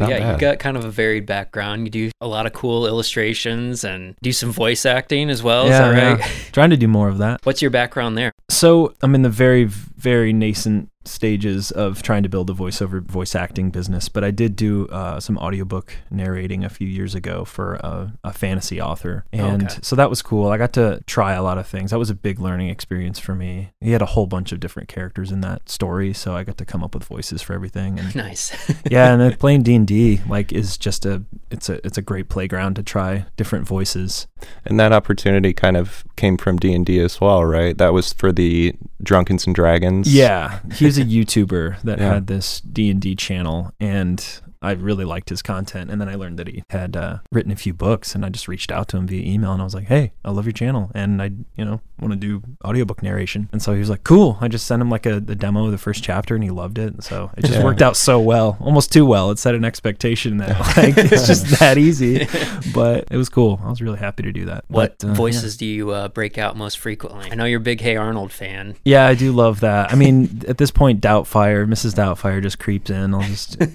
But 0.00 0.06
Not 0.06 0.10
yeah, 0.12 0.18
bad. 0.20 0.30
you've 0.30 0.40
got 0.40 0.58
kind 0.58 0.76
of 0.78 0.84
a 0.86 0.90
varied 0.90 1.26
background. 1.26 1.84
You 1.84 1.90
do 1.90 2.10
a 2.22 2.26
lot 2.26 2.46
of 2.46 2.52
cool 2.54 2.86
illustrations 2.86 3.84
and 3.84 4.14
do 4.22 4.32
some 4.32 4.50
voice 4.50 4.86
acting 4.86 5.28
as 5.30 5.42
well. 5.42 5.64
Is 5.64 5.70
that 5.70 5.94
Yeah, 5.94 6.10
right? 6.12 6.18
yeah. 6.18 6.26
trying 6.52 6.70
to 6.70 6.76
do 6.76 6.88
more 6.88 7.08
of 7.08 7.18
that. 7.18 7.40
What's 7.44 7.60
your 7.62 7.70
background 7.70 8.16
there? 8.18 8.32
So 8.48 8.94
I'm 9.02 9.14
in 9.14 9.22
the 9.22 9.28
very, 9.28 9.64
very 9.64 10.32
nascent 10.32 10.89
stages 11.04 11.70
of 11.70 12.02
trying 12.02 12.22
to 12.22 12.28
build 12.28 12.50
a 12.50 12.52
voiceover 12.52 13.02
voice 13.02 13.34
acting 13.34 13.70
business, 13.70 14.08
but 14.08 14.22
I 14.22 14.30
did 14.30 14.54
do 14.54 14.86
uh, 14.88 15.18
some 15.18 15.38
audiobook 15.38 15.94
narrating 16.10 16.62
a 16.64 16.68
few 16.68 16.86
years 16.86 17.14
ago 17.14 17.44
for 17.44 17.74
a, 17.76 18.12
a 18.22 18.32
fantasy 18.32 18.80
author. 18.80 19.24
And 19.32 19.64
Okay. 19.64 19.78
so 19.82 19.96
that 19.96 20.10
was 20.10 20.20
cool. 20.22 20.48
I 20.50 20.58
got 20.58 20.72
to 20.74 21.02
try 21.06 21.32
a 21.32 21.42
lot 21.42 21.56
of 21.58 21.66
things. 21.66 21.90
That 21.90 21.98
was 21.98 22.10
a 22.10 22.14
big 22.14 22.38
learning 22.38 22.68
experience 22.68 23.18
for 23.18 23.34
me. 23.34 23.70
He 23.80 23.92
had 23.92 24.02
a 24.02 24.06
whole 24.06 24.26
bunch 24.26 24.52
of 24.52 24.60
different 24.60 24.88
characters 24.88 25.32
in 25.32 25.40
that 25.40 25.68
story, 25.68 26.12
so 26.12 26.34
I 26.36 26.44
got 26.44 26.58
to 26.58 26.64
come 26.66 26.84
up 26.84 26.94
with 26.94 27.04
voices 27.04 27.40
for 27.40 27.54
everything. 27.54 27.98
And 27.98 28.14
Nice. 28.20 28.52
yeah, 28.90 29.12
and 29.12 29.20
then 29.20 29.36
playing 29.38 29.62
D 29.62 29.74
and 29.74 29.86
D 29.86 30.20
like 30.28 30.52
is 30.52 30.76
just 30.76 31.06
a 31.06 31.22
it's 31.50 31.68
a 31.70 31.84
it's 31.86 31.96
a 31.96 32.02
great 32.02 32.28
playground 32.28 32.74
to 32.76 32.82
try 32.82 33.24
different 33.38 33.66
voices. 33.66 34.26
And 34.66 34.78
that 34.78 34.92
opportunity 34.92 35.52
kind 35.54 35.76
of 35.76 36.04
came 36.16 36.36
from 36.36 36.58
D 36.58 36.74
and 36.74 36.84
D 36.84 37.00
as 37.00 37.20
well, 37.20 37.44
right? 37.44 37.76
That 37.78 37.92
was 37.94 38.12
for 38.12 38.30
the 38.32 38.74
Drunkens 39.02 39.46
and 39.46 39.54
Dragons. 39.54 40.12
Yeah, 40.12 40.60
he 40.74 40.89
was 40.90 40.98
a 40.98 41.04
YouTuber 41.04 41.80
that 41.82 41.98
Yeah. 41.98 42.14
had 42.14 42.26
this 42.26 42.60
D 42.60 42.90
and 42.90 43.00
D 43.00 43.14
channel, 43.14 43.72
and 43.78 44.24
I 44.62 44.72
really 44.72 45.04
liked 45.04 45.30
his 45.30 45.40
content. 45.42 45.90
And 45.90 46.00
then 46.00 46.08
I 46.08 46.14
learned 46.16 46.38
that 46.38 46.46
he 46.48 46.62
had 46.70 46.96
uh, 46.96 47.18
written 47.32 47.50
a 47.50 47.56
few 47.56 47.72
books, 47.72 48.14
and 48.14 48.24
I 48.24 48.28
just 48.28 48.46
reached 48.48 48.70
out 48.70 48.88
to 48.88 48.96
him 48.98 49.06
via 49.06 49.22
email, 49.22 49.52
and 49.52 49.60
I 49.62 49.64
was 49.64 49.74
like, 49.74 49.86
"Hey, 49.86 50.12
I 50.24 50.30
love 50.30 50.44
your 50.44 50.52
channel, 50.52 50.90
and 50.94 51.22
I, 51.22 51.30
you 51.56 51.64
know, 51.64 51.80
want 51.98 52.12
to 52.12 52.18
do 52.18 52.42
audiobook 52.64 53.02
narration." 53.02 53.48
And 53.52 53.62
so 53.62 53.72
he 53.72 53.78
was 53.80 53.88
like, 53.88 54.04
"Cool." 54.04 54.36
I 54.40 54.48
just 54.48 54.66
sent 54.66 54.82
him 54.82 54.90
like 54.90 55.06
a 55.06 55.18
the 55.20 55.34
demo 55.34 55.64
of 55.66 55.72
the 55.72 55.78
first 55.78 56.04
chapter, 56.04 56.34
and 56.34 56.44
he 56.44 56.50
loved 56.50 56.76
it. 56.78 56.92
And 56.92 57.02
so 57.02 57.30
it 57.38 57.42
just 57.46 57.54
Yeah. 57.54 57.64
worked 57.64 57.80
out 57.80 57.96
so 57.96 58.20
well, 58.20 58.58
almost 58.60 58.92
too 58.92 59.06
well. 59.06 59.30
It 59.30 59.38
set 59.38 59.54
an 59.54 59.64
expectation 59.64 60.36
that 60.38 60.50
like 60.76 60.94
it's 60.98 61.26
just 61.26 61.58
that 61.58 61.78
easy, 61.78 62.26
but 62.74 63.08
it 63.10 63.16
was 63.16 63.30
cool. 63.30 63.60
I 63.64 63.70
was 63.70 63.80
really 63.80 63.98
happy 63.98 64.22
to 64.24 64.32
do 64.32 64.44
that. 64.44 64.64
What 64.68 64.98
But, 64.98 65.06
uh, 65.06 65.08
yeah. 65.12 65.14
voices 65.14 65.56
do 65.56 65.64
you 65.64 65.90
uh, 65.90 66.08
break 66.08 66.36
out 66.36 66.56
most 66.58 66.78
frequently? 66.78 67.30
I 67.32 67.34
know 67.34 67.46
you're 67.46 67.60
a 67.60 67.62
big 67.62 67.80
Hey 67.80 67.96
Arnold 67.96 68.30
fan. 68.30 68.76
Yeah, 68.84 69.06
I 69.06 69.14
do 69.14 69.32
love 69.32 69.60
that. 69.60 69.90
I 69.90 69.94
mean, 69.96 70.42
at 70.48 70.58
this 70.58 70.70
point, 70.70 71.00
Doubtfire, 71.00 71.66
Mrs. 71.66 71.94
Doubtfire 71.94 72.42
just 72.42 72.58
creeps 72.58 72.90
in. 72.90 73.14
I'll 73.14 73.22
just. 73.22 73.56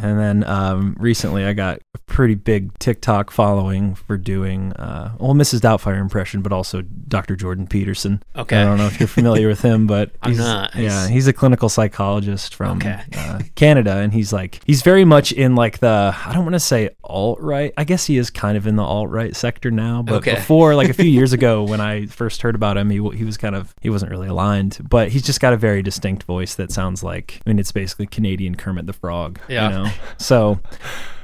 and 0.00 0.18
then 0.18 0.44
um, 0.44 0.96
recently, 0.98 1.44
I 1.44 1.52
got 1.52 1.80
a 1.94 1.98
pretty 2.06 2.34
big 2.34 2.76
TikTok 2.78 3.30
following 3.30 3.94
for 3.94 4.16
doing, 4.16 4.72
uh, 4.74 5.14
well, 5.18 5.34
Mrs. 5.34 5.60
Doubtfire 5.60 6.00
impression, 6.00 6.42
but 6.42 6.52
also 6.52 6.82
Dr. 6.82 7.36
Jordan 7.36 7.66
Peterson. 7.66 8.22
Okay. 8.36 8.56
I 8.60 8.64
don't 8.64 8.78
know 8.78 8.86
if 8.86 8.98
you're 9.00 9.08
familiar 9.08 9.48
with 9.48 9.62
him, 9.62 9.86
but 9.86 10.10
I'm 10.22 10.32
he's- 10.32 10.44
not. 10.44 10.74
Yeah, 10.74 11.08
he's 11.08 11.26
a 11.26 11.32
clinical 11.32 11.68
psychologist 11.68 12.54
from 12.54 12.78
Okay. 12.78 13.00
uh, 13.16 13.40
Canada, 13.54 13.96
and 13.98 14.12
he's 14.12 14.32
like 14.32 14.60
he's 14.64 14.82
very 14.82 15.04
much 15.04 15.32
in 15.32 15.54
like 15.54 15.78
the 15.78 16.14
I 16.26 16.32
don't 16.32 16.44
want 16.44 16.54
to 16.54 16.60
say 16.60 16.90
alt 17.04 17.40
right. 17.40 17.72
I 17.76 17.84
guess 17.84 18.06
he 18.06 18.16
is 18.18 18.30
kind 18.30 18.56
of 18.56 18.66
in 18.66 18.76
the 18.76 18.82
alt 18.82 19.10
right 19.10 19.34
sector 19.34 19.70
now, 19.70 20.02
but 20.02 20.14
Okay. 20.16 20.34
before 20.36 20.74
like 20.74 20.88
a 20.88 20.94
few 20.94 21.04
years 21.10 21.32
ago 21.40 21.62
when 21.64 21.80
I 21.80 22.06
first 22.06 22.42
heard 22.42 22.54
about 22.54 22.76
him, 22.76 22.90
he 22.90 22.96
he 23.16 23.24
was 23.24 23.36
kind 23.36 23.54
of 23.54 23.74
he 23.80 23.90
wasn't 23.90 24.10
really 24.10 24.28
aligned, 24.28 24.78
but 24.88 25.08
he's 25.10 25.22
just 25.22 25.40
got 25.40 25.52
a 25.52 25.56
very 25.56 25.82
distinct 25.82 26.22
voice 26.24 26.54
that 26.54 26.70
sounds 26.72 27.02
like 27.02 27.40
I 27.44 27.50
mean 27.50 27.58
it's 27.58 27.72
basically 27.72 28.06
Canadian 28.06 28.54
Kermit 28.54 28.86
the 28.86 28.92
Frog. 28.92 29.38
Yeah. 29.48 29.69
Know, 29.70 29.90
so. 30.18 30.60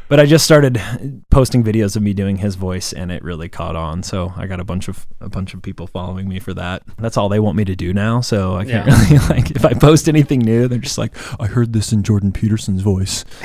But 0.08 0.20
I 0.20 0.24
just 0.26 0.44
started 0.44 0.80
posting 1.30 1.64
videos 1.64 1.96
of 1.96 2.02
me 2.04 2.12
doing 2.14 2.36
his 2.36 2.54
voice, 2.54 2.92
and 2.92 3.10
it 3.10 3.24
really 3.24 3.48
caught 3.48 3.74
on. 3.74 4.04
So 4.04 4.32
I 4.36 4.46
got 4.46 4.60
a 4.60 4.64
bunch 4.64 4.86
of 4.86 5.04
a 5.20 5.28
bunch 5.28 5.52
of 5.52 5.62
people 5.62 5.88
following 5.88 6.28
me 6.28 6.38
for 6.38 6.54
that. 6.54 6.84
That's 6.96 7.16
all 7.16 7.28
they 7.28 7.40
want 7.40 7.56
me 7.56 7.64
to 7.64 7.74
do 7.74 7.92
now. 7.92 8.20
So 8.20 8.54
I 8.54 8.64
can't 8.64 8.86
Yeah. 8.86 9.02
really 9.10 9.18
like 9.30 9.50
if 9.50 9.64
I 9.64 9.72
post 9.74 10.08
anything 10.08 10.38
new, 10.38 10.68
they're 10.68 10.78
just 10.78 10.96
like, 10.96 11.12
"I 11.40 11.46
heard 11.48 11.72
this 11.72 11.92
in 11.92 12.04
Jordan 12.04 12.30
Peterson's 12.30 12.82
voice." 12.82 13.24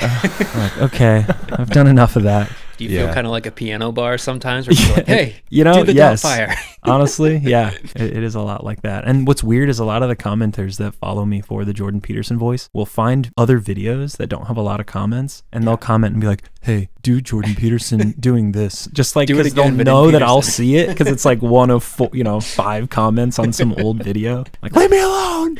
Like, 0.54 0.78
okay, 0.82 1.26
I've 1.50 1.70
done 1.70 1.88
enough 1.88 2.14
of 2.14 2.22
that. 2.24 2.48
Do 2.78 2.84
you 2.84 2.90
feel 2.90 3.12
kind 3.12 3.26
of 3.26 3.30
like 3.30 3.46
a 3.46 3.50
piano 3.50 3.92
bar 3.92 4.18
sometimes 4.18 4.66
where 4.66 4.74
you're 4.74 4.96
like, 4.96 5.06
hey, 5.18 5.42
You 5.50 5.64
know, 5.64 5.74
do 5.74 5.84
the 5.84 5.92
yes. 5.94 6.24
Honestly, 6.84 7.36
yeah, 7.36 7.70
it, 7.94 8.16
it 8.16 8.22
is 8.24 8.34
a 8.34 8.40
lot 8.40 8.64
like 8.64 8.82
that. 8.82 9.04
And 9.06 9.26
what's 9.26 9.42
weird 9.44 9.68
is 9.68 9.78
a 9.78 9.84
lot 9.84 10.02
of 10.02 10.08
the 10.08 10.16
commenters 10.16 10.78
that 10.78 10.94
follow 10.94 11.24
me 11.24 11.40
for 11.40 11.64
the 11.64 11.72
Jordan 11.72 12.00
Peterson 12.00 12.38
voice 12.38 12.68
will 12.72 12.86
find 12.86 13.30
other 13.36 13.60
videos 13.60 14.16
that 14.16 14.26
don't 14.26 14.46
have 14.46 14.56
a 14.56 14.62
lot 14.62 14.80
of 14.80 14.86
comments, 14.86 15.44
and 15.52 15.64
they'll 15.66 15.76
comment 15.76 16.14
and 16.14 16.20
be 16.20 16.26
like, 16.26 16.42
"Hey, 16.62 16.88
do 17.02 17.20
Jordan 17.20 17.54
Peterson 17.54 18.14
doing 18.18 18.50
this?" 18.50 18.88
Just 18.92 19.14
like 19.14 19.28
because 19.28 19.54
they'll 19.54 19.66
again, 19.66 19.76
know 19.84 20.10
that 20.10 20.22
I'll 20.24 20.42
see 20.42 20.76
it 20.76 20.88
because 20.88 21.06
it's 21.06 21.24
like 21.24 21.40
one 21.40 21.70
of 21.70 21.84
four, 21.84 22.10
you 22.12 22.24
know, 22.24 22.40
five 22.40 22.90
comments 22.90 23.38
on 23.38 23.52
some 23.52 23.74
old 23.74 24.02
video. 24.02 24.44
Like, 24.60 24.74
leave 24.74 24.90
me 24.90 24.98
alone. 25.00 25.58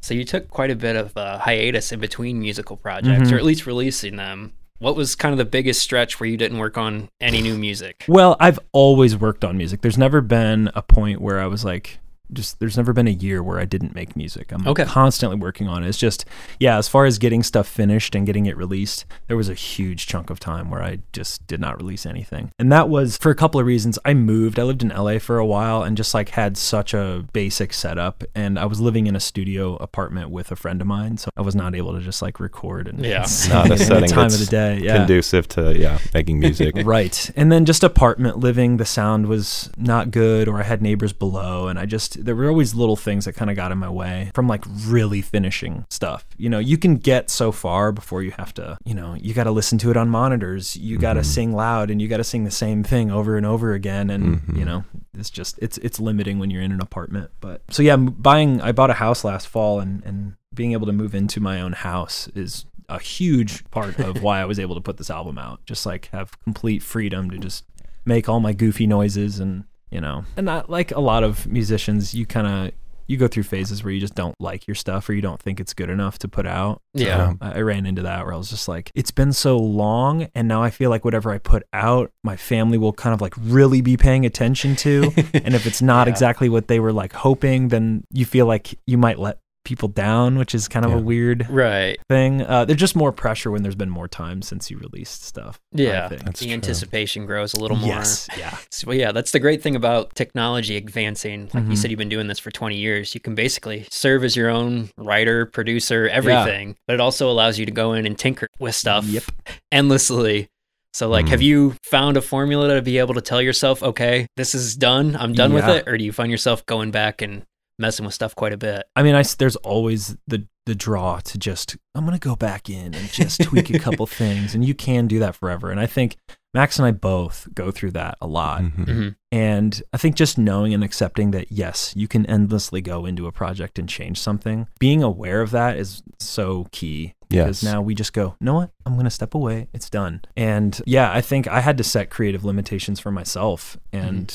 So 0.00 0.12
you 0.14 0.24
took 0.24 0.48
quite 0.50 0.70
a 0.70 0.76
bit 0.76 0.96
of 0.96 1.16
uh, 1.16 1.38
hiatus 1.38 1.92
in 1.92 2.00
between 2.00 2.40
musical 2.40 2.76
projects, 2.76 3.30
Mhm. 3.30 3.32
or 3.32 3.36
at 3.36 3.44
least 3.44 3.64
releasing 3.64 4.16
them. 4.16 4.52
What 4.80 4.96
was 4.96 5.14
kind 5.14 5.32
of 5.32 5.38
the 5.38 5.44
biggest 5.44 5.80
stretch 5.80 6.18
where 6.18 6.28
you 6.28 6.36
didn't 6.36 6.58
work 6.58 6.76
on 6.76 7.08
any 7.20 7.40
new 7.40 7.56
music? 7.56 8.04
Well, 8.08 8.36
I've 8.40 8.58
always 8.72 9.16
worked 9.16 9.44
on 9.44 9.56
music. 9.56 9.82
There's 9.82 9.96
never 9.96 10.20
been 10.20 10.70
a 10.74 10.82
point 10.82 11.20
where 11.20 11.40
I 11.40 11.46
was 11.46 11.64
like, 11.64 11.98
just 12.32 12.58
there's 12.58 12.76
never 12.76 12.92
been 12.92 13.06
a 13.06 13.10
year 13.12 13.42
where 13.42 13.58
I 13.60 13.64
didn't 13.64 13.94
make 13.94 14.16
music. 14.16 14.50
I'm 14.52 14.66
Okay. 14.66 14.84
constantly 14.84 15.36
working 15.38 15.68
on 15.68 15.84
it. 15.84 15.88
It's 15.88 15.98
just, 15.98 16.24
yeah, 16.58 16.78
as 16.78 16.88
far 16.88 17.04
as 17.04 17.18
getting 17.18 17.42
stuff 17.42 17.68
finished 17.68 18.14
and 18.14 18.24
getting 18.26 18.46
it 18.46 18.56
released, 18.56 19.04
there 19.28 19.36
was 19.36 19.48
a 19.48 19.54
huge 19.54 20.06
chunk 20.06 20.30
of 20.30 20.40
time 20.40 20.70
where 20.70 20.82
I 20.82 21.00
just 21.12 21.46
did 21.46 21.60
not 21.60 21.76
release 21.76 22.06
anything. 22.06 22.50
And 22.58 22.72
that 22.72 22.88
was 22.88 23.16
for 23.16 23.30
a 23.30 23.34
couple 23.34 23.60
of 23.60 23.66
reasons. 23.66 23.98
I 24.04 24.14
moved, 24.14 24.58
I 24.58 24.62
lived 24.62 24.82
in 24.82 24.88
LA 24.88 25.18
for 25.18 25.38
a 25.38 25.46
while 25.46 25.82
and 25.82 25.96
just 25.96 26.14
like 26.14 26.30
had 26.30 26.56
such 26.56 26.94
a 26.94 27.24
basic 27.32 27.72
setup. 27.74 28.24
And 28.34 28.58
I 28.58 28.64
was 28.66 28.80
living 28.80 29.06
in 29.06 29.14
a 29.14 29.20
studio 29.20 29.76
apartment 29.76 30.30
with 30.30 30.50
a 30.50 30.56
friend 30.56 30.80
of 30.80 30.86
mine. 30.86 31.18
So 31.18 31.30
I 31.36 31.42
was 31.42 31.54
not 31.54 31.74
able 31.74 31.92
to 31.94 32.00
just 32.00 32.22
like 32.22 32.40
record 32.40 32.88
and 32.88 33.04
Yeah. 33.04 33.24
sing 33.24 33.52
Not 33.54 33.70
a 33.70 33.76
setting 33.78 34.08
time 34.10 34.26
of 34.26 34.32
that's 34.32 34.44
the 34.44 34.50
day. 34.50 34.78
Yeah. 34.82 34.96
conducive 34.98 35.46
to 35.48 35.78
yeah 35.78 35.98
making 36.12 36.38
music. 36.40 36.74
Right. 36.84 37.30
And 37.36 37.50
then 37.52 37.64
just 37.64 37.84
apartment 37.84 38.38
living, 38.38 38.76
the 38.78 38.84
sound 38.84 39.26
was 39.26 39.70
not 39.76 40.10
good, 40.10 40.48
or 40.48 40.60
I 40.60 40.62
had 40.64 40.82
neighbors 40.82 41.12
below. 41.12 41.68
And 41.68 41.78
I 41.78 41.86
just, 41.86 42.13
there 42.14 42.34
were 42.36 42.48
always 42.48 42.74
little 42.74 42.96
things 42.96 43.24
that 43.26 43.34
kind 43.34 43.50
of 43.50 43.56
got 43.56 43.72
in 43.72 43.78
my 43.78 43.88
way 43.88 44.30
from 44.34 44.48
like 44.48 44.64
really 44.86 45.20
finishing 45.22 45.84
stuff. 45.90 46.24
You 46.36 46.48
know, 46.48 46.58
you 46.58 46.76
can 46.78 46.96
get 46.96 47.30
so 47.30 47.52
far 47.52 47.92
before 47.92 48.22
you 48.22 48.32
have 48.32 48.52
to, 48.54 48.78
you 48.84 48.94
know, 48.94 49.14
you 49.20 49.34
got 49.34 49.44
to 49.44 49.50
listen 49.50 49.78
to 49.78 49.90
it 49.90 49.96
on 49.96 50.08
monitors. 50.08 50.76
You 50.76 50.98
got 50.98 51.14
to 51.14 51.20
Mhm. 51.20 51.24
sing 51.26 51.52
loud 51.52 51.90
and 51.90 52.00
you 52.00 52.08
got 52.08 52.16
to 52.18 52.24
sing 52.24 52.44
the 52.44 52.50
same 52.50 52.82
thing 52.84 53.10
over 53.10 53.36
and 53.36 53.44
over 53.46 53.72
again. 53.74 54.10
And, 54.10 54.40
Mhm. 54.40 54.58
you 54.58 54.64
know, 54.64 54.84
it's 55.18 55.30
just, 55.30 55.58
it's, 55.60 55.78
it's 55.78 56.00
limiting 56.00 56.38
when 56.38 56.50
you're 56.50 56.62
in 56.62 56.72
an 56.72 56.80
apartment. 56.80 57.30
But 57.40 57.62
so 57.70 57.82
yeah, 57.82 57.96
buying, 57.96 58.60
I 58.60 58.72
bought 58.72 58.90
a 58.90 58.94
house 58.94 59.24
last 59.24 59.48
fall 59.48 59.80
and, 59.80 60.02
and 60.04 60.34
being 60.52 60.72
able 60.72 60.86
to 60.86 60.92
move 60.92 61.14
into 61.14 61.40
my 61.40 61.60
own 61.60 61.72
house 61.72 62.28
is 62.34 62.64
a 62.88 62.98
huge 62.98 63.64
part 63.70 63.98
of 63.98 64.22
why 64.22 64.40
I 64.40 64.44
was 64.44 64.58
able 64.58 64.74
to 64.74 64.80
put 64.80 64.98
this 64.98 65.10
album 65.10 65.38
out. 65.38 65.64
Just 65.66 65.86
like 65.86 66.08
have 66.12 66.38
complete 66.42 66.82
freedom 66.82 67.30
to 67.30 67.38
just 67.38 67.64
make 68.04 68.28
all 68.28 68.40
my 68.40 68.52
goofy 68.52 68.86
noises 68.86 69.40
and 69.40 69.64
you 69.94 70.00
know, 70.00 70.24
and 70.36 70.44
not 70.46 70.68
like 70.68 70.90
a 70.90 71.00
lot 71.00 71.22
of 71.24 71.46
musicians, 71.46 72.14
you 72.14 72.26
kind 72.26 72.46
of 72.46 72.72
you 73.06 73.18
go 73.18 73.28
through 73.28 73.42
phases 73.42 73.84
where 73.84 73.92
you 73.92 74.00
just 74.00 74.14
don't 74.14 74.34
like 74.40 74.66
your 74.66 74.74
stuff 74.74 75.06
or 75.10 75.12
you 75.12 75.20
don't 75.20 75.38
think 75.38 75.60
it's 75.60 75.74
good 75.74 75.90
enough 75.90 76.18
to 76.18 76.26
put 76.26 76.46
out. 76.46 76.80
Yeah. 76.94 77.32
So 77.32 77.36
I 77.42 77.58
I 77.58 77.60
ran 77.60 77.84
into 77.84 78.00
that 78.02 78.24
where 78.24 78.32
I 78.32 78.36
was 78.38 78.48
just 78.48 78.66
like, 78.66 78.90
it's 78.94 79.10
been 79.10 79.32
so 79.34 79.58
long, 79.58 80.28
and 80.34 80.48
now 80.48 80.62
I 80.62 80.70
feel 80.70 80.88
like 80.88 81.04
whatever 81.04 81.30
I 81.30 81.36
put 81.38 81.64
out, 81.74 82.10
my 82.22 82.36
family 82.36 82.78
will 82.78 82.94
kind 82.94 83.12
of 83.12 83.20
like 83.20 83.34
really 83.38 83.82
be 83.82 83.96
paying 83.98 84.24
attention 84.24 84.74
to. 84.76 85.12
and 85.34 85.54
if 85.54 85.66
it's 85.66 85.82
not 85.82 86.06
Yeah. 86.06 86.12
exactly 86.12 86.48
what 86.48 86.66
they 86.68 86.80
were 86.80 86.92
like 86.94 87.12
hoping, 87.12 87.68
then 87.68 88.04
you 88.10 88.24
feel 88.24 88.46
like 88.46 88.78
you 88.86 88.96
might 88.96 89.18
let 89.18 89.38
people 89.64 89.88
down, 89.88 90.36
which 90.38 90.54
is 90.54 90.68
kind 90.68 90.84
of 90.84 90.90
Yeah. 90.92 90.98
a 90.98 91.00
weird 91.00 91.46
Right. 91.48 91.98
thing. 92.08 92.42
Uh, 92.42 92.64
there's 92.64 92.78
just 92.78 92.94
more 92.94 93.12
pressure 93.12 93.50
when 93.50 93.62
there's 93.62 93.74
been 93.74 93.90
more 93.90 94.06
time 94.08 94.42
since 94.42 94.70
you 94.70 94.78
released 94.78 95.24
stuff. 95.24 95.58
Yeah. 95.72 96.08
That's 96.08 96.40
the 96.40 96.46
true. 96.46 96.54
anticipation 96.54 97.26
grows 97.26 97.54
a 97.54 97.60
little 97.60 97.76
more. 97.76 97.88
Yes. 97.88 98.28
Yeah. 98.38 98.56
So, 98.70 98.92
yeah, 98.92 99.12
that's 99.12 99.30
the 99.32 99.40
great 99.40 99.62
thing 99.62 99.74
about 99.76 100.14
technology 100.14 100.76
advancing. 100.76 101.48
Like 101.54 101.64
you 101.64 101.70
Mhm. 101.70 101.76
said, 101.78 101.90
you've 101.90 101.98
been 101.98 102.08
doing 102.08 102.26
this 102.28 102.38
for 102.38 102.50
20 102.50 102.76
years. 102.76 103.14
You 103.14 103.20
can 103.20 103.34
basically 103.34 103.86
serve 103.90 104.22
as 104.24 104.36
your 104.36 104.50
own 104.50 104.90
writer, 104.98 105.46
producer, 105.46 106.08
everything. 106.08 106.76
But 106.86 106.94
it 106.94 107.00
also 107.00 107.30
allows 107.30 107.58
you 107.58 107.66
to 107.66 107.72
go 107.72 107.94
in 107.94 108.06
and 108.06 108.18
tinker 108.18 108.48
with 108.58 108.74
stuff 108.74 109.06
Yep. 109.06 109.24
endlessly. 109.72 110.48
So, 110.92 111.08
like, 111.08 111.26
Mhm. 111.26 111.30
have 111.30 111.42
you 111.42 111.74
found 111.82 112.16
a 112.16 112.20
formula 112.20 112.74
to 112.76 112.82
be 112.82 112.98
able 112.98 113.14
to 113.14 113.20
tell 113.20 113.42
yourself, 113.42 113.82
okay, 113.82 114.26
this 114.36 114.54
is 114.54 114.76
done, 114.76 115.16
I'm 115.18 115.32
done 115.32 115.52
with 115.52 115.64
it? 115.68 115.88
Or 115.88 115.98
do 115.98 116.04
you 116.04 116.12
find 116.12 116.30
yourself 116.30 116.64
going 116.66 116.92
back 116.92 117.20
and 117.20 117.42
messing 117.78 118.04
with 118.04 118.14
stuff 118.14 118.34
quite 118.34 118.52
a 118.52 118.56
bit? 118.56 118.84
I 118.96 119.02
mean, 119.02 119.14
I 119.14 119.22
there's 119.38 119.56
always 119.56 120.16
the 120.26 120.46
the 120.66 120.74
draw 120.74 121.18
to 121.20 121.36
just 121.38 121.76
I'm 121.94 122.04
gonna 122.04 122.18
go 122.18 122.36
back 122.36 122.70
in 122.70 122.94
and 122.94 123.08
just 123.10 123.42
tweak 123.42 123.70
a 123.70 123.78
couple 123.78 124.06
things, 124.22 124.54
and 124.54 124.64
you 124.64 124.74
can 124.74 125.06
do 125.06 125.18
that 125.20 125.34
forever. 125.34 125.70
And 125.70 125.78
I 125.80 125.86
think 125.86 126.16
Max 126.54 126.78
and 126.78 126.86
I 126.86 126.92
both 126.92 127.48
go 127.52 127.70
through 127.72 127.90
that 127.92 128.16
a 128.20 128.26
lot. 128.28 128.62
Mhm. 128.62 128.84
hmm 128.88 129.08
And 129.32 129.82
I 129.92 129.96
think 129.96 130.14
just 130.14 130.38
knowing 130.38 130.72
and 130.72 130.84
accepting 130.84 131.32
that, 131.32 131.50
yes, 131.50 131.92
you 131.96 132.06
can 132.06 132.24
endlessly 132.26 132.80
go 132.80 133.04
into 133.06 133.26
a 133.26 133.32
project 133.32 133.76
and 133.78 133.88
change 133.88 134.20
something, 134.20 134.68
being 134.78 135.02
aware 135.02 135.40
of 135.42 135.50
that 135.50 135.76
is 135.76 136.02
so 136.20 136.68
key. 136.70 137.14
Because 137.28 137.64
Yes. 137.64 137.72
now 137.72 137.82
we 137.82 137.96
just 137.96 138.12
go, 138.12 138.36
you 138.40 138.44
know 138.44 138.54
what? 138.54 138.70
I'm 138.86 138.92
going 138.92 139.04
to 139.06 139.10
step 139.10 139.34
away. 139.34 139.66
It's 139.74 139.90
done. 139.90 140.22
And 140.36 140.80
yeah, 140.86 141.12
I 141.12 141.20
think 141.20 141.48
I 141.48 141.60
had 141.60 141.76
to 141.78 141.84
set 141.84 142.08
creative 142.08 142.44
limitations 142.44 143.00
for 143.00 143.10
myself 143.10 143.76
and 143.92 144.32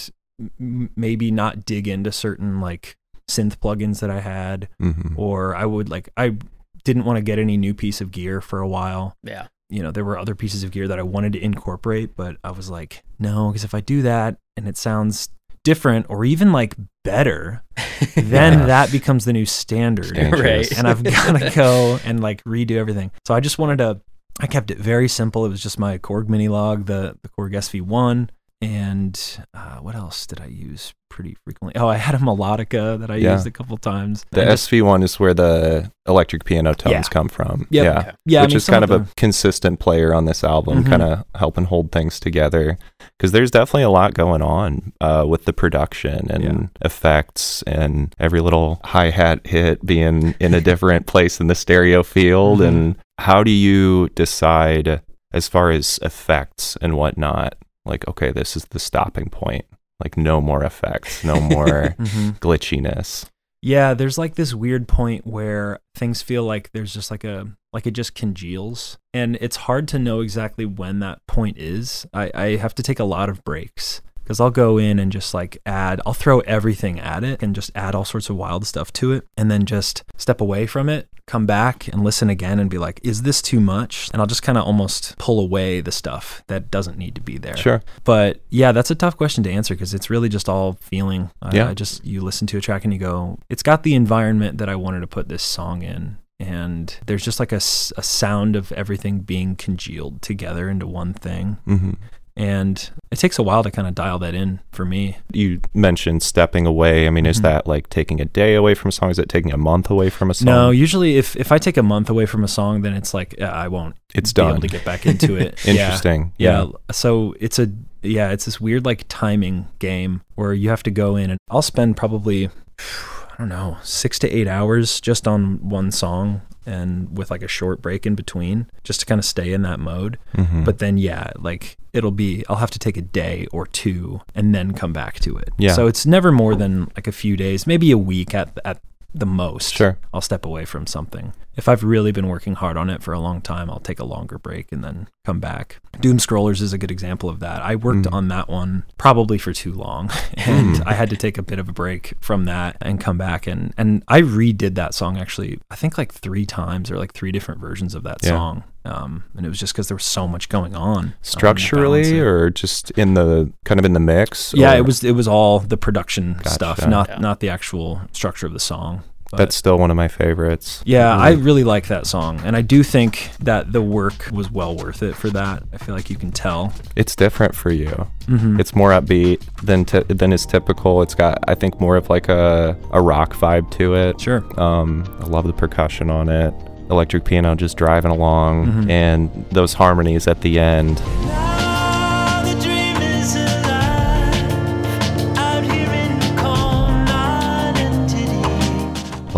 m- 0.59 0.89
maybe 0.97 1.31
not 1.31 1.63
dig 1.63 1.87
into 1.87 2.11
certain 2.11 2.59
like 2.59 2.97
synth 3.29 3.57
plugins 3.59 3.99
that 4.01 4.09
I 4.09 4.19
had, 4.19 4.67
Mhm. 4.81 5.13
or 5.17 5.55
I 5.55 5.65
would 5.65 5.89
like, 5.89 6.09
I 6.17 6.35
didn't 6.83 7.05
want 7.05 7.17
to 7.17 7.21
get 7.21 7.39
any 7.39 7.55
new 7.57 7.73
piece 7.73 8.01
of 8.01 8.11
gear 8.11 8.41
for 8.41 8.59
a 8.59 8.67
while 8.67 9.15
Yeah. 9.23 9.47
you 9.69 9.83
know, 9.83 9.91
there 9.91 10.03
were 10.05 10.17
other 10.17 10.33
pieces 10.35 10.63
of 10.63 10.71
gear 10.71 10.87
that 10.87 10.97
I 10.99 11.03
wanted 11.03 11.33
to 11.33 11.39
incorporate, 11.43 12.15
but 12.15 12.37
I 12.43 12.51
was 12.51 12.69
like, 12.69 13.03
no, 13.19 13.49
because 13.49 13.63
if 13.63 13.73
I 13.75 13.81
do 13.81 14.01
that 14.01 14.37
and 14.57 14.67
it 14.67 14.77
sounds 14.77 15.29
different 15.63 16.05
or 16.09 16.25
even 16.25 16.51
like 16.51 16.73
better, 17.03 17.61
then 18.15 18.59
Yeah. 18.59 18.65
that 18.65 18.91
becomes 18.91 19.25
the 19.25 19.33
new 19.33 19.45
standard. 19.45 20.17
It's. 20.17 20.39
Right. 20.39 20.77
And 20.77 20.87
I've 20.87 21.03
got 21.17 21.37
to 21.39 21.51
go 21.55 21.99
and 22.05 22.19
like 22.21 22.43
redo 22.45 22.77
everything. 22.77 23.11
So 23.27 23.33
I 23.35 23.39
just 23.41 23.59
wanted 23.59 23.77
to, 23.79 23.99
I 24.39 24.47
kept 24.47 24.71
it 24.71 24.77
very 24.79 25.09
simple. 25.09 25.45
It 25.45 25.49
was 25.49 25.61
just 25.61 25.77
my 25.77 25.97
Korg 25.97 26.27
minilogue, 26.27 26.85
the, 26.85 27.17
the 27.21 27.29
Korg 27.29 27.51
SV1. 27.53 28.29
And 28.61 29.17
uh, 29.53 29.77
what 29.77 29.95
else 29.95 30.27
did 30.27 30.41
I 30.41 30.47
use 30.47 30.93
pretty 31.09 31.37
frequently? 31.45 31.79
Oh, 31.79 31.87
I 31.87 31.95
had 31.95 32.13
a 32.13 32.17
melodica 32.17 32.99
that 32.99 33.09
I 33.09 33.15
Yeah. 33.15 33.33
used 33.33 33.47
a 33.47 33.51
couple 33.51 33.77
times. 33.77 34.25
The 34.31 34.43
just- 34.43 34.69
SV 34.69 34.81
one 34.81 35.01
is 35.01 35.17
where 35.17 35.33
the 35.33 35.91
electric 36.05 36.43
piano 36.43 36.73
tones 36.73 36.91
Yeah. 36.93 37.01
come 37.03 37.29
from. 37.29 37.67
Yep. 37.69 37.83
Yeah. 37.85 38.11
yeah, 38.25 38.39
I 38.39 38.43
Which 38.43 38.49
mean, 38.51 38.57
is 38.57 38.65
kind 38.67 38.83
of 38.83 38.89
the- 38.89 38.95
a 38.99 39.07
consistent 39.15 39.79
player 39.79 40.13
on 40.13 40.25
this 40.25 40.43
album, 40.43 40.83
Mhm. 40.83 40.89
kind 40.89 41.01
of 41.01 41.23
helping 41.35 41.65
hold 41.65 41.91
things 41.93 42.19
together. 42.19 42.77
Because 43.17 43.31
there's 43.31 43.51
definitely 43.51 43.83
a 43.83 43.89
lot 43.89 44.13
going 44.13 44.41
on 44.41 44.91
uh, 44.99 45.23
with 45.25 45.45
the 45.45 45.53
production 45.53 46.27
and 46.29 46.43
Yeah. 46.43 46.67
effects, 46.85 47.61
and 47.63 48.13
every 48.19 48.41
little 48.41 48.81
hi 48.83 49.09
hat 49.09 49.39
hit 49.47 49.85
being 49.85 50.35
in 50.39 50.53
a 50.53 50.59
different 50.61 51.05
place 51.07 51.39
in 51.39 51.47
the 51.47 51.55
stereo 51.55 52.03
field. 52.03 52.59
Mhm. 52.59 52.67
And 52.67 52.95
how 53.19 53.41
do 53.41 53.51
you 53.51 54.09
decide 54.15 55.01
as 55.33 55.47
far 55.47 55.71
as 55.71 55.97
effects 56.01 56.77
and 56.81 56.95
whatnot? 56.97 57.55
Like, 57.89 58.07
okay, 58.07 58.31
this 58.31 58.55
is 58.55 58.65
the 58.65 58.79
stopping 58.79 59.29
point. 59.29 59.65
Like, 60.01 60.15
no 60.15 60.39
more 60.39 60.63
effects, 60.63 61.23
no 61.25 61.41
more 61.41 61.95
Mhm. 61.99 62.39
glitchiness. 62.39 63.25
Yeah, 63.61 63.93
there's 63.93 64.17
like 64.17 64.35
this 64.35 64.53
weird 64.53 64.87
point 64.87 65.27
where 65.27 65.79
things 65.93 66.21
feel 66.21 66.45
like 66.45 66.71
there's 66.71 66.93
just 66.93 67.11
like 67.11 67.25
a 67.25 67.47
like 67.73 67.85
it 67.85 67.91
just 67.91 68.15
congeals, 68.15 68.97
and 69.13 69.37
it's 69.41 69.57
hard 69.57 69.87
to 69.89 69.99
know 69.99 70.21
exactly 70.21 70.65
when 70.65 70.99
that 70.99 71.19
point 71.27 71.57
is. 71.57 72.05
I, 72.13 72.31
I 72.33 72.55
have 72.55 72.73
to 72.75 72.83
take 72.83 72.99
a 72.99 73.03
lot 73.03 73.27
of 73.29 73.43
breaks 73.43 74.01
because 74.29 74.39
I'll 74.39 74.51
go 74.51 74.77
in 74.77 74.99
and 74.99 75.11
just 75.11 75.33
like 75.33 75.57
add, 75.65 75.99
I'll 76.05 76.13
throw 76.13 76.41
everything 76.41 76.99
at 76.99 77.23
it 77.23 77.41
and 77.41 77.55
just 77.55 77.71
add 77.73 77.95
all 77.95 78.05
sorts 78.05 78.29
of 78.29 78.35
wild 78.35 78.63
stuff 78.67 78.93
to 78.93 79.11
it, 79.11 79.27
and 79.35 79.49
then 79.49 79.65
just 79.65 80.03
step 80.17 80.39
away 80.39 80.67
from 80.67 80.87
it, 80.87 81.09
come 81.25 81.47
back 81.47 81.87
and 81.87 82.03
listen 82.03 82.29
again, 82.29 82.59
and 82.59 82.69
be 82.69 82.77
like, 82.77 82.99
is 83.03 83.23
this 83.23 83.41
too 83.41 83.59
much? 83.59 84.07
And 84.13 84.21
I'll 84.21 84.27
just 84.27 84.43
kind 84.43 84.55
of 84.55 84.65
almost 84.65 85.17
pull 85.17 85.39
away 85.39 85.81
the 85.81 85.91
stuff 85.91 86.43
that 86.45 86.69
doesn't 86.69 86.95
need 86.95 87.15
to 87.15 87.21
be 87.21 87.39
there. 87.39 87.57
Sure. 87.57 87.81
But 88.03 88.39
yeah, 88.51 88.71
that's 88.71 88.91
a 88.91 88.95
tough 88.95 89.17
question 89.17 89.43
to 89.45 89.51
answer 89.51 89.73
because 89.73 89.95
it's 89.95 90.11
really 90.11 90.29
just 90.29 90.47
all 90.47 90.73
feeling. 90.73 91.31
I, 91.41 91.55
Yeah. 91.55 91.69
I 91.69 91.73
just 91.73 92.05
you 92.05 92.21
listen 92.21 92.45
to 92.47 92.57
a 92.59 92.61
track 92.61 92.83
and 92.83 92.93
you 92.93 92.99
go, 92.99 93.39
it's 93.49 93.63
got 93.63 93.81
the 93.81 93.95
environment 93.95 94.59
that 94.59 94.69
I 94.69 94.75
wanted 94.75 94.99
to 94.99 95.07
put 95.07 95.27
this 95.27 95.41
song 95.41 95.81
in, 95.81 96.17
and 96.39 96.95
there's 97.07 97.25
just 97.25 97.39
like 97.39 97.51
a, 97.51 97.55
a 97.97 98.03
sound 98.03 98.55
of 98.55 98.71
everything 98.73 99.21
being 99.21 99.55
congealed 99.55 100.21
together 100.21 100.69
into 100.69 100.85
one 100.85 101.15
thing, 101.15 101.57
hmm 101.65 101.93
and 102.39 102.89
it 103.11 103.17
takes 103.19 103.37
a 103.37 103.43
while 103.43 103.61
to 103.63 103.69
kind 103.69 103.87
of 103.87 103.93
dial 103.93 104.17
that 104.19 104.33
in 104.33 104.59
for 104.71 104.85
me. 104.85 105.17
you 105.33 105.59
mentioned 105.73 106.23
stepping 106.23 106.65
away. 106.65 107.05
I 107.05 107.09
mean, 107.09 107.25
is 107.25 107.39
Mhm. 107.39 107.43
that 107.43 107.67
like 107.67 107.89
taking 107.89 108.21
a 108.21 108.25
day 108.25 108.55
away 108.55 108.73
from 108.75 108.89
a 108.89 108.91
song? 108.91 109.09
Is 109.11 109.19
it 109.19 109.27
taking 109.29 109.51
a 109.51 109.57
month 109.57 109.89
away 109.89 110.09
from 110.09 110.31
a 110.31 110.33
song? 110.33 110.45
No, 110.45 110.69
usually 110.71 111.17
if 111.17 111.35
if 111.35 111.51
I 111.51 111.57
take 111.57 111.75
a 111.77 111.83
month 111.83 112.09
away 112.09 112.25
from 112.25 112.43
a 112.43 112.47
song, 112.47 112.81
then 112.81 112.93
it's 112.93 113.13
like 113.13 113.35
yeah, 113.37 113.51
I 113.51 113.67
won't 113.67 113.95
it's 114.15 114.31
be 114.33 114.41
done. 114.41 114.51
able 114.51 114.61
to 114.61 114.67
get 114.67 114.85
back 114.85 115.05
into 115.05 115.35
it. 115.35 115.59
Yeah. 115.65 115.73
Interesting. 115.73 116.31
yeah. 116.37 116.67
So 116.91 117.35
it's 117.39 117.59
a 117.59 117.67
yeah, 118.01 118.31
it's 118.31 118.45
this 118.45 118.61
weird 118.61 118.85
like 118.85 119.03
timing 119.09 119.67
game 119.79 120.21
where 120.35 120.53
you 120.53 120.69
have 120.69 120.83
to 120.83 120.91
go 120.91 121.17
in 121.17 121.29
and 121.31 121.39
I'll 121.51 121.61
spend 121.61 121.97
probably 121.97 122.49
I 123.33 123.43
don't 123.43 123.49
know, 123.49 123.77
6 123.83 124.19
to 124.19 124.29
8 124.29 124.47
hours 124.49 124.99
just 124.99 125.25
on 125.27 125.59
one 125.69 125.91
song 125.91 126.41
and 126.69 127.17
with 127.17 127.29
like 127.31 127.41
a 127.43 127.47
short 127.47 127.81
break 127.81 128.05
in 128.05 128.15
between 128.15 128.67
just 128.83 128.99
to 129.01 129.05
kind 129.05 129.19
of 129.19 129.25
stay 129.25 129.51
in 129.53 129.61
that 129.63 129.79
mode. 129.79 130.17
Mhm. 130.35 130.63
But 130.65 130.77
then 130.79 130.97
yeah, 130.97 131.31
like 131.37 131.77
it'll 131.93 132.11
be 132.11 132.43
I'll 132.47 132.57
have 132.57 132.71
to 132.71 132.79
take 132.79 132.97
a 132.97 133.01
day 133.01 133.47
or 133.51 133.65
two 133.65 134.21
and 134.35 134.53
then 134.55 134.73
come 134.73 134.93
back 134.93 135.19
to 135.21 135.37
it. 135.37 135.49
Yeah. 135.57 135.73
So 135.73 135.87
it's 135.87 136.05
never 136.05 136.31
more 136.31 136.55
than 136.55 136.91
like 136.95 137.07
a 137.07 137.11
few 137.11 137.35
days, 137.35 137.65
maybe 137.65 137.91
a 137.91 137.97
week 137.97 138.33
at 138.35 138.57
at 138.63 138.79
the 139.13 139.25
most. 139.25 139.73
Sure. 139.73 139.97
I'll 140.13 140.21
step 140.21 140.45
away 140.45 140.65
from 140.65 140.85
something. 140.85 141.33
If 141.59 141.67
I've 141.67 141.83
really 141.83 142.11
been 142.13 142.27
working 142.29 142.55
hard 142.55 142.77
on 142.77 142.89
it 142.89 143.03
for 143.03 143.13
a 143.13 143.19
long 143.19 143.41
time, 143.41 143.69
I'll 143.69 143.81
take 143.81 143.99
a 143.99 144.05
longer 144.05 144.37
break 144.37 144.71
and 144.71 144.81
then 144.83 145.09
come 145.25 145.39
back. 145.41 145.79
Doom 145.99 146.17
Scrollers 146.17 146.61
is 146.61 146.71
a 146.71 146.77
good 146.77 146.89
example 146.89 147.29
of 147.29 147.39
that. 147.41 147.61
I 147.61 147.75
worked 147.75 148.07
Mm. 148.07 148.13
on 148.13 148.27
that 148.29 148.47
one 148.47 148.83
probably 148.97 149.37
for 149.37 149.51
too 149.51 149.73
long 149.73 150.09
and 150.37 150.77
Mm. 150.77 150.83
I 150.87 150.93
had 150.93 151.09
to 151.09 151.17
take 151.17 151.37
a 151.37 151.41
bit 151.43 151.59
of 151.59 151.67
a 151.67 151.73
break 151.73 152.13
from 152.21 152.45
that 152.45 152.77
and 152.81 152.99
come 152.99 153.17
back 153.17 153.45
and 153.45 153.73
and 153.77 154.03
I 154.07 154.21
redid 154.21 154.75
that 154.75 154.93
song 154.93 155.17
actually 155.17 155.59
I 155.69 155.75
think 155.75 155.97
like 155.97 156.13
3 156.13 156.45
times 156.45 156.89
or 156.89 156.97
like 156.97 157.11
three 157.13 157.31
different 157.33 157.59
versions 157.59 157.93
of 157.93 158.03
that 158.03 158.17
Yeah. 158.23 158.29
song. 158.29 158.63
Um, 158.85 159.25
and 159.35 159.45
it 159.45 159.49
was 159.49 159.59
just 159.59 159.73
because 159.73 159.89
there 159.89 159.97
was 159.97 160.05
so 160.05 160.27
much 160.27 160.47
going 160.47 160.73
on 160.75 160.97
um, 160.97 161.03
to 161.03 161.03
balance 161.09 161.17
Structurally, 161.29 162.17
it. 162.17 162.21
or 162.21 162.49
just 162.49 162.89
in 162.91 163.13
the 163.13 163.51
kind 163.65 163.77
of 163.77 163.85
in 163.85 163.91
the 163.93 163.99
mix? 163.99 164.53
yeah, 164.55 164.73
or- 164.73 164.77
it 164.77 164.85
was 164.85 165.03
it 165.03 165.11
was 165.11 165.27
all 165.27 165.59
the 165.59 165.77
production 165.77 166.35
Gotcha. 166.35 166.49
stuff, 166.49 166.87
not 166.87 167.09
Yeah. 167.09 167.17
not 167.19 167.39
the 167.41 167.49
actual 167.49 168.01
structure 168.13 168.47
of 168.47 168.53
the 168.53 168.59
song. 168.59 169.03
But- 169.31 169.37
That's 169.37 169.55
still 169.55 169.77
one 169.77 169.91
of 169.91 169.97
my 169.97 170.07
favorites. 170.07 170.81
Yeah, 170.85 171.15
I 171.15 171.33
Really. 171.33 171.63
like 171.63 171.87
that 171.89 172.07
song, 172.07 172.41
and 172.43 172.55
I 172.55 172.61
do 172.63 172.81
think 172.81 173.29
that 173.41 173.71
the 173.71 173.81
work 173.81 174.27
was 174.31 174.51
well 174.51 174.75
worth 174.75 175.03
it 175.03 175.15
for 175.15 175.29
that. 175.29 175.61
I 175.71 175.77
feel 175.77 175.93
like 175.93 176.09
you 176.09 176.15
can 176.15 176.31
tell. 176.31 176.73
It's 176.95 177.15
different 177.15 177.53
for 177.53 177.71
you. 177.71 178.07
Mm-hmm. 178.27 178.59
It's 178.59 178.75
more 178.75 178.89
upbeat 178.89 179.41
than 179.61 179.85
t- 179.85 180.01
than 180.07 180.33
is 180.33 180.47
typical. 180.47 181.03
It's 181.03 181.13
got, 181.13 181.37
I 181.47 181.53
think, 181.53 181.79
more 181.79 181.95
of 181.95 182.09
like 182.09 182.27
a 182.27 182.75
a 182.91 183.01
rock 183.01 183.35
vibe 183.35 183.69
to 183.77 183.93
it. 183.95 184.19
sure. 184.19 184.43
Um, 184.59 185.05
I 185.21 185.25
love 185.25 185.45
the 185.45 185.53
percussion 185.53 186.09
on 186.09 186.27
it. 186.29 186.53
Electric 186.89 187.23
piano 187.23 187.53
just 187.53 187.77
driving 187.77 188.09
along, 188.09 188.65
Mhm. 188.65 188.89
and 188.89 189.45
those 189.51 189.73
harmonies 189.73 190.27
at 190.27 190.41
the 190.41 190.57
end. 190.59 190.99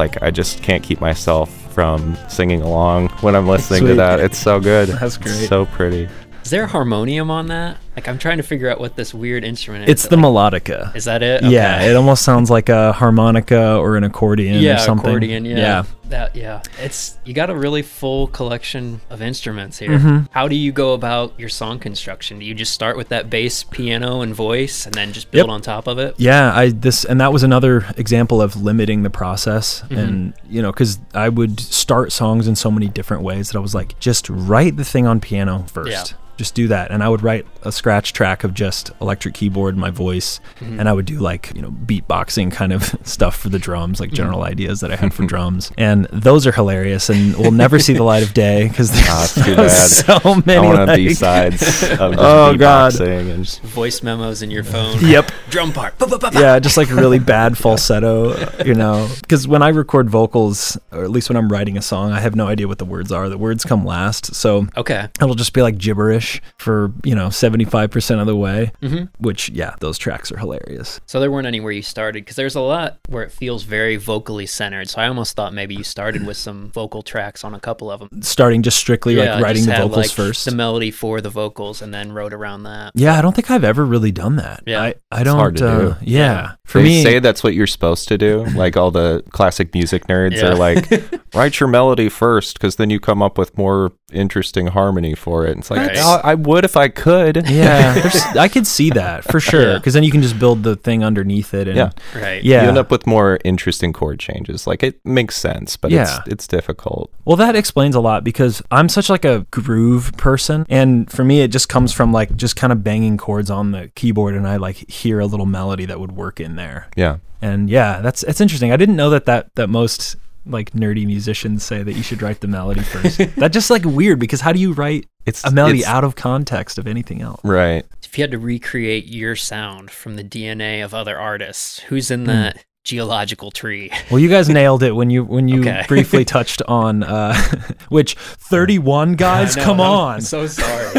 Like 0.02 0.24
I 0.24 0.32
just 0.32 0.64
can't 0.64 0.82
keep 0.82 1.00
myself 1.00 1.52
from 1.76 2.18
singing 2.28 2.64
along 2.64 3.10
when 3.22 3.36
I'm 3.36 3.48
listening 3.48 3.86
to 3.86 3.94
that. 3.96 4.20
It's 4.20 4.40
so 4.40 4.60
good. 4.60 4.90
That's 4.90 5.16
It's 5.16 5.18
great. 5.18 5.48
so 5.48 5.68
pretty. 5.68 6.10
Is 6.52 6.54
there 6.54 6.64
a 6.66 6.68
harmonium 6.68 7.32
on 7.32 7.48
that? 7.48 7.78
Like 7.96 8.10
I'm 8.10 8.18
trying 8.18 8.36
to 8.36 8.44
figure 8.44 8.70
out 8.70 8.78
what 8.78 8.98
this 8.98 9.14
weird 9.14 9.46
instrument 9.46 9.86
is. 9.86 9.90
It's 9.90 10.08
the 10.08 10.18
like- 10.18 10.26
melodica. 10.66 10.94
Is 10.94 11.06
that 11.06 11.24
it? 11.24 11.46
Yeah, 11.46 11.82
it 11.84 11.96
almost 11.96 12.24
sounds 12.24 12.50
like 12.52 12.68
a 12.68 12.92
harmonica 12.92 13.78
or 13.78 13.96
an 13.96 14.04
accordion 14.04 14.62
yeah, 14.62 14.76
or 14.76 14.80
something. 14.80 15.10
accordion. 15.12 15.46
Yeah. 15.46 15.58
yeah. 15.58 15.84
That. 16.10 16.36
Yeah. 16.36 16.62
It's 16.82 17.18
you 17.24 17.34
got 17.34 17.50
a 17.50 17.56
really 17.56 17.82
full 17.84 18.28
collection 18.28 19.00
of 19.10 19.22
instruments 19.22 19.80
here. 19.80 19.92
Mhm. 19.92 20.28
How 20.32 20.50
do 20.50 20.56
you 20.58 20.74
go 20.74 20.92
about 20.94 21.34
your 21.40 21.48
song 21.48 21.80
construction? 21.80 22.40
Do 22.40 22.46
you 22.46 22.54
just 22.54 22.74
start 22.74 22.98
with 22.98 23.08
that 23.10 23.30
bass, 23.30 23.64
piano, 23.64 24.20
and 24.20 24.36
voice, 24.36 24.86
and 24.86 24.94
then 24.94 25.14
just 25.14 25.32
build 25.32 25.48
Yep. 25.48 25.54
on 25.54 25.62
top 25.62 25.88
of 25.88 26.00
it? 26.00 26.16
Yeah, 26.18 26.52
I 26.54 26.68
this 26.72 27.06
and 27.06 27.22
that 27.22 27.32
was 27.32 27.44
another 27.44 27.86
example 27.96 28.42
of 28.42 28.62
limiting 28.62 29.04
the 29.04 29.10
process, 29.10 29.84
Mhm. 29.90 29.98
and 29.98 30.34
you 30.50 30.62
know, 30.62 30.74
because 30.74 31.00
I 31.14 31.30
would 31.30 31.62
start 31.62 32.12
songs 32.12 32.46
in 32.46 32.58
so 32.58 32.70
many 32.70 32.88
different 32.90 33.24
ways 33.24 33.50
that 33.52 33.58
I 33.58 33.62
was 33.62 33.74
like, 33.74 33.98
just 34.02 34.30
write 34.30 34.76
the 34.76 34.84
thing 34.84 35.08
on 35.08 35.22
piano 35.22 35.64
first. 35.72 35.92
Yeah. 36.12 36.18
Just 36.42 36.56
do 36.56 36.70
that, 36.70 36.90
and 36.90 37.04
I 37.04 37.08
would 37.08 37.22
write 37.22 37.46
a 37.64 37.72
scratch 37.72 38.14
track 38.14 38.44
of 38.44 38.54
just 38.54 38.92
electric 39.02 39.34
keyboard, 39.34 39.78
my 39.78 39.90
voice, 39.90 40.40
Mhm. 40.62 40.80
and 40.80 40.90
I 40.90 40.94
would 40.94 41.06
do 41.06 41.20
like 41.20 41.52
you 41.56 41.62
know 41.62 41.72
beatboxing 41.72 42.52
kind 42.52 42.74
of 42.74 42.96
stuff 43.04 43.36
for 43.36 43.50
the 43.50 43.60
drums, 43.60 44.00
like 44.00 44.12
general 44.12 44.44
ideas 44.44 44.80
that 44.82 44.92
I 44.92 44.96
had 44.96 45.14
for 45.14 45.26
drums, 45.26 45.72
and 45.78 46.06
those 46.12 46.46
are 46.48 46.52
hilarious 46.52 47.10
and 47.10 47.36
will 47.36 47.52
never 47.52 47.80
see 47.80 47.94
the 47.94 48.04
light 48.04 48.24
of 48.24 48.34
day 48.34 48.68
because 48.68 48.92
Ah, 49.10 49.24
it's 49.24 49.34
too 49.36 49.56
there's 49.56 50.04
bad. 50.04 50.22
so 50.22 50.36
many. 50.46 50.58
I 50.58 50.62
want 50.74 50.88
like- 50.88 50.98
B 50.98 51.14
sides 51.14 51.62
of 51.84 52.14
just 52.14 52.20
Oh, 52.20 52.56
God. 52.58 52.92
beatboxing 52.94 53.34
and 53.34 53.50
voice 53.72 54.02
memos 54.04 54.42
in 54.42 54.52
your 54.52 54.64
phone. 54.64 54.98
Yep. 55.02 55.32
Drum 55.50 55.72
part. 55.74 55.94
yeah, 56.34 56.60
just 56.60 56.78
like 56.78 56.90
really 56.90 57.20
bad 57.20 57.58
falsetto, 57.58 58.36
you 58.66 58.74
know. 58.74 59.08
Because 59.22 59.48
when 59.48 59.62
I 59.62 59.70
record 59.70 60.10
vocals, 60.10 60.78
or 60.92 61.04
at 61.04 61.10
least 61.12 61.30
when 61.30 61.36
I'm 61.38 61.50
writing 61.52 61.78
a 61.78 61.82
song, 61.82 62.12
I 62.12 62.20
have 62.20 62.36
no 62.36 62.48
idea 62.48 62.68
what 62.68 62.78
the 62.78 62.86
words 62.86 63.12
are. 63.12 63.28
The 63.30 63.38
words 63.38 63.64
come 63.66 63.86
last, 63.86 64.34
so 64.36 64.68
Okay. 64.78 65.08
it'll 65.22 65.36
just 65.36 65.54
be 65.54 65.62
like 65.62 65.78
gibberish 65.78 66.42
for 66.58 66.92
you 67.04 67.16
know 67.16 67.30
75% 67.52 68.20
of 68.22 68.28
the 68.28 68.36
way, 68.36 68.72
Mhm. 68.82 69.10
which, 69.20 69.50
yeah, 69.50 69.76
those 69.80 69.98
tracks 69.98 70.32
are 70.32 70.38
hilarious. 70.38 71.00
So 71.06 71.20
there 71.20 71.32
weren't 71.32 71.48
any 71.48 71.60
where 71.60 71.72
you 71.72 71.82
started 71.82 72.24
because 72.24 72.36
there's 72.36 72.56
a 72.56 72.62
lot 72.62 72.98
where 73.10 73.24
it 73.24 73.32
feels 73.32 73.64
very 73.64 73.98
vocally 73.98 74.46
centered. 74.46 74.90
So 74.90 75.02
I 75.02 75.08
almost 75.08 75.36
thought 75.36 75.54
maybe 75.54 75.76
you 75.76 75.84
started 75.84 76.26
with 76.26 76.38
some 76.38 76.72
vocal 76.74 77.02
tracks 77.02 77.44
on 77.44 77.54
a 77.54 77.60
couple 77.60 77.92
of 77.92 78.00
them. 78.00 78.22
Starting 78.22 78.62
just 78.62 78.78
strictly 78.78 79.16
Yeah, 79.16 79.36
like 79.36 79.44
writing 79.44 79.64
just 79.64 79.68
the 79.68 79.74
had, 79.76 79.82
vocals 79.84 79.98
like, 79.98 80.12
first. 80.12 80.46
the 80.46 80.56
melody 80.56 80.92
for 80.92 81.22
the 81.22 81.30
vocals, 81.30 81.82
and 81.82 81.94
then 81.94 82.12
wrote 82.12 82.34
around 82.34 82.64
that. 82.64 82.92
yeah, 82.96 83.18
I 83.18 83.22
don't 83.22 83.36
think 83.36 83.50
I've 83.52 83.64
ever 83.64 83.86
really 83.86 84.12
done 84.12 84.36
that. 84.38 84.64
Yeah. 84.66 84.82
I, 84.82 84.94
I 85.12 85.24
don't. 85.24 85.38
hard 85.38 85.58
to 85.58 85.68
uh, 85.68 85.80
do. 85.80 85.96
Yeah. 86.02 86.52
For 86.66 86.80
they 86.80 86.86
me, 86.88 87.04
say 87.04 87.20
that's 87.20 87.44
what 87.44 87.54
you're 87.54 87.68
supposed 87.68 88.08
to 88.10 88.18
do. 88.18 88.46
Like 88.62 88.78
all 88.78 88.92
the 88.92 89.24
classic 89.32 89.74
music 89.74 90.06
nerds 90.08 90.36
Yeah. 90.38 90.50
are 90.50 90.56
like, 90.56 90.88
write 91.34 91.60
your 91.60 91.68
melody 91.70 92.10
first, 92.10 92.54
because 92.60 92.76
then 92.76 92.90
you 92.92 93.00
come 93.00 93.22
up 93.24 93.38
with 93.38 93.58
more 93.58 93.92
interesting 94.14 94.68
harmony 94.68 95.16
for 95.16 95.46
it. 95.48 95.58
It's 95.58 95.72
like, 95.72 95.80
Right. 95.88 95.98
"Oh, 96.00 96.22
I 96.24 96.36
would 96.36 96.64
if 96.66 96.78
I 96.78 96.90
could. 96.90 97.41
yeah, 97.50 98.10
I 98.38 98.48
could 98.48 98.68
see 98.68 98.90
that 98.92 99.24
for 99.24 99.40
sure. 99.52 99.72
Yeah. 99.72 99.78
Because 99.78 99.94
then 99.94 100.04
you 100.04 100.12
can 100.12 100.22
just 100.22 100.38
build 100.40 100.64
the 100.64 100.76
thing 100.76 101.04
underneath 101.04 101.54
it. 101.54 101.68
And, 101.68 101.78
Yeah. 101.78 101.90
Right. 102.16 102.44
Yeah. 102.44 102.64
You 102.64 102.70
end 102.70 102.78
up 102.78 102.92
with 102.92 103.06
more 103.08 103.40
interesting 103.44 103.94
chord 103.94 104.20
changes. 104.20 104.68
Like 104.68 104.84
it 104.84 105.00
makes 105.06 105.38
sense, 105.38 105.78
but 105.78 105.92
Yeah. 105.92 106.20
it's 106.20 106.28
it's 106.28 106.48
difficult. 106.48 107.12
Well, 107.26 107.38
that 107.38 107.56
explains 107.56 107.96
a 107.96 108.00
lot 108.00 108.24
because 108.24 108.62
I'm 108.72 108.90
such 108.90 109.10
like 109.10 109.26
a 109.26 109.46
groove 109.52 110.12
person, 110.18 110.66
and 110.70 111.10
for 111.12 111.24
me, 111.24 111.42
it 111.42 111.50
just 111.50 111.70
comes 111.70 111.94
from 111.94 112.12
like 112.12 112.36
just 112.36 112.56
kind 112.56 112.72
of 112.74 112.84
banging 112.84 113.18
chords 113.18 113.50
on 113.50 113.72
the 113.72 113.90
keyboard, 113.96 114.36
and 114.36 114.48
I 114.48 114.58
like 114.58 114.90
hear 114.90 115.20
a 115.20 115.26
little 115.26 115.46
melody 115.46 115.86
that 115.86 116.00
would 116.00 116.12
work 116.14 116.40
in 116.40 116.56
there. 116.56 116.88
Yeah. 116.96 117.18
And 117.42 117.70
yeah, 117.70 118.02
that's 118.02 118.24
it's 118.24 118.40
interesting. 118.42 118.72
I 118.72 118.78
didn't 118.78 118.96
know 118.96 119.10
that 119.12 119.26
that 119.26 119.54
that 119.56 119.68
most 119.68 120.16
like 120.46 120.72
nerdy 120.72 121.06
musicians 121.06 121.64
say 121.64 121.84
that 121.84 121.94
you 121.94 122.02
should 122.02 122.22
write 122.22 122.40
the 122.42 122.48
melody 122.48 122.82
first. 122.82 123.18
That's 123.36 123.54
just 123.54 123.70
like 123.70 123.84
weird 123.86 124.18
because 124.20 124.42
how 124.42 124.52
do 124.52 124.60
you 124.60 124.74
write 124.74 125.06
It's 125.26 125.44
a 125.44 125.52
melody 125.52 125.80
it's- 125.80 125.94
out 125.94 126.04
of 126.04 126.16
context 126.16 126.78
of 126.78 126.88
anything 126.88 127.22
else? 127.22 127.42
Right. 127.44 127.86
If 128.04 128.18
you 128.18 128.24
had 128.24 128.32
to 128.32 128.40
recreate 128.40 129.06
your 129.08 129.36
sound 129.36 129.90
from 129.92 130.16
the 130.16 130.24
DNA 130.24 130.84
of 130.84 130.94
other 130.94 131.18
artists, 131.18 131.80
who's 131.80 132.08
Hmm. 132.10 132.14
in 132.14 132.24
that 132.26 132.66
geological 132.84 133.52
tree? 133.52 133.92
Well, 134.10 134.20
you 134.20 134.28
guys 134.30 134.50
nailed 134.60 134.84
it 134.84 134.92
when 134.94 135.10
you 135.10 135.24
when 135.24 135.48
you 135.48 135.62
Okay. 135.62 135.86
briefly 135.88 136.26
touched 136.36 136.62
on 136.64 137.04
uh, 137.04 137.36
which 137.90 138.16
31 138.16 139.14
guys. 139.16 139.56
I 139.56 139.60
know, 139.62 139.66
come 139.66 139.80
I'm 139.82 139.92
on! 139.92 140.22
so 140.22 140.48
sorry. 140.48 140.90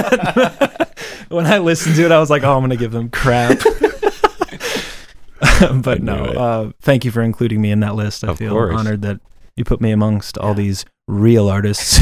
when 1.29 1.47
I 1.47 1.59
listened 1.59 1.97
to 1.97 2.05
it, 2.05 2.13
I 2.13 2.19
was 2.19 2.31
like, 2.31 2.45
oh, 2.45 2.55
I'm 2.55 2.61
going 2.61 2.71
to 2.71 2.77
give 2.77 2.93
them 2.93 3.11
crap. 3.11 3.59
but 5.83 6.03
no, 6.03 6.15
uh, 6.25 6.71
thank 6.81 7.05
you 7.05 7.11
for 7.11 7.23
including 7.23 7.61
me 7.61 7.71
in 7.71 7.81
that 7.81 7.95
list. 7.95 8.25
I 8.25 8.29
Of 8.29 8.39
feel 8.39 8.51
course. 8.53 8.75
honored 8.79 9.03
that 9.03 9.21
you 9.57 9.65
put 9.65 9.81
me 9.81 9.91
amongst 9.91 10.39
all 10.39 10.55
these 10.55 10.85
real 11.13 11.49
artists. 11.49 11.99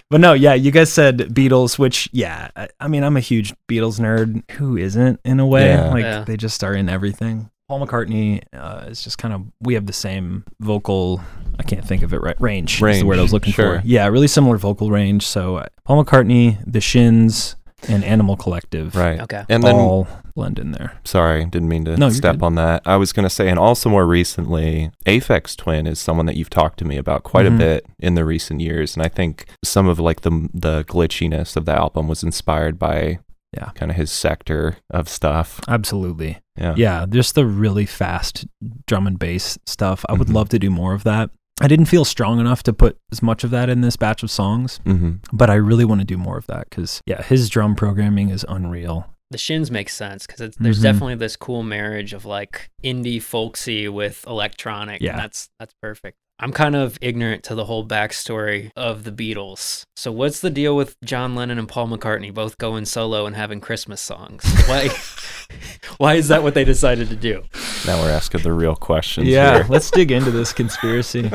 but 0.10 0.20
no, 0.20 0.32
yeah, 0.32 0.54
you 0.54 0.70
guys 0.70 0.92
said 0.92 1.18
Beatles, 1.18 1.78
which, 1.78 2.08
yeah, 2.12 2.50
I, 2.54 2.68
I 2.80 2.88
mean, 2.88 3.02
I'm 3.02 3.16
a 3.16 3.20
huge 3.20 3.54
Beatles 3.68 3.98
nerd. 3.98 4.48
Who 4.52 4.76
isn't, 4.76 5.20
in 5.24 5.40
a 5.40 5.46
way? 5.46 5.68
Yeah. 5.68 5.88
Like, 5.88 6.02
Yeah. 6.02 6.24
they 6.24 6.36
just 6.36 6.62
are 6.62 6.74
in 6.74 6.88
everything. 6.88 7.50
Paul 7.68 7.86
McCartney 7.86 8.42
uh, 8.52 8.84
is 8.88 9.02
just 9.02 9.16
kind 9.16 9.32
of, 9.32 9.42
we 9.60 9.74
have 9.74 9.86
the 9.86 9.92
same 9.92 10.44
vocal, 10.60 11.22
I 11.58 11.62
can't 11.62 11.84
think 11.86 12.02
of 12.02 12.12
it 12.12 12.18
right, 12.18 12.38
range, 12.38 12.82
is 12.82 13.00
the 13.00 13.06
word 13.06 13.18
I 13.18 13.22
was 13.22 13.32
looking 13.32 13.54
sure. 13.54 13.80
for. 13.80 13.86
Yeah, 13.86 14.06
really 14.08 14.28
similar 14.28 14.58
vocal 14.58 14.90
range. 14.90 15.26
So 15.26 15.56
uh, 15.56 15.66
Paul 15.84 16.04
McCartney, 16.04 16.58
The 16.66 16.82
Shins, 16.82 17.56
and 17.88 18.04
Animal 18.04 18.36
Collective 18.36 18.94
Right. 18.94 19.20
Okay. 19.20 19.44
And 19.48 19.62
then 19.62 19.74
all 19.74 20.08
blend 20.34 20.58
in 20.58 20.72
there. 20.72 20.94
Sorry, 21.04 21.44
didn't 21.44 21.68
mean 21.68 21.84
to 21.84 21.96
No, 21.96 22.08
step 22.10 22.36
good. 22.36 22.42
on 22.44 22.54
that. 22.56 22.82
I 22.84 22.96
was 22.96 23.12
going 23.12 23.24
to 23.24 23.30
say, 23.30 23.48
and 23.48 23.58
also 23.58 23.88
more 23.88 24.06
recently, 24.06 24.90
Aphex 25.06 25.56
Twin 25.56 25.86
is 25.86 25.98
someone 25.98 26.26
that 26.26 26.36
you've 26.36 26.50
talked 26.50 26.78
to 26.80 26.84
me 26.84 26.96
about 26.96 27.22
quite 27.22 27.46
Mhm. 27.46 27.54
a 27.54 27.58
bit 27.58 27.86
in 27.98 28.14
the 28.14 28.24
recent 28.24 28.60
years, 28.60 28.96
and 28.96 29.04
I 29.04 29.08
think 29.08 29.46
some 29.64 29.86
of 29.86 29.98
like 29.98 30.22
the 30.22 30.48
the 30.52 30.84
glitchiness 30.84 31.56
of 31.56 31.64
the 31.64 31.72
album 31.72 32.08
was 32.08 32.22
inspired 32.22 32.78
by 32.78 33.18
Yeah. 33.56 33.70
kind 33.76 33.90
of 33.92 33.96
his 33.96 34.10
sector 34.10 34.76
of 34.90 35.08
stuff. 35.08 35.60
Absolutely. 35.68 36.38
Yeah, 36.58 36.74
Yeah, 36.76 37.06
just 37.08 37.34
the 37.36 37.46
really 37.46 37.86
fast 37.86 38.46
drum 38.88 39.06
and 39.06 39.18
bass 39.18 39.58
stuff. 39.66 40.04
I 40.08 40.14
would 40.14 40.28
Mhm. 40.28 40.34
love 40.34 40.48
to 40.50 40.58
do 40.58 40.70
more 40.70 40.92
of 40.94 41.04
that. 41.04 41.30
I 41.60 41.68
didn't 41.68 41.84
feel 41.86 42.04
strong 42.04 42.40
enough 42.40 42.64
to 42.64 42.72
put 42.72 42.96
as 43.12 43.22
much 43.22 43.44
of 43.44 43.50
that 43.52 43.68
in 43.70 43.80
this 43.80 43.94
batch 43.96 44.24
of 44.24 44.30
songs, 44.32 44.80
hmm 44.84 45.12
but 45.32 45.50
I 45.50 45.54
really 45.54 45.84
want 45.84 46.00
to 46.00 46.04
do 46.04 46.18
more 46.18 46.36
of 46.36 46.46
that 46.48 46.68
because, 46.68 47.00
yeah, 47.06 47.22
his 47.22 47.48
drum 47.48 47.76
programming 47.76 48.30
is 48.30 48.44
unreal. 48.48 49.06
The 49.34 49.38
shins 49.38 49.68
make 49.68 49.88
sense 49.88 50.28
because 50.28 50.54
there's 50.60 50.78
Mhm. 50.78 50.82
definitely 50.84 51.14
this 51.16 51.34
cool 51.34 51.64
marriage 51.64 52.12
of 52.12 52.24
like 52.24 52.70
indie 52.84 53.20
folksy 53.20 53.88
with 53.88 54.24
electronic. 54.28 55.02
Yeah. 55.02 55.16
that's 55.16 55.50
that's 55.58 55.74
perfect. 55.82 56.18
I'm 56.40 56.50
kind 56.52 56.74
of 56.74 56.98
ignorant 57.00 57.44
to 57.44 57.54
the 57.54 57.64
whole 57.64 57.86
backstory 57.86 58.70
of 58.74 59.04
the 59.04 59.12
Beatles. 59.12 59.84
So 59.96 60.10
what's 60.10 60.40
the 60.40 60.50
deal 60.50 60.74
with 60.74 60.96
John 61.04 61.36
Lennon 61.36 61.58
and 61.60 61.68
Paul 61.68 61.86
McCartney 61.88 62.34
both 62.34 62.58
going 62.58 62.86
solo 62.86 63.24
and 63.26 63.36
having 63.36 63.60
Christmas 63.60 64.00
songs? 64.00 64.42
Why? 64.66 64.88
why 65.98 66.14
is 66.14 66.28
that 66.28 66.42
what 66.42 66.54
they 66.54 66.64
decided 66.64 67.08
to 67.10 67.16
do? 67.16 67.42
Now 67.86 68.00
we're 68.02 68.10
asking 68.10 68.42
the 68.42 68.52
real 68.52 68.74
questions. 68.74 69.28
Yeah, 69.28 69.58
here. 69.58 69.66
let's 69.68 69.90
dig 69.90 70.10
into 70.10 70.30
this 70.32 70.52
conspiracy. 70.62 71.30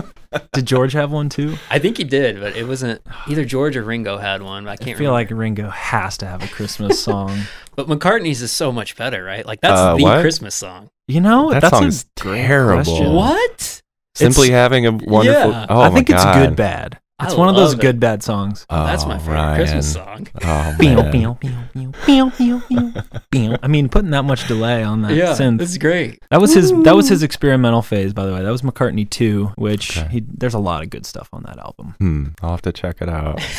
Did 0.52 0.66
George 0.66 0.94
have 0.94 1.12
one 1.12 1.30
too? 1.30 1.56
I 1.70 1.80
think 1.80 1.98
he 1.98 2.04
did, 2.04 2.40
but 2.42 2.56
it 2.58 2.68
wasn't 2.68 3.02
either 3.28 3.46
George 3.46 3.78
or 3.78 3.84
Ringo 3.84 4.18
had 4.18 4.42
one. 4.42 4.68
I 4.68 4.72
I 4.74 4.76
can't 4.76 4.98
feel 4.98 5.12
remember. 5.12 5.14
like 5.14 5.32
Ringo 5.32 5.70
has 5.70 6.18
to 6.18 6.26
have 6.28 6.44
a 6.44 6.48
Christmas 6.48 7.02
song. 7.02 7.40
but 7.76 7.88
McCartney's 7.88 8.42
is 8.42 8.52
so 8.52 8.72
much 8.72 8.98
better, 8.98 9.24
right? 9.24 9.46
Like 9.46 9.62
that's 9.62 9.80
Uh, 9.80 9.96
the 9.96 10.04
what? 10.04 10.22
Christmas 10.22 10.56
song. 10.56 10.90
You 11.08 11.22
know, 11.22 11.52
That 11.52 11.62
that's 11.62 11.78
song's 11.78 12.06
a 12.18 12.22
great 12.22 12.46
terrible. 12.46 12.84
question. 12.84 13.14
What? 13.14 13.79
Simply 14.20 14.48
It's- 14.50 14.60
having 14.62 14.86
a 14.86 14.92
wonderful. 14.92 15.52
Yeah. 15.52 15.66
Oh 15.70 15.82
I 15.82 15.90
my 15.90 15.96
think 15.96 16.10
it's 16.10 16.24
God. 16.24 16.48
good 16.48 16.56
bad. 16.56 17.00
I 17.22 17.26
It's 17.26 17.36
one 17.36 17.50
of 17.50 17.56
those 17.56 17.74
it. 17.74 17.82
good 17.82 18.00
bad 18.00 18.24
songs. 18.24 18.66
Oh, 18.70 18.86
That's 18.86 19.06
my 19.06 19.18
favorite 19.18 19.34
Ryan. 19.34 19.56
Christmas 19.58 19.92
song. 19.94 20.28
Oh 20.42 20.76
Pew, 22.06 22.62
man. 22.72 23.58
I 23.62 23.68
mean, 23.68 23.90
putting 23.90 24.12
that 24.12 24.24
much 24.24 24.48
delay 24.48 24.84
on 24.84 25.02
that 25.02 25.14
yeah, 25.16 25.34
synth. 25.34 25.62
it's 25.62 25.78
great. 25.78 26.20
That 26.32 26.40
was 26.40 26.54
his. 26.54 26.72
That 26.84 26.96
was 26.96 27.10
his 27.10 27.22
experimental 27.24 27.82
phase, 27.82 28.14
by 28.14 28.26
the 28.26 28.34
way. 28.34 28.42
That 28.44 28.52
was 28.52 28.62
McCartney 28.62 29.10
two, 29.10 29.52
which 29.56 29.98
Okay. 29.98 30.08
he, 30.10 30.24
there's 30.28 30.54
a 30.54 30.60
lot 30.60 30.82
of 30.84 30.90
good 30.90 31.06
stuff 31.06 31.30
on 31.34 31.44
that 31.44 31.58
album. 31.58 31.96
Hmm. 32.00 32.26
I'll 32.42 32.52
have 32.52 32.62
to 32.64 32.72
check 32.72 33.02
it 33.02 33.10
out. 33.10 33.42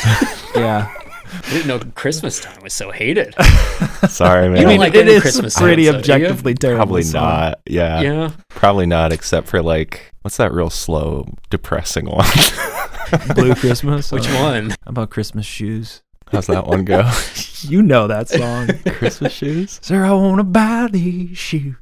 Yeah, 0.55 0.91
I 1.33 1.49
didn't 1.49 1.67
know 1.67 1.79
Christmas 1.95 2.39
time 2.39 2.61
was 2.61 2.73
so 2.73 2.91
hated. 2.91 3.33
Sorry, 4.09 4.47
man. 4.49 4.57
You 4.57 4.61
don't 4.63 4.67
mean, 4.69 4.79
like 4.79 4.93
it 4.95 5.21
Christmas 5.21 5.57
pretty 5.57 5.85
songs, 5.85 5.95
though, 5.95 6.01
do 6.03 6.13
objectively 6.13 6.53
terrible. 6.55 6.77
Probably 6.79 7.03
song. 7.03 7.23
not. 7.23 7.59
Yeah. 7.65 8.01
yeah. 8.01 8.31
Probably 8.49 8.85
not, 8.85 9.13
except 9.13 9.47
for 9.47 9.61
like, 9.61 10.13
what's 10.21 10.37
that 10.37 10.51
real 10.51 10.69
slow, 10.69 11.27
depressing 11.49 12.05
one? 12.07 12.25
Blue 13.35 13.55
Christmas. 13.55 14.11
Which 14.11 14.27
Uh, 14.29 14.33
one? 14.35 14.69
How 14.71 14.75
about 14.87 15.09
Christmas 15.09 15.45
shoes? 15.45 16.01
How's 16.31 16.47
that 16.47 16.65
one 16.67 16.85
go? 16.85 17.09
You 17.63 17.83
know 17.83 18.07
that 18.07 18.27
song. 18.27 18.69
Christmas 18.93 19.31
shoes? 19.33 19.79
Sir, 19.83 20.03
I 20.03 20.11
wanna 20.13 20.43
buy 20.43 20.87
these 20.91 21.37
shoes 21.37 21.75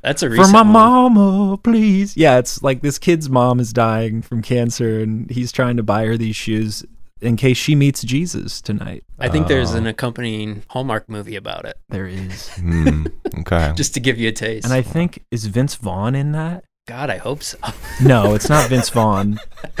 That's 0.00 0.22
a 0.22 0.30
reason. 0.30 0.44
for 0.44 0.52
my 0.52 0.62
one. 0.62 0.72
mama, 1.14 1.56
please. 1.58 2.16
Yeah, 2.16 2.38
it's 2.38 2.62
like 2.62 2.82
this 2.82 3.00
kid's 3.00 3.28
mom 3.28 3.58
is 3.58 3.72
dying 3.72 4.22
from 4.22 4.42
cancer, 4.42 5.00
and 5.00 5.28
he's 5.28 5.50
trying 5.50 5.76
to 5.78 5.82
buy 5.82 6.04
her 6.06 6.16
these 6.16 6.36
shoes 6.36 6.84
in 7.24 7.36
case 7.36 7.56
she 7.56 7.74
meets 7.74 8.02
Jesus 8.02 8.60
tonight. 8.60 9.04
I 9.18 9.28
think 9.28 9.48
there's 9.48 9.74
Oh. 9.74 9.78
an 9.78 9.86
accompanying 9.86 10.62
Hallmark 10.68 11.08
movie 11.08 11.36
about 11.36 11.64
it, 11.64 11.76
There 11.88 12.06
is, 12.06 12.48
Hmm. 12.56 13.06
Okay. 13.40 13.72
just 13.76 13.94
to 13.94 14.00
give 14.00 14.18
you 14.18 14.28
a 14.28 14.32
taste. 14.32 14.64
and 14.64 14.72
I 14.74 14.82
think 14.82 15.24
is 15.30 15.46
Vince 15.46 15.74
Vaughn 15.76 16.14
in 16.14 16.32
that. 16.32 16.64
God, 16.86 17.08
I 17.08 17.16
hope 17.16 17.42
so. 17.42 17.56
No, 18.02 18.34
it's 18.34 18.50
not 18.50 18.68
Vince 18.68 18.90
Vaughn. 18.90 19.38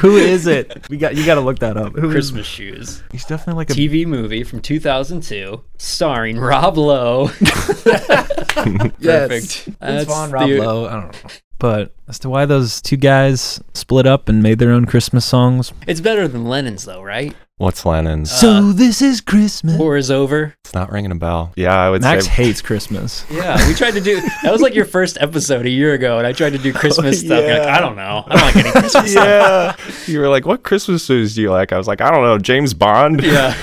Who 0.00 0.16
is 0.16 0.48
it? 0.48 0.88
We 0.90 0.96
got 0.96 1.14
you. 1.14 1.24
Got 1.24 1.36
to 1.36 1.40
look 1.42 1.60
that 1.60 1.76
up. 1.76 1.92
Who 1.94 2.08
is- 2.08 2.12
Christmas 2.12 2.46
shoes. 2.46 3.02
He's 3.12 3.24
definitely 3.24 3.54
like 3.60 3.70
a. 3.70 3.74
TV 3.74 4.04
movie 4.04 4.42
from 4.42 4.60
2002, 4.60 5.62
starring 5.78 6.38
Rob 6.40 6.76
Lowe. 6.76 7.30
Yes. 7.40 8.96
Perfect. 9.00 9.64
Vince 9.64 9.76
That's 9.78 10.04
Vaughn, 10.06 10.30
Rob 10.32 10.48
the- 10.48 10.58
Lowe. 10.58 10.86
I 10.86 10.92
don't 11.00 11.12
know. 11.12 11.30
But 11.60 11.94
as 12.08 12.18
to 12.20 12.28
why 12.30 12.46
those 12.46 12.80
two 12.82 12.96
guys 12.96 13.60
split 13.74 14.06
up 14.06 14.28
and 14.28 14.42
made 14.42 14.58
their 14.58 14.72
own 14.72 14.86
Christmas 14.86 15.24
songs. 15.24 15.72
It's 15.86 16.00
better 16.00 16.26
than 16.26 16.46
Lennon's, 16.46 16.84
though, 16.86 17.02
right? 17.02 17.36
What's 17.58 17.84
Lennon's? 17.84 18.30
so 18.30 18.48
uh, 18.50 18.72
this 18.72 19.02
is 19.02 19.20
Christmas. 19.20 19.78
War 19.78 19.98
is 19.98 20.10
over. 20.10 20.54
it's 20.64 20.72
not 20.72 20.90
ringing 20.90 21.12
a 21.12 21.14
bell. 21.16 21.52
Yeah, 21.56 21.76
I 21.78 21.90
would 21.90 22.00
Max 22.00 22.24
say. 22.24 22.30
hates 22.30 22.62
Christmas. 22.62 23.26
Yeah, 23.30 23.68
we 23.68 23.74
tried 23.74 23.90
to 23.92 24.00
do 24.00 24.18
that 24.42 24.50
was 24.50 24.62
like 24.62 24.74
your 24.74 24.86
first 24.86 25.18
episode 25.20 25.66
a 25.66 25.70
year 25.70 25.92
ago, 25.92 26.16
and 26.16 26.26
I 26.26 26.32
tried 26.32 26.54
to 26.54 26.58
do 26.58 26.72
oh, 26.74 26.78
Christmas 26.78 27.22
Oh, 27.22 27.26
stuff. 27.26 27.44
You're 27.44 27.58
like, 27.58 27.66
yeah. 27.66 27.76
I 27.76 27.80
don't 27.80 27.96
know. 27.96 28.24
I 28.26 28.32
don't 28.36 28.42
like 28.46 28.56
any 28.56 28.70
Christmas 28.72 29.12
stuff. 29.12 29.76
yeah. 30.06 30.10
You 30.12 30.20
were 30.20 30.28
like, 30.28 30.46
what 30.46 30.62
Christmas 30.62 31.06
movies 31.10 31.34
do 31.34 31.42
you 31.42 31.50
like? 31.50 31.72
I 31.72 31.76
was 31.76 31.86
like, 31.86 32.00
I 32.00 32.10
don't 32.10 32.22
know, 32.22 32.38
James 32.38 32.72
Bond? 32.72 33.22
Yeah. 33.22 33.54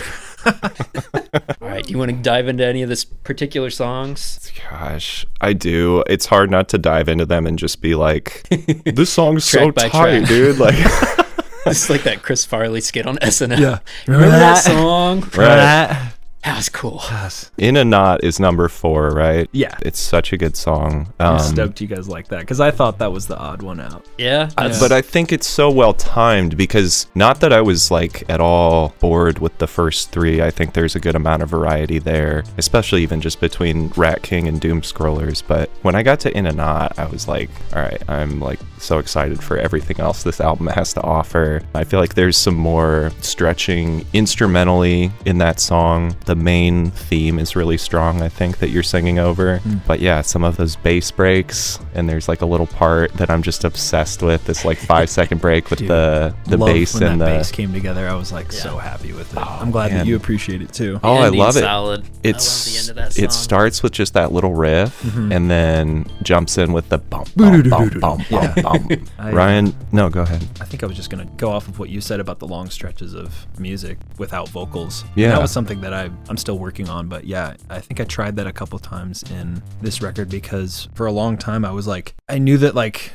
All 1.77 1.81
right, 1.81 1.85
do 1.85 1.91
you 1.93 1.99
want 1.99 2.09
to 2.09 2.17
dive 2.17 2.47
into 2.47 2.65
any 2.65 2.81
of 2.81 2.89
this 2.89 3.05
particular 3.05 3.69
songs? 3.69 4.51
Gosh, 4.67 5.27
I 5.41 5.53
do. 5.53 6.03
It's 6.07 6.25
hard 6.25 6.49
not 6.49 6.69
to 6.69 6.79
dive 6.79 7.07
into 7.07 7.23
them 7.23 7.45
and 7.45 7.59
just 7.59 7.83
be 7.83 7.93
like, 7.93 8.41
this 8.85 9.11
song's 9.11 9.45
so 9.45 9.69
Track 9.69 9.91
tight, 9.91 10.17
track. 10.21 10.27
dude. 10.27 10.57
Like, 10.57 10.73
It's 11.67 11.87
like 11.87 12.01
that 12.03 12.23
Chris 12.23 12.45
Farley 12.45 12.81
skit 12.81 13.05
on 13.05 13.17
SNL. 13.17 13.59
Yeah. 13.59 13.79
Remember 14.07 14.29
that 14.29 14.55
song? 14.55 15.19
right. 15.21 15.31
That 15.35 16.16
was 16.55 16.69
cool. 16.69 17.01
Yes. 17.11 17.51
In 17.57 17.75
a 17.77 17.83
Knot 17.85 18.23
is 18.23 18.39
number 18.39 18.67
four, 18.69 19.09
right? 19.11 19.49
Yeah. 19.51 19.75
It's 19.81 19.99
such 19.99 20.31
a 20.33 20.37
good 20.37 20.55
song. 20.55 21.13
I'm 21.19 21.35
Um, 21.35 21.39
stoked 21.39 21.81
you 21.81 21.87
guys 21.87 22.07
like 22.07 22.27
that 22.29 22.39
because 22.41 22.59
I 22.59 22.71
thought 22.71 22.99
that 22.99 23.11
was 23.11 23.27
the 23.27 23.37
odd 23.37 23.61
one 23.61 23.79
out. 23.79 24.05
Yeah. 24.17 24.49
I- 24.57 24.63
that's- 24.63 24.79
but 24.79 24.91
I 24.91 25.01
think 25.01 25.31
it's 25.31 25.47
so 25.47 25.69
well 25.69 25.93
timed 25.93 26.55
because 26.57 27.07
not 27.15 27.39
that 27.41 27.51
I 27.53 27.61
was 27.61 27.91
like 27.91 28.23
at 28.29 28.39
all 28.39 28.93
bored 28.99 29.39
with 29.39 29.57
the 29.57 29.67
first 29.67 30.11
three. 30.11 30.41
I 30.41 30.49
think 30.51 30.73
there's 30.73 30.95
a 30.95 30.99
good 30.99 31.15
amount 31.15 31.41
of 31.43 31.49
variety 31.49 31.99
there, 31.99 32.43
especially 32.57 33.03
even 33.03 33.21
just 33.21 33.39
between 33.41 33.91
Rat 33.95 34.21
King 34.21 34.47
and 34.47 34.59
Doom 34.61 34.81
Scrollers. 34.81 35.41
But 35.47 35.69
when 35.81 35.95
I 35.95 36.03
got 36.03 36.19
to 36.21 36.37
In 36.37 36.45
a 36.45 36.51
Knot, 36.51 36.93
I 36.97 37.05
was 37.05 37.27
like, 37.27 37.49
all 37.75 37.81
right, 37.81 38.01
I'm 38.07 38.39
like 38.39 38.59
so 38.79 38.99
excited 38.99 39.43
for 39.43 39.57
everything 39.57 39.99
else 39.99 40.23
this 40.23 40.39
album 40.39 40.67
has 40.67 40.93
to 40.93 41.01
offer. 41.01 41.61
I 41.73 41.83
feel 41.83 41.99
like 41.99 42.13
there's 42.15 42.37
some 42.37 42.55
more 42.55 43.11
stretching 43.21 44.05
instrumentally 44.13 45.11
in 45.25 45.39
that 45.39 45.59
song. 45.59 46.15
The 46.25 46.35
main 46.37 46.91
theme 46.91 47.39
is 47.39 47.55
really 47.55 47.77
strong, 47.77 48.21
I 48.21 48.29
think, 48.29 48.59
that 48.59 48.69
you're 48.69 48.83
singing 48.83 49.19
over. 49.19 49.59
Mm. 49.59 49.81
But 49.85 49.99
yeah, 49.99 50.21
some 50.21 50.43
of 50.43 50.57
those 50.57 50.75
bass 50.75 51.11
breaks, 51.11 51.79
and 51.93 52.07
there's 52.07 52.27
like 52.27 52.41
a 52.41 52.45
little 52.45 52.67
part 52.67 53.11
that 53.13 53.29
I'm 53.29 53.41
just 53.41 53.63
obsessed 53.63 54.21
with. 54.21 54.45
This 54.45 54.63
like 54.63 54.77
five 54.77 55.09
second 55.09 55.41
break 55.41 55.69
with 55.69 55.79
Dude, 55.79 55.89
the 55.89 56.35
the 56.45 56.57
bass 56.57 56.93
when 56.93 57.03
and 57.03 57.21
that 57.21 57.25
the. 57.25 57.37
bass 57.37 57.51
came 57.51 57.73
together. 57.73 58.07
I 58.07 58.13
was 58.15 58.31
like 58.31 58.51
Yeah. 58.51 58.59
so 58.59 58.77
happy 58.77 59.11
with 59.13 59.31
it. 59.33 59.39
Oh, 59.39 59.57
I'm 59.61 59.71
glad 59.71 59.91
man. 59.91 59.99
that 59.99 60.07
you 60.07 60.15
appreciate 60.15 60.61
it 60.61 60.71
too. 60.73 60.99
Oh, 61.03 61.15
I 61.15 61.29
love 61.29 61.57
it. 61.57 61.61
Solid. 61.61 62.05
It's 62.23 62.67
love 62.67 62.73
the 62.73 62.79
end 62.79 62.89
of 62.89 63.13
that 63.15 63.23
it 63.23 63.31
starts 63.31 63.81
with 63.83 63.91
just 63.93 64.13
that 64.13 64.31
little 64.31 64.53
riff 64.53 65.01
Mhm. 65.03 65.33
and 65.35 65.49
then 65.49 66.05
jumps 66.23 66.57
in 66.57 66.73
with 66.73 66.89
the 66.89 66.97
bump 66.97 67.29
bump 67.35 67.69
bump 67.69 67.99
bump 67.99 68.29
Yeah. 68.29 68.53
bump. 68.61 68.87
bump. 68.89 69.09
I- 69.19 69.31
Ryan, 69.31 69.75
no, 69.91 70.09
go 70.09 70.21
ahead. 70.21 70.45
I 70.61 70.65
think 70.65 70.83
I 70.83 70.85
was 70.85 70.95
just 70.95 71.09
gonna 71.09 71.27
go 71.37 71.49
off 71.51 71.67
of 71.67 71.79
what 71.79 71.89
you 71.89 72.01
said 72.01 72.19
about 72.19 72.39
the 72.39 72.47
long 72.47 72.69
stretches 72.69 73.13
of 73.13 73.47
music 73.57 73.97
without 74.17 74.49
vocals. 74.49 75.03
Yeah. 75.15 75.29
that 75.31 75.41
was 75.41 75.51
something 75.51 75.81
that 75.81 75.93
I 75.93 76.09
I'm 76.29 76.37
still 76.37 76.59
working 76.59 76.89
on. 76.89 77.07
But 77.07 77.23
yeah, 77.25 77.55
I 77.69 77.79
think 77.79 77.99
I 77.99 78.03
tried 78.03 78.35
that 78.35 78.47
a 78.47 78.51
couple 78.51 78.79
times 78.79 79.23
in 79.31 79.61
this 79.81 80.01
record 80.01 80.29
because 80.29 80.89
for 80.93 81.05
a 81.05 81.11
long 81.11 81.37
time 81.37 81.63
I 81.63 81.71
was 81.71 81.87
like 81.87 82.15
I 82.27 82.37
knew 82.37 82.57
that 82.57 82.75
like 82.75 83.11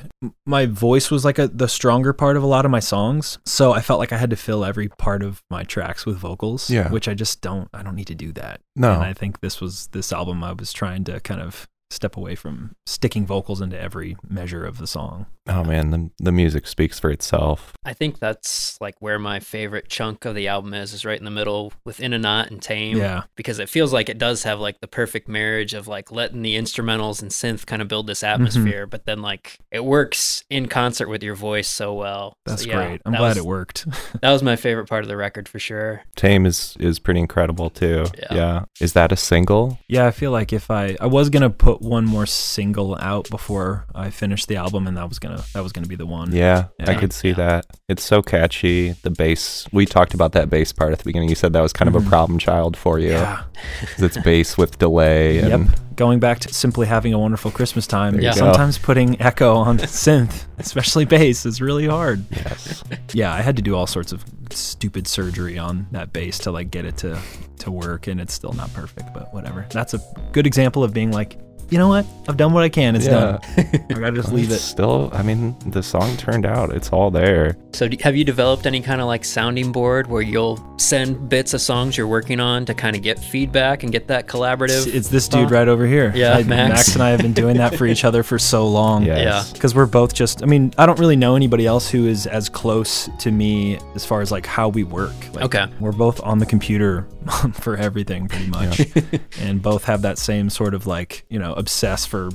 my 0.47 0.67
voice 0.67 1.11
was 1.11 1.25
like 1.25 1.39
a, 1.39 1.49
the 1.49 1.69
stronger 1.69 2.13
part 2.13 2.37
of 2.37 2.43
a 2.43 2.47
lot 2.47 2.65
of 2.65 2.71
my 2.71 2.81
songs, 2.81 3.39
so 3.45 3.73
I 3.73 3.81
felt 3.81 3.99
like 3.99 4.13
I 4.13 4.17
had 4.17 4.31
to 4.31 4.37
fill 4.37 4.65
every 4.65 4.89
part 4.89 5.23
of 5.23 5.43
my 5.51 5.65
tracks 5.65 6.07
with 6.07 6.17
vocals. 6.17 6.71
Yeah. 6.71 6.91
which 6.91 7.09
I 7.09 7.15
just 7.15 7.41
don't. 7.41 7.69
I 7.75 7.83
don't 7.83 7.97
need 7.97 8.07
to 8.07 8.15
do 8.15 8.33
that. 8.33 8.61
No. 8.77 8.93
and 8.95 9.03
I 9.03 9.13
think 9.13 9.41
this 9.41 9.61
was 9.61 9.89
this 9.89 10.13
album 10.13 10.43
I 10.43 10.53
was 10.53 10.73
trying 10.73 11.05
to 11.05 11.21
kind 11.21 11.41
of 11.41 11.69
step 11.93 12.17
away 12.17 12.35
from 12.35 12.75
sticking 12.87 13.27
vocals 13.27 13.61
into 13.61 13.81
every 13.81 14.17
measure 14.29 14.65
of 14.65 14.79
the 14.79 14.87
song. 14.87 15.27
Oh 15.49 15.65
man, 15.65 15.91
the 15.91 16.11
the 16.19 16.31
music 16.31 16.69
speaks 16.69 17.01
for 17.01 17.11
itself. 17.11 17.73
I 17.85 17.95
think 17.95 18.21
that's 18.21 18.81
like 18.81 18.95
where 19.01 19.19
my 19.19 19.41
favorite 19.41 19.89
chunk 19.89 20.25
of 20.25 20.37
the 20.37 20.47
album 20.47 20.73
is, 20.73 20.93
is 20.93 21.05
right 21.05 21.19
in 21.19 21.25
the 21.25 21.33
middle 21.33 21.73
with 21.85 21.99
In 21.99 22.13
a 22.13 22.19
Knot 22.19 22.51
and 22.51 22.63
Tame. 22.63 22.97
Yeah. 22.97 23.25
Because 23.35 23.59
it 23.59 23.69
feels 23.69 23.93
like 23.93 24.09
it 24.09 24.19
does 24.19 24.45
have 24.45 24.61
like 24.61 24.81
the 24.81 24.87
perfect 24.87 25.29
marriage 25.29 25.75
of 25.75 25.89
like 25.89 26.13
letting 26.13 26.43
the 26.43 26.57
instrumentals 26.57 27.23
and 27.23 27.33
synth 27.33 27.67
kind 27.67 27.83
of 27.83 27.89
build 27.89 28.07
this 28.07 28.21
mm-hmm. 28.21 28.35
atmosphere, 28.35 28.87
but 28.87 29.05
then 29.05 29.21
like 29.21 29.59
it 29.73 29.85
works 29.85 30.45
in 30.49 30.69
concert 30.69 31.09
with 31.09 31.25
your 31.25 31.35
voice 31.35 31.69
so 31.69 31.93
well. 31.93 32.37
So, 32.47 32.53
That's 32.53 32.67
yeah, 32.67 32.75
great. 32.75 33.03
I'm 33.05 33.13
that 33.13 33.19
glad 33.19 33.29
was- 33.31 33.39
it 33.39 33.47
worked. 33.47 33.87
That 34.21 34.31
was 34.31 34.43
my 34.43 34.57
favorite 34.57 34.89
part 34.89 35.03
of 35.03 35.09
the 35.09 35.17
record 35.17 35.49
for 35.49 35.59
sure. 35.59 36.03
Tame 36.17 36.47
is 36.47 36.77
is 36.79 37.01
pretty 37.01 37.19
incredible 37.19 37.71
too. 37.71 38.07
Yeah. 38.17 38.35
yeah. 38.35 38.65
Is 38.81 38.93
that 38.93 39.11
a 39.11 39.17
single? 39.17 39.79
Yeah, 39.89 40.07
I 40.07 40.13
feel 40.13 40.31
like 40.31 40.53
if 40.53 40.71
I 40.71 40.97
I 41.01 41.07
was 41.07 41.29
gonna 41.29 41.51
put 41.51 41.82
one 41.83 42.05
more 42.05 42.27
single 42.27 42.97
out 43.01 43.29
before 43.31 43.87
I 43.95 44.11
finished 44.11 44.49
the 44.49 44.57
album, 44.57 44.87
and 44.87 44.97
that 44.97 45.09
was 45.09 45.19
gonna 45.19 45.43
that 45.55 45.63
was 45.63 45.73
gonna 45.73 45.87
be 45.87 45.97
the 45.97 46.07
one. 46.07 46.33
Yeah, 46.33 46.67
I 46.81 46.95
could 46.95 47.13
see 47.13 47.31
Yeah. 47.31 47.35
that. 47.35 47.67
It's 47.89 48.05
so 48.05 48.23
catchy. 48.23 48.93
The 49.03 49.11
bass. 49.11 49.67
We 49.73 49.87
talked 49.87 50.15
about 50.15 50.33
that 50.33 50.49
bass 50.49 50.73
part 50.73 50.93
at 50.93 50.99
the 50.99 51.05
beginning. 51.05 51.29
You 51.29 51.35
said 51.35 51.53
that 51.53 51.61
was 51.61 51.73
kind 51.73 51.89
of 51.89 51.95
a 51.95 51.99
mm-hmm. 51.99 52.09
problem 52.09 52.39
child 52.39 52.77
for 52.77 52.99
you. 52.99 53.11
Yeah. 53.11 53.43
It's 53.99 54.19
bass 54.19 54.59
with 54.59 54.79
delay. 54.79 55.37
Yep. 55.37 55.69
Going 55.95 56.19
back 56.19 56.41
to 56.41 56.53
simply 56.53 56.87
having 56.87 57.13
a 57.13 57.19
wonderful 57.19 57.51
Christmas 57.51 57.87
time. 57.87 58.19
Yeah. 58.21 58.33
Sometimes 58.33 58.79
putting 58.79 59.21
echo 59.21 59.55
on 59.55 59.79
synth, 59.79 60.47
especially 60.59 61.05
bass, 61.05 61.47
is 61.47 61.61
really 61.61 61.87
hard. 61.87 62.25
Yes. 62.31 62.83
Yeah, 63.13 63.33
I 63.33 63.43
had 63.43 63.57
to 63.57 63.63
do 63.63 63.77
all 63.77 63.87
sorts 63.87 64.11
of 64.13 64.25
stupid 64.51 65.07
surgery 65.07 65.59
on 65.59 65.87
that 65.93 66.13
bass 66.13 66.39
to 66.41 66.51
like 66.51 66.71
get 66.71 66.85
it 66.85 66.97
to 66.99 67.21
to 67.59 67.71
work, 67.71 68.07
and 68.07 68.21
it's 68.21 68.35
still 68.35 68.53
not 68.53 68.73
perfect, 68.75 69.15
but 69.15 69.33
whatever. 69.33 69.67
That's 69.71 69.95
a 69.95 70.01
good 70.33 70.47
example 70.47 70.83
of 70.83 70.93
being 70.93 71.13
like, 71.13 71.39
you 71.73 71.79
know 71.79 71.89
what? 71.89 72.07
I've 72.29 72.37
done 72.37 72.53
what 72.53 72.63
I 72.63 72.69
can. 72.69 72.95
It's 72.95 73.07
Yeah. 73.07 73.39
done. 73.57 73.85
I 73.91 73.95
gotta 73.95 74.13
just 74.13 74.33
leave 74.33 74.51
it. 74.53 74.59
Still, 74.59 75.11
I 75.13 75.23
mean, 75.23 75.57
the 75.67 75.83
song 75.83 76.17
turned 76.17 76.47
out. 76.47 76.71
It's 76.71 76.91
all 76.91 77.11
there. 77.11 77.57
So, 77.73 77.89
do, 77.89 77.97
have 78.03 78.15
you 78.15 78.25
developed 78.25 78.67
any 78.67 78.81
kind 78.83 79.01
of 79.01 79.07
like 79.07 79.25
sounding 79.25 79.73
board 79.73 80.07
where 80.07 80.21
you'll 80.23 80.63
send 80.79 81.29
bits 81.31 81.55
of 81.55 81.61
songs 81.63 81.97
you're 81.97 82.07
working 82.07 82.39
on 82.39 82.67
to 82.67 82.75
kind 82.75 82.95
of 82.95 83.03
get 83.03 83.19
feedback 83.19 83.83
and 83.83 83.91
get 83.91 84.09
that 84.09 84.29
collaborative? 84.29 84.87
It's 84.95 85.09
this 85.09 85.27
dude 85.27 85.51
right 85.51 85.67
over 85.67 85.87
here. 85.87 86.13
Yeah, 86.15 86.35
I- 86.37 86.43
Max. 86.43 86.93
and 86.95 87.03
I 87.03 87.09
have 87.11 87.23
been 87.23 87.33
doing 87.33 87.57
that 87.57 87.75
for 87.77 87.87
each 87.87 88.05
other 88.05 88.23
for 88.23 88.39
so 88.39 88.69
long. 88.69 89.05
Yes. 89.07 89.53
because 89.53 89.75
we're 89.75 89.87
both 89.87 90.13
just 90.15 90.43
i 90.43 90.47
mean 90.47 90.73
i 90.79 90.85
don't 90.87 90.99
really 90.99 91.17
know 91.17 91.35
anybody 91.37 91.67
else 91.67 91.89
who 91.89 92.07
is 92.07 92.27
as 92.27 92.49
close 92.49 93.09
to 93.21 93.31
me 93.31 93.79
as 93.95 94.05
far 94.05 94.21
as 94.21 94.31
like 94.33 94.45
how 94.45 94.69
we 94.69 94.83
work 94.85 95.13
like, 95.35 95.45
Okay. 95.45 95.67
we're 95.81 95.93
both 95.93 96.21
on 96.23 96.39
the 96.39 96.47
computer 96.47 97.07
for 97.55 97.77
everything 97.77 98.29
pretty 98.29 98.49
much 98.49 98.81
and 99.41 99.63
both 99.63 99.85
have 99.85 100.03
that 100.03 100.19
same 100.19 100.51
sort 100.51 100.75
of 100.75 100.87
like 100.87 101.25
you 101.29 101.39
know 101.39 101.55
obsess 101.63 102.05
for 102.05 102.29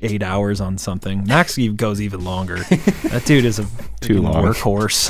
eight 0.00 0.22
hours 0.22 0.60
on 0.60 0.78
something 0.78 1.24
max 1.26 1.58
goes 1.74 2.00
even 2.00 2.22
longer 2.22 2.56
that 3.10 3.22
dude 3.26 3.44
is 3.44 3.58
a 3.58 3.64
Too 4.00 4.20
freaking 4.20 4.22
long. 4.22 4.44
workhorse 4.44 5.02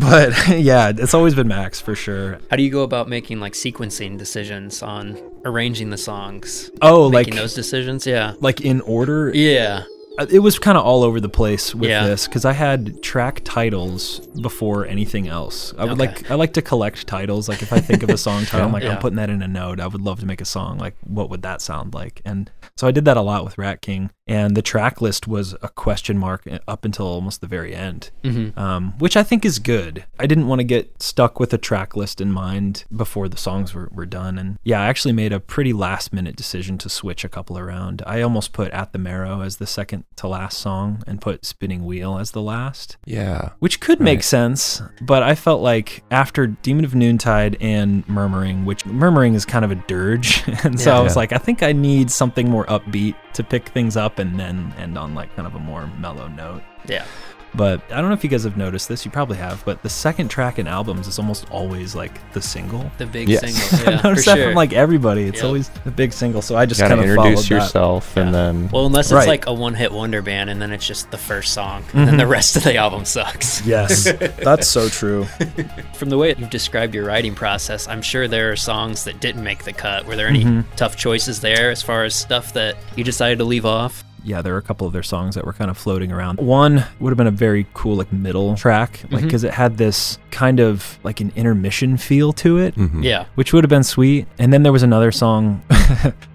but 0.10 0.58
yeah 0.58 0.90
it's 0.96 1.14
always 1.14 1.34
been 1.36 1.46
max 1.46 1.80
for 1.80 1.94
sure 1.94 2.40
How 2.50 2.56
do 2.56 2.64
you 2.64 2.70
go 2.70 2.82
about 2.82 3.08
making 3.08 3.38
like 3.38 3.52
sequencing 3.52 4.18
decisions 4.18 4.82
on 4.82 5.16
arranging 5.44 5.90
the 5.90 5.96
songs? 5.98 6.70
oh 6.82 7.08
Making 7.08 7.34
like 7.34 7.40
those 7.40 7.54
decisions? 7.54 8.04
Yeah. 8.04 8.34
like 8.40 8.60
in 8.62 8.80
order 8.80 9.30
Yeah. 9.32 9.84
Uh, 10.20 10.26
it 10.30 10.40
was 10.40 10.58
kind 10.58 10.76
of 10.76 10.84
all 10.84 11.02
over 11.02 11.18
the 11.20 11.28
place 11.28 11.74
with 11.74 11.88
Yeah. 11.88 12.06
this 12.06 12.26
because 12.28 12.44
I 12.44 12.52
had 12.52 13.02
track 13.02 13.40
titles 13.44 14.20
before 14.42 14.84
anything 14.86 15.28
else. 15.28 15.72
I 15.78 15.84
would 15.84 15.92
Okay. 16.00 16.06
like 16.06 16.30
I 16.30 16.34
like 16.34 16.52
to 16.54 16.62
collect 16.62 17.06
titles. 17.06 17.48
Like 17.48 17.62
if 17.62 17.72
I 17.72 17.80
think 17.80 18.02
of 18.02 18.10
a 18.10 18.18
song 18.18 18.44
title, 18.46 18.66
I'm 18.66 18.72
like 18.72 18.82
Yeah. 18.82 18.92
I'm 18.94 18.98
putting 19.00 19.16
that 19.16 19.30
in 19.30 19.40
a 19.42 19.48
note. 19.48 19.80
I 19.80 19.86
would 19.86 20.02
love 20.02 20.20
to 20.20 20.26
make 20.26 20.40
a 20.40 20.44
song. 20.44 20.78
Like 20.78 20.94
what 21.04 21.30
would 21.30 21.42
that 21.42 21.62
sound 21.62 21.94
like? 21.94 22.20
And 22.24 22.50
so 22.76 22.86
I 22.86 22.90
did 22.90 23.04
that 23.06 23.16
a 23.16 23.22
lot 23.22 23.44
with 23.44 23.56
Rat 23.58 23.80
King. 23.80 24.10
And 24.26 24.56
the 24.56 24.62
track 24.62 25.00
list 25.00 25.26
was 25.26 25.54
a 25.60 25.68
question 25.68 26.16
mark 26.16 26.46
uh, 26.46 26.58
up 26.68 26.84
until 26.84 27.06
almost 27.06 27.40
the 27.40 27.48
very 27.48 27.74
end, 27.74 28.10
hmm 28.22 28.50
um, 28.56 28.94
which 28.98 29.16
I 29.16 29.24
think 29.24 29.44
is 29.44 29.58
good. 29.58 30.04
I 30.20 30.26
didn't 30.26 30.46
want 30.46 30.60
to 30.60 30.64
get 30.64 31.02
stuck 31.02 31.40
with 31.40 31.52
a 31.52 31.58
track 31.58 31.96
list 31.96 32.20
in 32.20 32.30
mind 32.30 32.84
before 32.94 33.28
the 33.28 33.36
songs 33.36 33.74
were, 33.74 33.88
were 33.92 34.06
done. 34.06 34.38
And 34.38 34.58
yeah, 34.62 34.80
I 34.82 34.86
actually 34.86 35.14
made 35.14 35.32
a 35.32 35.40
pretty 35.40 35.72
last 35.72 36.12
minute 36.12 36.36
decision 36.36 36.78
to 36.78 36.88
switch 36.88 37.24
a 37.24 37.28
couple 37.28 37.58
around. 37.58 38.02
I 38.06 38.20
almost 38.22 38.52
put 38.52 38.70
At 38.70 38.92
the 38.92 38.98
Marrow 38.98 39.40
as 39.40 39.56
the 39.56 39.66
second 39.66 40.04
to 40.16 40.28
last 40.28 40.58
song 40.58 41.02
and 41.06 41.20
put 41.20 41.44
Spinning 41.46 41.84
Wheel 41.84 42.18
as 42.18 42.32
the 42.32 42.42
last, 42.42 42.96
Yeah. 43.06 43.50
which 43.58 43.80
could 43.80 44.00
make 44.00 44.22
sense. 44.22 44.82
But 45.00 45.22
I 45.22 45.34
felt 45.34 45.62
like 45.62 46.02
after 46.10 46.46
Demon 46.48 46.84
of 46.84 46.94
Noontide 46.94 47.56
and 47.60 48.06
Murmuring, 48.08 48.64
which 48.66 48.84
Murmuring 48.84 49.34
is 49.34 49.44
kind 49.46 49.64
of 49.64 49.70
a 49.70 49.76
dirge. 49.76 50.42
and 50.64 50.78
so 50.78 50.92
I 50.94 51.00
was 51.00 51.14
Yeah. 51.14 51.20
like, 51.20 51.32
I 51.32 51.38
think 51.38 51.62
I 51.62 51.72
need 51.72 52.10
something 52.10 52.50
more 52.50 52.66
upbeat 52.66 53.14
to 53.34 53.42
pick 53.44 53.68
things 53.70 53.96
up 53.96 54.18
and 54.18 54.38
then 54.38 54.74
end 54.78 54.98
on 54.98 55.14
like 55.14 55.34
kind 55.36 55.46
of 55.46 55.54
a 55.54 55.58
more 55.60 55.86
mellow 55.98 56.28
note. 56.28 56.62
Yeah. 56.86 57.04
But 57.54 57.80
I 57.90 58.00
don't 58.00 58.08
know 58.08 58.14
if 58.14 58.22
you 58.22 58.30
guys 58.30 58.44
have 58.44 58.56
noticed 58.56 58.88
this. 58.88 59.04
You 59.04 59.10
probably 59.10 59.36
have. 59.38 59.64
But 59.64 59.82
the 59.82 59.88
second 59.88 60.28
track 60.28 60.58
in 60.58 60.66
albums 60.68 61.08
is 61.08 61.18
almost 61.18 61.50
always 61.50 61.94
like 61.96 62.12
the 62.32 62.40
single. 62.40 62.90
The 62.98 63.06
big 63.06 63.28
Yes. 63.28 63.40
single. 63.40 63.60
Yeah, 63.90 63.94
I've 63.96 64.00
for 64.02 64.06
noticed 64.08 64.26
that 64.26 64.36
sure. 64.36 64.46
from 64.46 64.54
like 64.54 64.72
everybody. 64.72 65.24
It's 65.24 65.38
Yep. 65.38 65.44
always 65.44 65.68
the 65.84 65.90
big 65.90 66.12
single. 66.12 66.42
So 66.42 66.56
I 66.56 66.66
just 66.66 66.78
You 66.80 66.84
gotta 66.88 66.96
kind 67.00 67.10
of 67.10 67.16
followed 67.16 67.28
introduce 67.30 67.48
that. 67.48 67.54
yourself 67.56 68.16
and 68.16 68.32
then. 68.34 68.68
well, 68.72 68.86
unless 68.86 69.06
it's 69.06 69.12
Right. 69.14 69.28
like 69.28 69.46
a 69.46 69.52
one 69.52 69.74
hit 69.74 69.90
wonder 69.92 70.22
band 70.22 70.48
and 70.50 70.60
then 70.62 70.70
it's 70.72 70.86
just 70.86 71.10
the 71.10 71.18
first 71.18 71.52
song 71.54 71.82
and 71.92 72.06
then 72.06 72.16
the 72.16 72.26
rest 72.26 72.56
of 72.56 72.62
the 72.64 72.76
album 72.76 73.04
sucks. 73.04 73.64
Yes, 73.70 74.04
that's 74.42 74.68
so 74.68 74.88
true. 74.88 75.24
From 75.94 76.08
the 76.10 76.18
way 76.18 76.34
you've 76.38 76.50
described 76.50 76.94
your 76.94 77.04
writing 77.04 77.34
process, 77.34 77.88
I'm 77.88 78.02
sure 78.02 78.28
there 78.28 78.52
are 78.52 78.56
songs 78.56 79.04
that 79.04 79.20
didn't 79.20 79.42
make 79.42 79.64
the 79.64 79.72
cut. 79.72 80.06
Were 80.06 80.16
there 80.16 80.28
any 80.28 80.44
Mhm. 80.44 80.64
tough 80.76 80.96
choices 80.96 81.40
there 81.40 81.70
as 81.70 81.82
far 81.82 82.04
as 82.04 82.14
stuff 82.14 82.52
that 82.54 82.76
you 82.96 83.04
decided 83.04 83.38
to 83.38 83.44
leave 83.44 83.66
off? 83.66 84.04
Yeah, 84.24 84.42
there 84.42 84.52
were 84.52 84.58
a 84.58 84.62
couple 84.62 84.86
of 84.86 84.92
their 84.92 85.02
songs 85.02 85.34
that 85.34 85.44
were 85.44 85.52
kind 85.52 85.70
of 85.70 85.78
floating 85.78 86.12
around. 86.12 86.38
One 86.38 86.84
would 86.98 87.10
have 87.10 87.16
been 87.16 87.26
a 87.26 87.30
very 87.30 87.66
cool 87.74 87.96
like 87.96 88.12
middle 88.12 88.56
track, 88.56 89.02
like 89.10 89.22
because 89.24 89.44
it 89.44 89.52
had 89.52 89.76
this 89.78 90.18
kind 90.30 90.60
of 90.60 90.98
like 91.02 91.20
an 91.20 91.32
intermission 91.36 91.96
feel 91.96 92.32
to 92.34 92.58
it. 92.58 92.74
Mhm. 92.76 93.02
Yeah. 93.02 93.24
which 93.34 93.52
would 93.52 93.64
have 93.64 93.68
been 93.70 93.82
sweet. 93.84 94.26
And 94.38 94.52
then 94.52 94.62
there 94.62 94.72
was 94.72 94.82
another 94.82 95.10
song. 95.12 95.62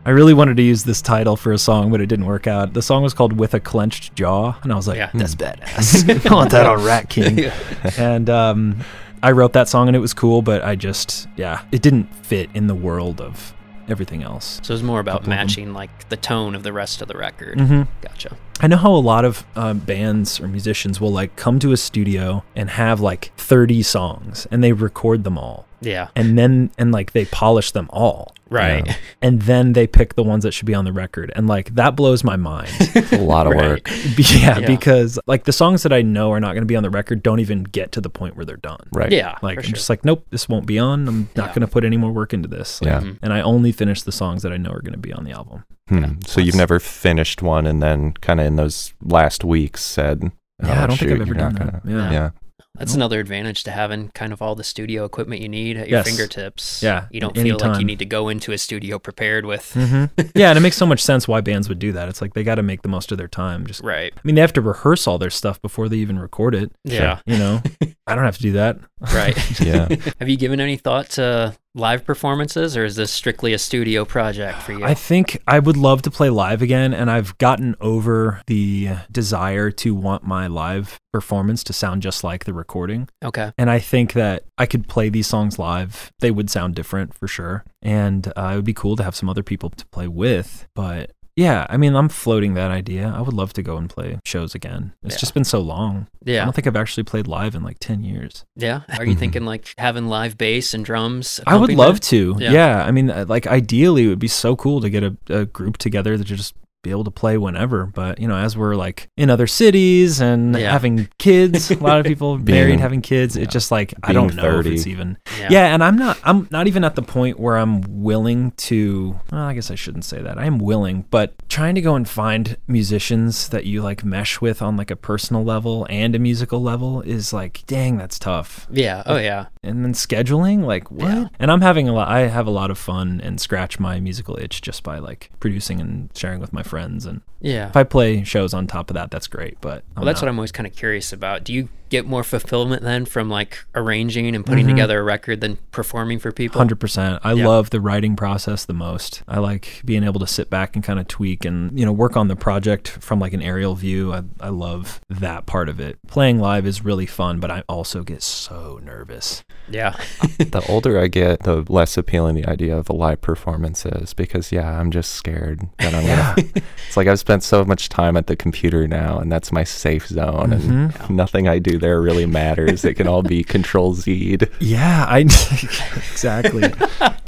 I 0.05 0.09
really 0.11 0.33
wanted 0.33 0.57
to 0.57 0.63
use 0.63 0.83
this 0.83 1.01
title 1.01 1.35
for 1.35 1.51
a 1.51 1.57
song, 1.57 1.91
but 1.91 2.01
it 2.01 2.07
didn't 2.07 2.25
work 2.25 2.47
out. 2.47 2.73
The 2.73 2.81
song 2.81 3.03
was 3.03 3.13
called 3.13 3.33
With 3.33 3.53
a 3.53 3.59
Clenched 3.59 4.15
Jaw, 4.15 4.53
and 4.63 4.71
I 4.71 4.75
was 4.75 4.87
like, 4.87 4.97
Yeah. 4.97 5.09
that's 5.13 5.35
badass. 5.35 6.25
I 6.31 6.33
want 6.33 6.51
that 6.51 6.65
on 6.65 6.83
Rat 6.83 7.09
King. 7.09 7.51
and 7.97 8.29
um, 8.29 8.79
I 9.23 9.31
wrote 9.31 9.53
that 9.53 9.67
song, 9.69 9.87
and 9.87 9.95
it 9.95 9.99
was 9.99 10.13
cool, 10.13 10.41
but 10.41 10.63
I 10.63 10.75
just, 10.75 11.27
yeah, 11.35 11.63
it 11.71 11.81
didn't 11.81 12.13
fit 12.25 12.49
in 12.53 12.67
the 12.67 12.75
world 12.75 13.21
of 13.21 13.53
everything 13.87 14.23
else. 14.23 14.59
So 14.63 14.73
it's 14.73 14.83
more 14.83 14.99
about 14.99 15.21
Couple 15.21 15.33
of 15.33 15.37
them. 15.37 15.47
matching 15.47 15.73
like 15.73 16.09
the 16.09 16.17
tone 16.17 16.55
of 16.55 16.63
the 16.63 16.73
rest 16.73 17.01
of 17.01 17.07
the 17.07 17.17
record. 17.17 17.57
Mm-hmm. 17.57 17.83
Gotcha. 18.01 18.35
I 18.61 18.67
know 18.67 18.77
how 18.77 18.91
a 18.93 18.97
lot 18.97 19.25
of 19.25 19.45
uh, 19.55 19.73
bands 19.73 20.39
or 20.39 20.47
musicians 20.47 21.01
will 21.01 21.11
like 21.11 21.35
come 21.35 21.59
to 21.59 21.71
a 21.73 21.77
studio 21.77 22.43
and 22.55 22.69
have 22.69 23.01
like 23.01 23.31
30 23.37 23.83
songs 23.83 24.47
and 24.49 24.63
they 24.63 24.71
record 24.71 25.23
them 25.25 25.37
all. 25.37 25.65
Yeah. 25.81 26.07
And 26.15 26.37
then, 26.37 26.71
and 26.77 26.91
like 26.93 27.11
they 27.11 27.25
polish 27.25 27.71
them 27.71 27.89
all. 27.91 28.33
Right. 28.49 28.85
Yeah. 28.85 28.95
And 29.21 29.41
then 29.41 29.73
they 29.73 29.87
pick 29.87 30.13
the 30.15 30.23
ones 30.23 30.43
that 30.43 30.53
should 30.53 30.67
be 30.67 30.73
on 30.75 30.85
the 30.85 30.93
record. 30.93 31.31
And 31.35 31.47
like 31.47 31.75
that 31.75 31.95
blows 31.95 32.23
my 32.23 32.37
mind. 32.37 32.69
It's 32.79 33.11
a 33.11 33.17
lot 33.21 33.45
of 33.47 33.53
Right. 33.53 33.67
work. 33.67 33.89
Yeah, 34.17 34.59
Yeah. 34.59 34.67
because 34.67 35.19
like 35.27 35.43
the 35.43 35.51
songs 35.53 35.83
that 35.83 35.91
I 35.91 36.01
know 36.01 36.31
are 36.31 36.39
not 36.39 36.53
going 36.53 36.61
to 36.61 36.65
be 36.67 36.75
on 36.77 36.83
the 36.83 36.89
record 36.89 37.21
don't 37.23 37.39
even 37.41 37.63
get 37.63 37.91
to 37.93 38.01
the 38.01 38.09
point 38.09 38.35
where 38.37 38.45
they're 38.45 38.55
done. 38.57 38.79
Right. 38.93 39.11
Yeah. 39.11 39.37
Like 39.41 39.57
I'm 39.57 39.63
sure. 39.65 39.73
just 39.73 39.89
like, 39.89 40.05
nope, 40.05 40.25
this 40.29 40.47
won't 40.47 40.65
be 40.65 40.79
on. 40.79 41.07
I'm 41.07 41.29
not 41.35 41.47
Yeah. 41.49 41.55
going 41.55 41.61
to 41.61 41.67
put 41.67 41.83
any 41.83 41.97
more 41.97 42.11
work 42.11 42.33
into 42.33 42.47
this. 42.47 42.81
Like, 42.81 42.91
Yeah. 42.91 43.01
Mhm. 43.01 43.17
And 43.21 43.33
I 43.33 43.41
only 43.41 43.71
finish 43.73 44.01
the 44.03 44.11
songs 44.13 44.43
that 44.43 44.53
I 44.53 44.57
know 44.57 44.69
are 44.71 44.81
going 44.81 44.93
to 44.93 44.97
be 44.99 45.11
on 45.11 45.23
the 45.25 45.31
album. 45.31 45.65
Hmm. 45.89 45.97
Yeah. 45.99 46.09
So 46.25 46.41
you've 46.41 46.55
never 46.55 46.79
finished 46.79 47.41
one 47.41 47.67
and 47.67 47.81
then 47.81 48.13
kind 48.13 48.39
of 48.39 48.45
in 48.45 48.55
those 48.55 48.93
last 49.01 49.43
weeks 49.43 49.83
said, 49.83 50.31
Yeah, 50.63 50.79
"Oh, 50.81 50.83
I 50.83 50.87
don't 50.87 50.97
think 50.97 51.11
I've 51.11 51.21
ever 51.21 51.33
done 51.33 51.53
that. 51.55 51.83
gonna-" 51.85 51.97
Yeah. 51.97 52.11
Yeah. 52.11 52.29
That's 52.77 52.93
another 52.93 53.21
advantage 53.21 53.63
to 53.63 53.71
having 53.71 54.09
kind 54.09 54.33
of 54.33 54.41
all 54.41 54.53
the 54.53 54.63
studio 54.65 55.05
equipment 55.05 55.41
you 55.41 55.47
need 55.47 55.77
at 55.77 55.87
your 55.87 55.99
Yes. 55.99 56.07
fingertips. 56.09 56.83
Yeah, 56.83 57.05
You 57.09 57.21
don't 57.21 57.33
feel 57.33 57.57
like 57.57 57.79
you 57.79 57.85
need 57.85 57.99
to 57.99 58.05
go 58.05 58.27
into 58.27 58.51
a 58.51 58.57
studio 58.57 58.99
prepared 58.99 59.45
with. 59.45 59.71
hmm 59.73 60.05
yeah, 60.35 60.49
and 60.49 60.57
it 60.57 60.61
makes 60.61 60.75
so 60.75 60.85
much 60.85 61.01
sense 61.01 61.25
why 61.25 61.39
bands 61.39 61.69
would 61.69 61.79
do 61.79 61.93
that. 61.93 62.09
It's 62.09 62.21
like 62.21 62.33
they 62.33 62.43
got 62.43 62.55
to 62.55 62.63
make 62.63 62.81
the 62.81 62.89
most 62.89 63.13
of 63.13 63.17
their 63.17 63.29
time. 63.29 63.65
Just, 63.65 63.79
Right. 63.81 64.11
I 64.13 64.19
mean, 64.25 64.35
they 64.35 64.41
have 64.41 64.51
to 64.53 64.61
rehearse 64.61 65.07
all 65.07 65.17
their 65.17 65.29
stuff 65.29 65.61
before 65.61 65.87
they 65.87 65.95
even 65.97 66.19
record 66.19 66.53
it. 66.53 66.69
Yeah. 66.83 67.19
You 67.25 67.37
know, 67.37 67.61
I 68.07 68.15
don't 68.15 68.23
have 68.23 68.37
to 68.37 68.41
do 68.43 68.51
that. 68.53 68.79
Right. 69.13 69.35
Yeah. 69.65 69.87
Have 70.19 70.29
you 70.29 70.37
given 70.37 70.59
any 70.59 70.77
thought 70.77 71.09
to 71.11 71.55
live 71.73 72.05
performances, 72.05 72.75
or 72.77 72.85
is 72.85 72.95
this 72.95 73.11
strictly 73.11 73.53
a 73.53 73.57
studio 73.57 74.05
project 74.05 74.61
for 74.61 74.73
you? 74.73 74.83
I 74.83 74.93
think 74.93 75.41
I 75.47 75.59
would 75.59 75.77
love 75.77 76.01
to 76.03 76.11
play 76.11 76.29
live 76.29 76.61
again, 76.61 76.93
and 76.93 77.09
I've 77.09 77.37
gotten 77.37 77.75
over 77.79 78.41
the 78.47 78.89
desire 79.11 79.71
to 79.71 79.95
want 79.95 80.23
my 80.23 80.47
live 80.47 80.99
performance 81.13 81.63
to 81.65 81.73
sound 81.73 82.01
just 82.01 82.23
like 82.23 82.45
the 82.45 82.53
recording. 82.53 83.09
okay. 83.23 83.53
And 83.57 83.69
I 83.69 83.79
think 83.79 84.13
that 84.13 84.43
I 84.57 84.65
could 84.65 84.87
play 84.87 85.09
these 85.09 85.27
songs 85.27 85.57
live. 85.57 86.11
They 86.19 86.31
would 86.31 86.49
sound 86.49 86.75
different 86.75 87.13
for 87.13 87.27
sure. 87.27 87.63
And 87.81 88.27
uh, 88.35 88.51
it 88.53 88.55
would 88.57 88.65
be 88.65 88.73
cool 88.73 88.95
to 88.97 89.03
have 89.03 89.15
some 89.15 89.29
other 89.29 89.43
people 89.43 89.69
to 89.71 89.85
play 89.87 90.07
with. 90.07 90.67
But 90.75 91.11
yeah, 91.35 91.65
I 91.69 91.77
mean, 91.77 91.95
I'm 91.95 92.09
floating 92.09 92.53
that 92.53 92.71
idea. 92.71 93.13
I 93.15 93.21
would 93.21 93.33
love 93.33 93.51
to 93.53 93.61
go 93.63 93.75
and 93.77 93.89
play 93.89 94.19
shows 94.23 94.55
again. 94.55 94.93
It's 95.03 95.15
Yeah. 95.15 95.19
just 95.19 95.33
been 95.33 95.43
so 95.43 95.59
long. 95.59 96.07
Yeah. 96.23 96.41
I 96.41 96.45
don't 96.45 96.53
think 96.53 96.65
I've 96.67 96.75
actually 96.75 97.03
played 97.03 97.27
live 97.27 97.55
in 97.55 97.63
like 97.63 97.77
10 97.79 98.03
years. 98.03 98.45
Yeah. 98.55 98.81
Are 98.97 99.05
you 99.05 99.15
Mhm. 99.15 99.19
thinking 99.19 99.45
like 99.45 99.73
having 99.77 100.07
live 100.07 100.37
bass 100.37 100.73
and 100.73 100.85
drums? 100.85 101.39
I 101.45 101.57
would 101.57 101.73
love 101.73 101.99
to. 102.01 102.35
Yeah. 102.39 102.51
Yeah. 102.51 102.85
I 102.85 102.91
mean, 102.91 103.09
uh, 103.09 103.25
like 103.27 103.47
ideally, 103.47 104.05
it 104.05 104.07
would 104.07 104.19
be 104.19 104.27
so 104.29 104.55
cool 104.55 104.79
to 104.81 104.89
get 104.89 105.03
a, 105.03 105.15
a 105.29 105.45
group 105.45 105.77
together 105.77 106.17
that 106.17 106.23
just 106.25 106.53
be 106.85 106.91
able 106.91 107.03
to 107.03 107.11
play 107.11 107.37
whenever. 107.37 107.85
But, 107.87 108.19
you 108.19 108.27
know, 108.27 108.37
as 108.37 108.55
we're 108.55 108.75
like 108.75 109.09
in 109.17 109.29
other 109.29 109.47
cities 109.47 110.21
and 110.21 110.55
Yeah. 110.55 110.71
having 110.71 111.09
kids, 111.17 111.71
a 111.71 111.75
lot 111.75 111.99
of 111.99 112.05
people 112.13 112.37
Being- 112.37 112.59
married, 112.59 112.79
having 112.79 113.01
kids, 113.01 113.35
yeah. 113.35 113.43
it's 113.43 113.51
just 113.53 113.71
like, 113.71 113.93
I 114.03 114.13
don't 114.13 114.35
know 114.35 114.59
if 114.59 114.65
it's 114.67 114.87
even. 114.87 115.17
Yeah. 115.39 115.47
Yeah. 115.51 115.73
and 115.73 115.83
I'm 115.83 115.97
not 115.97 116.17
I'm 116.23 116.47
not 116.51 116.67
even 116.67 116.83
at 116.83 116.95
the 116.95 117.01
point 117.01 117.39
where 117.39 117.57
I'm 117.57 117.81
willing 118.03 118.51
to 118.69 119.19
well, 119.31 119.41
I 119.41 119.53
guess 119.53 119.69
I 119.71 119.75
shouldn't 119.75 120.05
say 120.05 120.21
that. 120.21 120.37
I 120.37 120.45
am 120.45 120.59
willing, 120.59 121.05
but 121.09 121.33
trying 121.49 121.75
to 121.75 121.81
go 121.81 121.95
and 121.95 122.07
find 122.07 122.55
musicians 122.67 123.49
that 123.49 123.65
you 123.65 123.81
like 123.81 124.05
mesh 124.05 124.39
with 124.41 124.61
on 124.61 124.77
like 124.77 124.91
a 124.91 124.95
personal 124.95 125.43
level 125.43 125.87
and 125.89 126.13
a 126.15 126.19
musical 126.19 126.61
level 126.61 127.01
is 127.01 127.33
like 127.33 127.63
dang, 127.67 127.97
that's 127.97 128.19
tough. 128.19 128.67
Yeah. 128.71 129.01
Oh, 129.05 129.17
yeah. 129.17 129.47
And 129.63 129.83
then 129.83 129.93
scheduling, 129.93 130.63
like 130.63 130.91
what? 130.91 131.31
And 131.39 131.51
I'm 131.51 131.61
having 131.61 131.89
a 131.89 131.93
lot 131.93 132.07
I 132.07 132.27
have 132.27 132.45
a 132.47 132.51
lot 132.51 132.69
of 132.71 132.77
fun 132.77 133.19
and 133.23 133.41
scratch 133.41 133.79
my 133.79 133.99
musical 133.99 134.37
itch 134.39 134.61
just 134.61 134.83
by 134.83 134.99
like 134.99 135.31
producing 135.39 135.81
and 135.81 136.09
sharing 136.15 136.39
with 136.39 136.53
my 136.53 136.61
friends 136.63 136.74
and 136.77 137.21
Yeah. 137.41 137.69
if 137.69 137.75
I 137.77 137.83
play 137.83 138.23
shows 138.23 138.53
on 138.53 138.67
top 138.67 138.89
of 138.89 138.93
that, 138.95 139.11
that's 139.11 139.27
great. 139.27 139.57
But 139.61 139.83
Well, 139.95 140.05
that's 140.05 140.21
what 140.21 140.27
I'm 140.29 140.37
always 140.37 140.51
kind 140.51 140.67
of 140.67 140.75
curious 140.75 141.11
about. 141.13 141.43
Do 141.43 141.53
you 141.53 141.69
get 141.89 142.05
more 142.05 142.23
fulfillment 142.23 142.81
then 142.81 143.05
from 143.05 143.29
like 143.29 143.63
arranging 143.75 144.35
and 144.35 144.45
putting 144.45 144.65
Mhm. 144.65 144.69
together 144.69 144.99
a 144.99 145.03
record 145.03 145.41
than 145.41 145.57
performing 145.71 146.19
for 146.19 146.31
people? 146.31 146.59
Hundred 146.59 146.79
percent. 146.79 147.19
I 147.23 147.33
Yeah. 147.33 147.47
love 147.47 147.69
the 147.69 147.79
writing 147.79 148.15
process 148.15 148.65
the 148.65 148.73
most. 148.73 149.21
I 149.27 149.39
like 149.39 149.81
being 149.85 150.03
able 150.03 150.19
to 150.19 150.27
sit 150.27 150.49
back 150.49 150.75
and 150.75 150.83
kind 150.83 150.99
of 150.99 151.07
tweak 151.07 151.45
and 151.45 151.77
you 151.77 151.85
know 151.85 151.91
work 151.91 152.17
on 152.17 152.27
the 152.27 152.35
project 152.35 152.87
from 152.89 153.19
like 153.19 153.33
an 153.33 153.41
aerial 153.41 153.75
view. 153.75 154.13
I, 154.13 154.23
I 154.39 154.49
love 154.49 154.99
that 155.09 155.45
part 155.45 155.69
of 155.69 155.79
it. 155.79 155.97
Playing 156.07 156.39
live 156.39 156.65
is 156.65 156.83
really 156.83 157.05
fun, 157.05 157.39
but 157.39 157.51
I 157.51 157.63
also 157.69 158.03
get 158.03 158.23
so 158.23 158.79
nervous. 158.83 159.43
Yeah. 159.69 159.95
the 160.37 160.63
older 160.69 160.99
I 160.99 161.07
get, 161.07 161.43
the 161.43 161.63
less 161.69 161.97
appealing 161.97 162.35
the 162.35 162.47
idea 162.49 162.77
of 162.77 162.89
a 162.89 162.93
live 162.93 163.21
performance 163.21 163.85
is 163.85 164.13
because, 164.13 164.51
yeah, 164.51 164.79
I'm 164.79 164.91
just 164.91 165.11
scared 165.13 165.61
that 165.79 165.93
I'm 165.93 166.03
Yeah. 166.05 166.35
gonna. 166.35 166.47
it's 166.87 166.97
like 166.97 167.07
I've 167.07 167.19
spent 167.19 167.43
so 167.43 167.63
much 167.65 167.89
time 167.89 168.15
at 168.17 168.27
the 168.27 168.35
computer 168.35 168.87
now, 168.87 169.17
and 169.19 169.31
that's 169.31 169.51
my 169.51 169.63
safe 169.63 170.07
zone, 170.07 170.53
and 170.53 170.91
Mhm. 170.93 171.09
nothing 171.09 171.47
I 171.47 171.59
do 171.59 171.74
there 171.77 172.01
really 172.01 172.25
matters. 172.25 172.83
it 172.85 172.95
can 172.95 173.07
all 173.07 173.21
be 173.23 173.43
Control 173.55 173.93
Z'd. 173.93 174.49
Yeah, 174.59 175.05
I 175.07 175.19
exactly. 176.11 176.69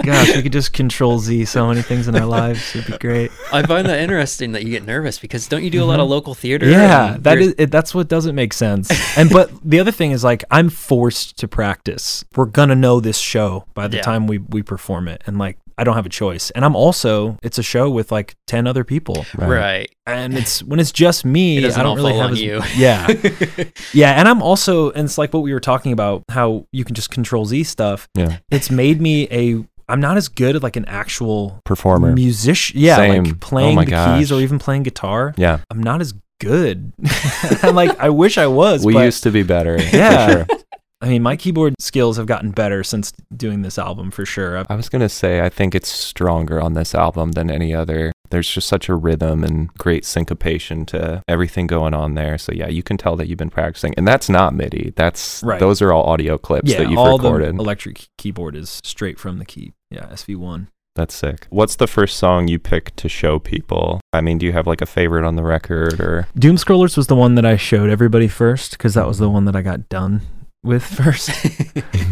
Gosh, 0.04 0.36
we 0.36 0.42
could 0.42 0.52
just 0.54 0.74
control 0.74 1.20
Z 1.20 1.46
so 1.46 1.68
many 1.68 1.82
things 1.82 2.08
in 2.08 2.16
our 2.16 2.26
lives. 2.26 2.76
It'd 2.76 2.92
be 2.92 2.98
great. 2.98 3.32
I 3.52 3.64
find 3.64 3.88
that 3.88 4.00
interesting 4.00 4.52
that 4.54 4.64
you 4.64 4.70
get 4.72 4.86
nervous 4.86 5.20
because 5.20 5.48
don't 5.48 5.64
you 5.64 5.70
do 5.70 5.84
a 5.84 5.86
lot 5.86 6.00
of 6.00 6.08
local 6.08 6.34
theater? 6.34 6.66
Mm-hmm. 6.66 6.74
Yeah, 6.80 7.14
and 7.16 7.24
that 7.24 7.34
you're- 7.34 7.48
is 7.48 7.56
it, 7.58 7.72
that's 7.72 7.94
what 7.94 8.08
doesn't 8.08 8.36
make 8.36 8.54
sense. 8.54 8.90
And 9.18 9.30
but 9.30 9.52
the 9.64 9.80
other 9.80 9.92
thing 9.92 10.12
is 10.12 10.24
like 10.24 10.44
I'm 10.52 10.70
forced 10.70 11.38
to 11.40 11.48
practice. 11.48 12.24
We're 12.36 12.46
gonna 12.46 12.76
know 12.76 13.00
this 13.00 13.18
show 13.18 13.66
by 13.74 13.88
the 13.88 13.98
Yeah. 13.98 14.04
time 14.04 14.28
we 14.28 14.38
we 14.38 14.62
perform 14.62 15.08
it, 15.08 15.22
and 15.26 15.38
like 15.38 15.58
I 15.78 15.84
don't 15.84 15.96
have 15.96 16.06
a 16.06 16.10
choice. 16.10 16.50
And 16.52 16.66
I'm 16.66 16.76
also 16.76 17.38
it's 17.44 17.58
a 17.58 17.64
show 17.64 17.90
with 17.90 18.12
like 18.12 18.36
ten 18.48 18.66
other 18.68 18.84
people, 18.84 19.26
right. 19.38 19.48
right. 19.50 19.96
and 20.06 20.36
it's 20.38 20.64
when 20.64 20.80
it's 20.80 20.92
just 20.92 21.24
me, 21.26 21.58
It 21.58 21.78
I 21.78 21.84
don't 21.84 21.98
really 21.98 22.14
fall 22.14 22.22
have 22.22 22.32
as, 22.32 22.42
you. 22.42 22.62
Yeah, 22.76 23.08
yeah, 23.94 24.14
and 24.20 24.28
I'm 24.28 24.42
also 24.42 24.92
and 24.92 25.06
it's 25.06 25.18
like 25.18 25.34
what 25.34 25.44
we 25.44 25.54
were 25.54 25.60
talking 25.60 25.92
about 25.92 26.24
how 26.30 26.66
you 26.72 26.84
can 26.84 26.96
just 26.96 27.12
control 27.12 27.46
Z 27.46 27.64
stuff. 27.66 28.08
Yeah, 28.16 28.38
It's 28.52 28.70
made 28.72 29.00
me 29.02 29.28
a 29.32 29.64
I'm 29.90 30.02
not 30.02 30.18
as 30.18 30.28
good 30.28 30.56
at 30.58 30.64
like 30.64 30.76
an 30.76 30.86
actual 30.86 31.62
performer. 31.64 32.12
musician. 32.12 32.80
Yeah, 32.80 32.98
Same. 32.98 33.24
like 33.24 33.34
Oh 33.34 33.38
playing 33.40 33.76
my 33.76 33.86
the 33.86 34.16
keys 34.18 34.32
or 34.32 34.42
even 34.42 34.60
playing 34.60 34.84
guitar. 34.84 35.34
yeah, 35.38 35.60
I'm 35.70 35.82
not 35.82 36.02
as 36.02 36.14
good. 36.40 36.92
I'm 37.64 37.74
like, 37.76 37.98
I 38.00 38.10
wish 38.10 38.38
I 38.38 38.48
was. 38.48 38.86
we 38.86 38.94
but 38.94 39.06
used 39.06 39.24
to 39.24 39.32
be 39.32 39.44
better. 39.44 39.78
Yeah. 39.94 40.44
for 40.44 40.46
sure. 40.50 40.60
I 41.00 41.10
mean, 41.10 41.22
my 41.22 41.36
keyboard 41.36 41.76
skills 41.80 42.18
have 42.18 42.26
gotten 42.26 42.52
better 42.52 42.84
since 42.84 43.12
doing 43.36 43.62
this 43.62 43.78
album 43.78 44.10
for 44.10 44.26
sure. 44.26 44.64
I 44.68 44.76
was 44.76 44.90
gonna 44.90 45.10
say 45.10 45.42
I 45.42 45.50
think 45.50 45.76
it's 45.76 45.90
stronger 45.90 46.60
on 46.60 46.74
this 46.74 46.96
album 46.96 47.34
than 47.34 47.52
any 47.52 47.74
other. 47.74 48.12
There's 48.30 48.50
just 48.50 48.68
such 48.68 48.90
a 48.90 48.96
rhythm 48.96 49.44
and 49.44 49.72
great 49.76 50.06
syncopation 50.06 50.86
to 50.88 51.22
everything 51.28 51.68
going 51.68 51.94
on 51.94 52.16
there. 52.16 52.38
So 52.38 52.52
yeah, 52.52 52.68
you 52.68 52.82
can 52.84 52.98
tell 52.98 53.16
that 53.18 53.28
you've 53.28 53.38
been 53.38 53.52
practicing, 53.52 53.94
and 53.96 54.08
that's 54.08 54.28
not 54.28 54.56
MIDI. 54.56 54.94
That's 54.96 55.44
Right. 55.44 55.60
those 55.60 55.82
are 55.82 55.94
all 55.94 56.04
audio 56.04 56.38
clips 56.38 56.72
yeah, 56.72 56.80
that 56.80 56.90
you've 56.90 56.98
all 56.98 57.18
recorded. 57.18 57.56
the 57.56 57.62
electric 57.62 58.08
keyboard 58.18 58.56
is 58.56 58.82
straight 58.84 59.20
from 59.20 59.38
the 59.38 59.46
key. 59.46 59.74
Yeah, 59.92 60.08
SV1. 60.08 60.68
That's 60.96 61.14
sick. 61.14 61.46
What's 61.52 61.76
the 61.76 61.86
first 61.86 62.18
song 62.18 62.48
you 62.48 62.58
picked 62.58 62.98
to 62.98 63.08
show 63.08 63.38
people? 63.38 64.02
I 64.12 64.22
mean, 64.22 64.40
do 64.40 64.48
you 64.48 64.52
have 64.54 64.66
like 64.66 64.82
a 64.82 64.88
favorite 64.88 65.28
on 65.28 65.36
the 65.36 65.44
record 65.44 66.02
or? 66.02 66.28
Doom 66.36 66.56
Scrollers 66.56 66.98
was 66.98 67.06
the 67.06 67.16
one 67.16 67.36
that 67.36 67.46
I 67.46 67.56
showed 67.56 67.92
everybody 67.92 68.28
first 68.28 68.72
because 68.72 68.96
that 68.96 69.06
was 69.08 69.20
the 69.20 69.30
one 69.30 69.46
that 69.46 69.56
I 69.56 69.62
got 69.62 69.90
done 69.90 70.22
with 70.68 70.84
first. 70.86 71.32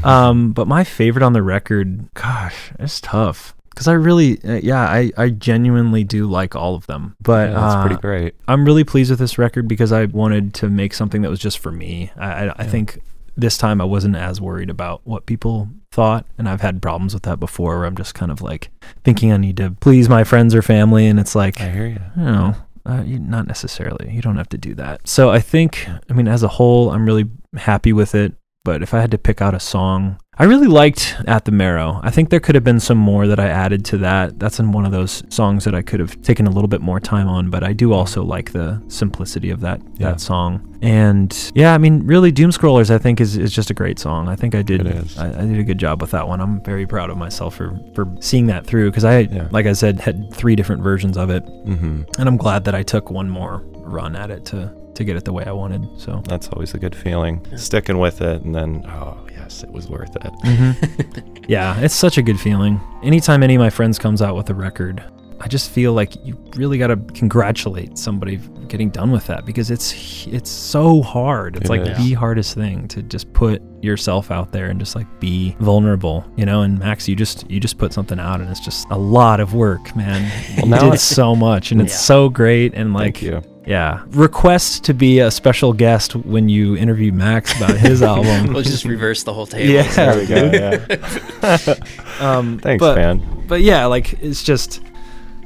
um, 0.06 0.52
but 0.52 0.68
my 0.68 0.84
favorite 0.84 1.24
on 1.24 1.34
the 1.34 1.44
record, 1.44 2.14
gosh, 2.14 2.72
it's 2.80 3.00
tough 3.02 3.56
because 3.76 3.90
I 3.90 3.94
really, 3.94 4.42
uh, 4.44 4.54
yeah, 4.64 4.84
I, 4.84 5.12
I 5.18 5.30
genuinely 5.30 6.06
do 6.06 6.28
like 6.28 6.56
all 6.56 6.76
of 6.76 6.88
them. 6.88 7.18
But 7.22 7.50
Yeah, 7.50 7.60
that's 7.60 7.76
uh, 7.76 7.82
pretty 7.86 8.02
great. 8.02 8.36
I'm 8.48 8.64
really 8.64 8.86
pleased 8.86 9.10
with 9.10 9.20
this 9.20 9.38
record 9.38 9.68
because 9.68 9.92
I 9.92 10.06
wanted 10.06 10.54
to 10.56 10.70
make 10.70 10.94
something 10.94 11.22
that 11.24 11.30
was 11.30 11.40
just 11.40 11.60
for 11.60 11.72
me. 11.74 12.10
I, 12.16 12.48
I, 12.48 12.54
I 12.60 12.64
think 12.64 13.02
this 13.36 13.58
time 13.58 13.82
I 13.82 13.84
wasn't 13.84 14.16
as 14.16 14.40
worried 14.40 14.70
about 14.70 15.02
what 15.04 15.26
people 15.26 15.68
thought, 15.92 16.26
and 16.38 16.48
I've 16.48 16.62
had 16.62 16.82
problems 16.82 17.14
with 17.14 17.24
that 17.24 17.38
before, 17.38 17.78
where 17.80 17.86
I'm 17.86 17.98
just 17.98 18.16
kind 18.16 18.32
of 18.32 18.42
like 18.42 18.70
thinking 19.04 19.34
I 19.34 19.38
need 19.38 19.58
to 19.58 19.72
please 19.72 20.08
my 20.08 20.24
friends 20.24 20.56
or 20.56 20.62
family, 20.62 21.08
and 21.08 21.20
it's 21.20 21.36
like, 21.36 21.60
I 21.60 21.70
hear 21.70 21.88
you. 21.88 22.00
you 22.16 22.24
know, 22.24 22.56
uh, 22.86 23.04
you, 23.06 23.20
not 23.20 23.46
necessarily. 23.46 24.10
You 24.10 24.22
don't 24.22 24.38
have 24.38 24.50
to 24.50 24.58
do 24.58 24.74
that. 24.76 25.06
So 25.08 25.32
I 25.32 25.40
think, 25.40 25.86
I 26.10 26.14
mean, 26.14 26.30
as 26.30 26.44
a 26.44 26.48
whole, 26.48 26.92
I'm 26.92 27.06
really 27.06 27.26
happy 27.58 27.92
with 27.92 28.16
it. 28.16 28.34
But 28.66 28.82
if 28.84 28.94
I 28.94 29.00
had 29.00 29.12
to 29.12 29.18
pick 29.18 29.42
out 29.42 29.54
a 29.54 29.60
song, 29.60 30.18
I 30.38 30.44
really 30.46 30.68
liked 30.68 31.16
At 31.28 31.46
the 31.46 31.52
Marrow. 31.52 32.02
I 32.04 32.10
think 32.12 32.30
there 32.30 32.42
could 32.42 32.56
have 32.56 32.64
been 32.66 32.80
some 32.82 32.98
more 32.98 33.26
that 33.28 33.40
I 33.40 33.48
added 33.48 33.86
to 33.86 33.98
that. 34.00 34.38
That's 34.40 34.60
in 34.60 34.74
one 34.74 34.86
of 34.86 34.92
those 34.92 35.24
songs 35.30 35.64
that 35.64 35.74
I 35.76 35.82
could 35.82 36.00
have 36.02 36.22
taken 36.24 36.46
a 36.46 36.50
little 36.50 36.68
bit 36.68 36.82
more 36.82 37.00
time 37.00 37.30
on, 37.30 37.50
but 37.50 37.64
I 37.64 37.72
do 37.72 37.94
also 37.94 38.22
like 38.24 38.52
the 38.52 38.82
simplicity 38.90 39.50
of 39.52 39.62
that 39.62 39.80
Yeah. 39.98 40.10
that 40.10 40.20
song. 40.20 40.78
And 40.82 41.32
yeah, 41.56 41.74
I 41.74 41.78
mean, 41.78 42.06
really, 42.06 42.32
Doom 42.32 42.50
Scrollers, 42.50 42.90
I 42.90 42.98
think 42.98 43.22
is, 43.22 43.38
is 43.38 43.54
just 43.54 43.70
a 43.70 43.74
great 43.74 43.98
song. 44.00 44.28
I 44.28 44.36
think 44.36 44.56
I 44.56 44.62
did 44.62 44.86
I, 45.18 45.28
I 45.28 45.46
did 45.46 45.60
a 45.60 45.64
good 45.64 45.78
job 45.78 46.02
with 46.02 46.12
that 46.12 46.28
one. 46.28 46.42
I'm 46.42 46.62
very 46.64 46.86
proud 46.88 47.10
of 47.12 47.18
myself 47.18 47.56
for 47.56 47.80
for 47.94 48.06
seeing 48.20 48.48
that 48.48 48.66
through 48.66 48.90
because 48.92 49.06
I, 49.06 49.20
Yeah. 49.20 49.48
like 49.52 49.68
I 49.68 49.74
said, 49.74 50.00
had 50.02 50.34
three 50.34 50.56
different 50.56 50.82
versions 50.84 51.18
of 51.18 51.30
it 51.30 51.44
hmm 51.44 52.02
and 52.20 52.28
I'm 52.28 52.38
glad 52.38 52.66
that 52.66 52.76
I 52.76 52.84
took 52.84 53.10
one 53.12 53.30
more 53.30 53.64
run 53.98 54.16
at 54.16 54.32
it 54.32 54.44
to 54.46 54.74
to 54.96 55.04
get 55.04 55.16
it 55.16 55.26
the 55.26 55.34
way 55.34 55.44
I 55.46 55.52
wanted. 55.52 55.88
So 56.00 56.22
That's 56.28 56.48
always 56.50 56.74
a 56.74 56.80
good 56.80 56.96
feeling. 56.96 57.46
Sticking 57.58 58.00
with 58.00 58.22
it, 58.22 58.42
and 58.44 58.54
then 58.56 58.86
oh 58.88 59.18
yes, 59.32 59.64
it 59.64 59.72
was 59.72 59.88
worth 59.88 60.16
it. 60.16 60.34
Mm-hmm. 60.44 61.46
yeah, 61.48 61.80
it's 61.80 61.96
such 61.96 62.18
a 62.18 62.22
good 62.22 62.40
feeling. 62.40 62.80
Anytime 63.04 63.44
any 63.44 63.56
of 63.56 63.60
my 63.60 63.70
friends 63.70 64.00
comes 64.00 64.22
out 64.22 64.36
with 64.36 64.50
a 64.50 64.54
record, 64.56 65.04
I 65.40 65.48
just 65.48 65.70
feel 65.70 65.94
like 65.94 66.14
you 66.26 66.38
really 66.56 66.78
got 66.78 66.88
to 66.88 66.96
congratulate 67.14 67.98
somebody 67.98 68.38
getting 68.68 68.90
done 68.90 69.12
with 69.12 69.28
that 69.28 69.46
because 69.46 69.70
it's 69.70 70.26
it's 70.28 70.50
so 70.50 71.02
hard. 71.02 71.58
It's 71.58 71.66
It 71.66 71.70
like 71.70 71.82
is. 71.82 71.98
the 71.98 72.14
hardest 72.14 72.56
thing 72.56 72.88
to 72.90 73.04
just 73.04 73.32
put 73.34 73.62
yourself 73.82 74.32
out 74.32 74.52
there 74.52 74.68
and 74.68 74.80
just 74.80 74.96
like 74.96 75.08
be 75.20 75.56
vulnerable, 75.60 76.26
you 76.38 76.46
know. 76.46 76.62
And 76.62 76.80
Max, 76.80 77.08
you 77.08 77.16
just 77.16 77.50
you 77.52 77.60
just 77.60 77.78
put 77.78 77.92
something 77.94 78.20
out, 78.20 78.40
and 78.40 78.50
it's 78.50 78.60
just 78.62 78.88
a 78.92 78.98
lot 78.98 79.40
of 79.40 79.54
work, 79.54 79.94
man. 79.96 80.32
you 80.58 80.70
now 80.70 80.80
did 80.80 80.94
I- 80.94 80.96
so 80.96 81.36
much, 81.36 81.72
and 81.72 81.82
it's 81.82 82.00
so 82.00 82.30
great. 82.30 82.74
And 82.74 82.94
like, 82.94 83.18
Thank 83.18 83.22
you. 83.24 83.42
yeah, 83.68 84.04
request 84.12 84.86
to 84.86 84.94
be 84.94 85.20
a 85.20 85.30
special 85.30 85.74
guest 85.74 86.16
when 86.16 86.48
you 86.50 86.78
interview 86.78 87.12
Max 87.12 87.56
about 87.58 87.76
his 87.78 88.02
album. 88.14 88.54
We'll 88.54 88.64
just 88.64 88.86
reverse 88.86 89.24
the 89.24 89.34
whole 89.34 89.46
table. 89.48 89.72
Yeah. 89.72 89.94
There 89.94 90.18
we 90.18 90.26
go. 90.28 90.52
Yeah. 90.54 91.76
um, 92.20 92.58
Thanks, 92.60 92.80
but, 92.80 92.96
man. 92.96 93.44
But 93.48 93.62
yeah, 93.62 93.86
like 93.86 94.14
it's 94.24 94.42
just. 94.42 94.82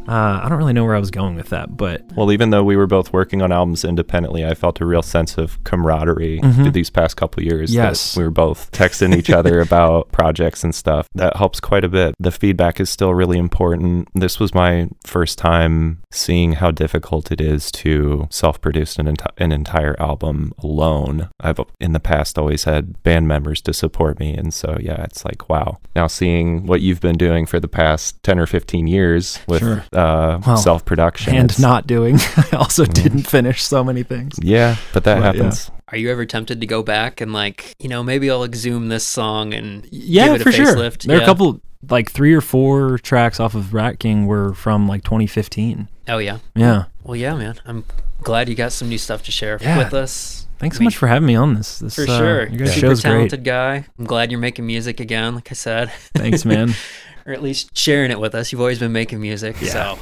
Uh, 0.10 0.42
I 0.44 0.50
don't 0.50 0.58
really 0.58 0.74
know 0.74 0.84
where 0.86 0.96
I 0.96 1.00
was 1.00 1.12
going 1.12 1.36
with 1.36 1.50
that, 1.50 1.78
but 1.78 2.02
Well, 2.16 2.32
even 2.32 2.50
though 2.50 2.64
we 2.64 2.76
were 2.76 2.88
both 2.88 3.14
working 3.14 3.42
on 3.44 3.52
albums 3.52 3.86
independently, 3.86 4.44
I 4.46 4.56
felt 4.56 4.82
a 4.82 4.86
real 4.86 5.04
sense 5.04 5.38
of 5.38 5.64
camaraderie 5.64 6.40
Mhm. 6.42 6.56
through 6.56 6.72
these 6.72 6.90
past 6.90 7.16
couple 7.16 7.44
years. 7.44 7.74
Yes. 7.74 8.18
we 8.18 8.24
were 8.24 8.32
both 8.32 8.72
texting 8.74 9.16
each 9.16 9.30
other 9.30 9.60
about 9.62 10.12
projects 10.12 10.64
and 10.64 10.74
stuff. 10.74 11.08
That 11.14 11.38
helps 11.38 11.60
quite 11.60 11.84
a 11.84 11.90
bit. 11.90 12.16
The 12.20 12.32
feedback 12.32 12.80
is 12.80 12.90
still 12.90 13.14
really 13.14 13.38
important. 13.38 14.08
This 14.16 14.40
was 14.40 14.54
my 14.54 14.88
first 15.06 15.38
time 15.38 16.00
seeing 16.12 16.54
how 16.54 16.72
difficult 16.72 17.32
it 17.32 17.40
is 17.40 17.72
to 17.74 18.28
self-produce 18.32 18.98
an, 18.98 19.06
enti- 19.06 19.28
an 19.38 19.52
entire 19.52 19.96
album 20.02 20.54
alone. 20.64 21.30
I've 21.40 21.60
in 21.80 21.94
the 21.94 22.00
past 22.00 22.38
always 22.40 22.64
had 22.64 23.02
band 23.04 23.28
members 23.28 23.62
to 23.62 23.74
support 23.74 24.20
me, 24.20 24.34
and 24.36 24.52
so 24.54 24.78
yeah, 24.82 25.04
it's 25.04 25.24
like 25.24 25.48
wow. 25.50 25.78
Now 25.96 26.08
seeing 26.08 26.66
what 26.66 26.82
you've 26.82 27.02
been 27.02 27.18
doing 27.18 27.46
for 27.46 27.60
the 27.60 27.68
past 27.68 28.22
ten 28.24 28.40
or 28.40 28.48
fifteen 28.48 28.88
years 28.88 29.40
with 29.48 29.60
Sure. 29.62 29.84
Uh, 30.00 30.40
Well, 30.46 30.58
self-production 30.58 31.36
and 31.36 31.46
it's- 31.52 31.60
not 31.60 31.86
doing. 31.88 32.18
I 32.52 32.56
also 32.58 32.86
Mm. 32.86 32.94
didn't 32.94 33.28
finish 33.28 33.64
so 33.64 33.84
many 33.84 34.04
things. 34.04 34.36
yeah, 34.42 34.78
but 34.94 35.04
that 35.04 35.16
But, 35.16 35.36
yeah. 35.36 35.44
happens. 35.44 35.72
Are 35.92 35.98
you 35.98 36.10
ever 36.12 36.26
tempted 36.26 36.62
to 36.62 36.68
go 36.68 36.84
back 36.84 37.20
and 37.22 37.34
like, 37.34 37.74
you 37.80 37.90
know, 37.90 38.04
maybe 38.04 38.30
I'll 38.30 38.44
exhume 38.44 38.90
this 38.90 39.04
song 39.06 39.54
and 39.54 39.88
Yeah, 39.92 40.26
give 40.26 40.36
it 40.36 40.42
a 40.42 40.44
for 40.44 40.52
sure. 40.52 40.76
facelift? 40.76 41.04
There 41.04 41.18
are 41.18 41.22
a 41.22 41.26
couple, 41.26 41.60
like 41.90 42.12
three 42.12 42.34
or 42.34 42.42
four 42.42 43.00
tracks 43.00 43.40
off 43.40 43.56
of 43.56 43.74
Rat 43.74 44.00
King 44.00 44.28
were 44.28 44.54
from 44.54 44.88
like 44.88 45.04
2015. 45.04 45.88
Oh 46.08 46.18
yeah. 46.20 46.38
Yeah. 46.56 46.86
Well, 47.04 47.16
yeah, 47.16 47.36
man. 47.36 47.56
I'm 47.66 47.86
glad 48.22 48.50
you 48.50 48.56
got 48.56 48.72
some 48.72 48.88
new 48.90 48.98
stuff 49.00 49.24
to 49.24 49.32
share 49.32 49.58
Yeah. 49.62 49.78
with 49.80 49.94
us. 49.94 50.46
Thanks 50.60 50.76
I 50.76 50.78
so 50.78 50.82
mean, 50.82 50.86
much 50.88 50.98
for 50.98 51.08
having 51.08 51.26
me 51.28 51.36
on 51.36 51.54
this. 51.56 51.80
This 51.80 51.96
For 51.96 52.04
uh, 52.04 52.18
sure. 52.18 52.48
Your 52.50 52.60
guys' 52.60 52.74
Super 52.74 52.80
show's 52.88 53.02
great. 53.02 53.12
talented 53.12 53.44
guy. 53.44 53.86
I'm 53.98 54.06
glad 54.06 54.30
you're 54.32 54.40
making 54.40 54.68
music 54.68 55.00
again, 55.00 55.36
like 55.36 55.50
I 55.52 55.54
said. 55.56 55.90
Thanks, 56.16 56.44
man. 56.46 56.74
or 57.26 57.34
at 57.34 57.42
least 57.44 57.78
sharing 57.78 58.12
it 58.12 58.20
with 58.20 58.34
us. 58.36 58.52
You've 58.52 58.60
always 58.62 58.80
been 58.80 58.92
making 58.92 59.22
music. 59.22 59.56
Yeah. 59.62 59.96
So 59.96 60.00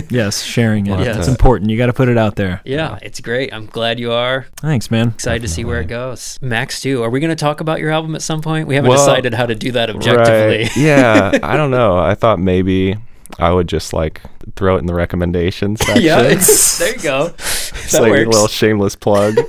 yes, 0.10 0.42
sharing 0.42 0.86
it. 0.86 0.90
Well, 0.96 1.18
It's 1.18 1.28
important. 1.28 1.70
You 1.70 1.76
got 1.76 1.86
to 1.86 1.92
put 1.92 2.08
it 2.08 2.16
out 2.16 2.36
there. 2.36 2.60
yeah, 2.64 2.98
it's 3.02 3.20
great. 3.20 3.52
I'm 3.52 3.66
glad 3.66 3.98
you 4.00 4.12
are. 4.12 4.46
Thanks, 4.56 4.90
man. 4.90 5.08
Excited 5.08 5.42
to 5.42 5.48
see 5.48 5.64
where 5.64 5.80
it 5.80 5.88
goes. 5.88 6.38
Max, 6.40 6.80
too. 6.80 7.02
Are 7.02 7.10
we 7.10 7.20
going 7.20 7.30
to 7.30 7.36
talk 7.36 7.60
about 7.60 7.78
your 7.80 7.90
album 7.90 8.14
at 8.14 8.22
some 8.22 8.40
point? 8.40 8.68
We 8.68 8.76
haven't 8.76 8.88
Well, 8.90 8.98
decided 9.04 9.34
how 9.34 9.46
to 9.46 9.54
do 9.54 9.72
that 9.72 9.90
objectively. 9.90 10.62
Right. 10.64 10.76
yeah, 10.76 11.38
I 11.42 11.56
don't 11.56 11.70
know. 11.70 11.98
I 11.98 12.14
thought 12.14 12.38
maybe 12.38 12.96
I 13.38 13.50
would 13.52 13.68
just 13.68 13.92
like 13.92 14.20
throw 14.56 14.76
it 14.76 14.80
in 14.80 14.86
the 14.86 14.94
recommendations 14.94 15.80
section. 15.84 16.02
yeah, 16.04 16.22
it's, 16.22 16.78
there 16.80 16.94
you 16.96 17.02
go. 17.02 17.26
It's 17.38 17.92
that 17.92 18.02
like 18.02 18.10
works. 18.10 18.26
a 18.26 18.30
little 18.30 18.48
shameless 18.48 18.96
plug. 18.96 19.36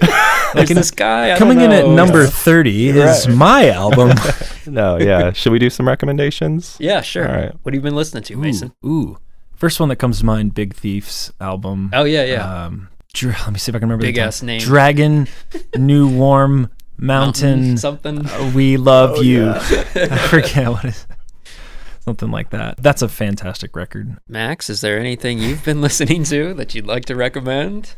Like 0.53 0.67
this 0.67 0.91
guy. 0.91 1.31
I 1.33 1.37
Coming 1.37 1.61
in 1.61 1.71
at 1.71 1.85
know. 1.85 1.95
number 1.95 2.25
30 2.25 2.89
is 2.89 3.25
Right. 3.25 3.37
my 3.37 3.69
album. 3.69 4.11
no, 4.65 4.97
yeah. 4.99 5.31
Should 5.31 5.53
we 5.53 5.59
do 5.59 5.69
some 5.69 5.87
recommendations? 5.87 6.75
Yeah, 6.77 6.99
sure. 6.99 7.25
All 7.25 7.33
right. 7.33 7.53
What 7.63 7.73
have 7.73 7.75
you 7.75 7.79
been 7.81 7.95
listening 7.95 8.23
to, 8.23 8.35
Mason? 8.35 8.73
Ooh, 8.85 8.89
ooh. 8.89 9.17
First 9.55 9.79
one 9.79 9.87
that 9.87 9.95
comes 9.95 10.19
to 10.19 10.25
mind, 10.25 10.53
Big 10.53 10.73
Thief's 10.73 11.31
album. 11.39 11.89
Oh 11.93 12.03
yeah, 12.03 12.25
yeah. 12.25 12.65
Um, 12.65 12.89
dra- 13.13 13.31
let 13.45 13.53
me 13.53 13.59
see 13.59 13.71
if 13.71 13.77
I 13.77 13.79
can 13.79 13.87
remember 13.87 14.01
Big 14.05 14.15
the 14.15 14.21
ass 14.23 14.43
name. 14.43 14.59
Dragon, 14.59 15.29
New 15.77 16.09
Warm 16.09 16.69
Mountain. 16.97 17.77
something. 17.77 18.25
uh, 18.27 18.51
we 18.53 18.75
love 18.75 19.11
Oh, 19.19 19.21
you. 19.21 19.45
yeah. 19.45 19.53
I 19.95 20.17
forget 20.27 20.67
what 20.67 20.83
it 20.83 20.89
is. 20.89 21.07
Something 22.01 22.31
like 22.31 22.49
that. 22.49 22.77
That's 22.77 23.01
a 23.01 23.07
fantastic 23.09 23.75
record. 23.75 24.17
Max, 24.27 24.69
is 24.69 24.81
there 24.81 24.99
anything 24.99 25.37
you've 25.39 25.63
been 25.63 25.81
listening 25.87 26.23
to 26.25 26.53
that 26.55 26.73
you'd 26.75 26.87
like 26.87 27.05
to 27.05 27.15
recommend? 27.15 27.93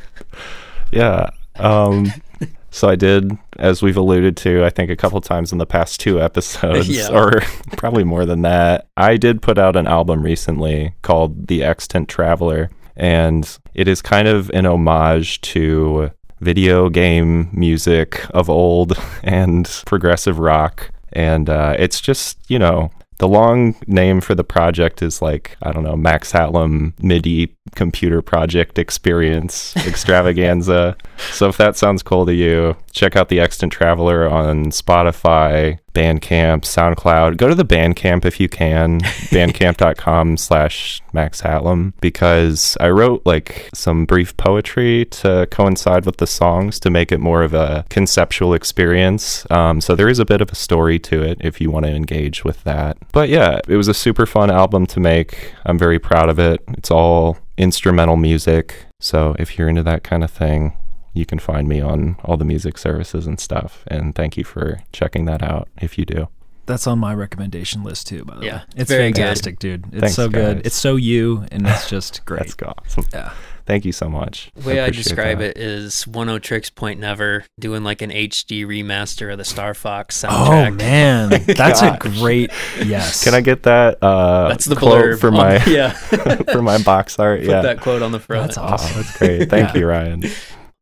Yeah. 0.92 1.30
Um, 1.56 2.12
so 2.70 2.88
I 2.88 2.96
did, 2.96 3.32
as 3.58 3.82
we've 3.82 3.96
alluded 3.96 4.36
to, 4.38 4.64
I 4.64 4.70
think 4.70 4.90
a 4.90 4.96
couple 4.96 5.20
times 5.22 5.52
in 5.52 5.58
the 5.58 5.66
past 5.66 6.00
two 6.00 6.20
episodes, 6.20 6.88
Yeah. 6.98 7.08
or 7.12 7.40
probably 7.76 8.04
more 8.04 8.26
than 8.26 8.42
that. 8.42 8.88
I 8.96 9.16
did 9.16 9.40
put 9.40 9.58
out 9.58 9.74
an 9.76 9.86
album 9.86 10.22
recently 10.22 10.94
called 11.02 11.46
The 11.48 11.62
Extant 11.62 12.08
Traveler, 12.08 12.70
and 12.96 13.58
it 13.74 13.88
is 13.88 14.02
kind 14.02 14.28
of 14.28 14.50
an 14.50 14.66
homage 14.66 15.40
to 15.42 16.10
video 16.40 16.90
game 16.90 17.48
music 17.52 18.26
of 18.34 18.50
old 18.50 18.98
and 19.22 19.82
progressive 19.86 20.38
rock. 20.38 20.90
And 21.12 21.48
uh, 21.48 21.74
it's 21.78 22.00
just, 22.00 22.38
you 22.48 22.58
know, 22.58 22.90
the 23.24 23.28
long 23.28 23.74
name 23.86 24.20
for 24.20 24.34
the 24.34 24.44
project 24.44 25.00
is 25.00 25.22
like, 25.22 25.56
I 25.62 25.72
don't 25.72 25.82
know, 25.82 25.96
Max 25.96 26.30
Hatlam 26.30 26.92
MIDI 27.02 27.56
computer 27.74 28.20
project 28.20 28.78
experience 28.78 29.74
extravaganza. 29.86 30.94
so 31.32 31.48
if 31.48 31.56
that 31.56 31.74
sounds 31.74 32.02
cool 32.02 32.26
to 32.26 32.34
you, 32.34 32.76
check 32.92 33.16
out 33.16 33.30
the 33.30 33.40
Extant 33.40 33.72
Traveler 33.72 34.28
on 34.28 34.66
Spotify, 34.66 35.78
Bandcamp, 35.94 36.62
SoundCloud. 36.62 37.36
Go 37.36 37.48
to 37.48 37.54
the 37.54 37.64
Bandcamp 37.64 38.24
if 38.24 38.38
you 38.38 38.48
can, 38.48 39.00
bandcamp.com 39.30 40.36
slash 40.36 41.00
Max 41.12 41.40
Hatlam, 41.42 41.92
because 42.00 42.76
I 42.80 42.90
wrote 42.90 43.22
like 43.24 43.70
some 43.72 44.04
brief 44.04 44.36
poetry 44.36 45.06
to 45.06 45.46
coincide 45.50 46.04
with 46.04 46.18
the 46.18 46.26
songs 46.26 46.78
to 46.80 46.90
make 46.90 47.12
it 47.12 47.20
more 47.20 47.42
of 47.42 47.54
a 47.54 47.86
conceptual 47.88 48.52
experience. 48.52 49.46
Um, 49.50 49.80
so 49.80 49.94
there 49.94 50.08
is 50.08 50.18
a 50.18 50.24
bit 50.24 50.40
of 50.40 50.50
a 50.50 50.54
story 50.54 50.98
to 51.00 51.22
it 51.22 51.38
if 51.40 51.60
you 51.60 51.70
want 51.70 51.86
to 51.86 51.92
engage 51.92 52.44
with 52.44 52.64
that. 52.64 52.98
But 53.12 53.28
yeah, 53.28 53.60
it 53.68 53.76
was 53.76 53.88
a 53.88 53.94
super 53.94 54.26
fun 54.26 54.50
album 54.50 54.86
to 54.86 55.00
make. 55.00 55.54
I'm 55.64 55.78
very 55.78 55.98
proud 55.98 56.28
of 56.28 56.38
it. 56.38 56.62
It's 56.76 56.90
all 56.90 57.38
instrumental 57.56 58.16
music. 58.16 58.86
So 59.00 59.36
if 59.38 59.58
you're 59.58 59.68
into 59.68 59.82
that 59.84 60.02
kind 60.02 60.24
of 60.24 60.30
thing, 60.30 60.76
you 61.14 61.24
can 61.24 61.38
find 61.38 61.66
me 61.68 61.80
on 61.80 62.16
all 62.24 62.36
the 62.36 62.44
music 62.44 62.76
services 62.76 63.26
and 63.26 63.40
stuff. 63.40 63.84
And 63.86 64.14
thank 64.14 64.36
you 64.36 64.44
for 64.44 64.80
checking 64.92 65.24
that 65.26 65.42
out 65.42 65.68
if 65.80 65.96
you 65.98 66.04
do. 66.04 66.28
That's 66.66 66.86
on 66.86 66.98
my 66.98 67.14
recommendation 67.14 67.82
list 67.84 68.06
too, 68.06 68.24
by 68.24 68.36
the 68.36 68.44
Yeah, 68.46 68.54
way. 68.56 68.62
it's 68.70 68.74
It's 68.82 68.90
very 68.90 69.12
good. 69.12 69.16
fantastic, 69.20 69.58
dude. 69.58 69.84
It's 69.92 70.00
Thanks, 70.00 70.14
so 70.16 70.28
good. 70.30 70.56
guys. 70.58 70.66
It's 70.66 70.76
so 70.76 70.96
you, 70.96 71.44
and 71.52 71.66
it's 71.66 71.88
just 71.90 72.24
great. 72.26 72.56
That's 72.56 72.56
awesome. 72.62 73.04
Yeah. 73.12 73.32
Thank 73.66 73.84
you 73.86 73.92
so 73.92 74.08
much. 74.10 74.50
The 74.56 74.66
way 74.68 74.80
I, 74.80 74.84
appreciate 74.84 75.04
describe 75.04 75.38
that. 75.38 75.56
it 75.56 75.58
is 75.58 76.04
Oneohtrix 76.06 76.74
Point 76.74 77.00
Never 77.00 77.44
doing 77.58 77.82
like 77.84 78.02
an 78.02 78.10
HD 78.10 78.64
remaster 78.66 79.30
of 79.32 79.38
the 79.38 79.44
Star 79.44 79.72
Fox 79.74 80.22
Oh 80.24 80.28
soundtrack. 80.28 80.76
man, 80.78 81.28
that's 81.56 81.80
a 81.82 81.96
great 81.98 82.50
yes. 82.82 83.24
Can 83.24 83.34
I 83.34 83.40
get 83.42 83.62
that 83.64 84.02
uh, 84.02 84.48
That's 84.48 84.64
the 84.66 84.76
quote 84.76 85.04
blurb 85.04 85.20
for 85.20 85.28
on- 85.28 85.34
my 85.34 85.64
yeah. 85.66 85.90
for 86.52 86.60
my 86.62 86.76
box 86.82 87.18
art? 87.18 87.40
Put 87.40 87.48
yeah, 87.50 87.60
that 87.62 87.80
quote 87.80 88.02
on 88.02 88.12
the 88.12 88.20
front. 88.20 88.48
That's 88.48 88.58
Oh, 88.58 88.62
awesome. 88.62 89.02
that's 89.02 89.16
great. 89.18 89.48
Thank 89.50 89.74
Yeah. 89.74 89.80
you, 89.80 89.86
Ryan. 89.86 90.22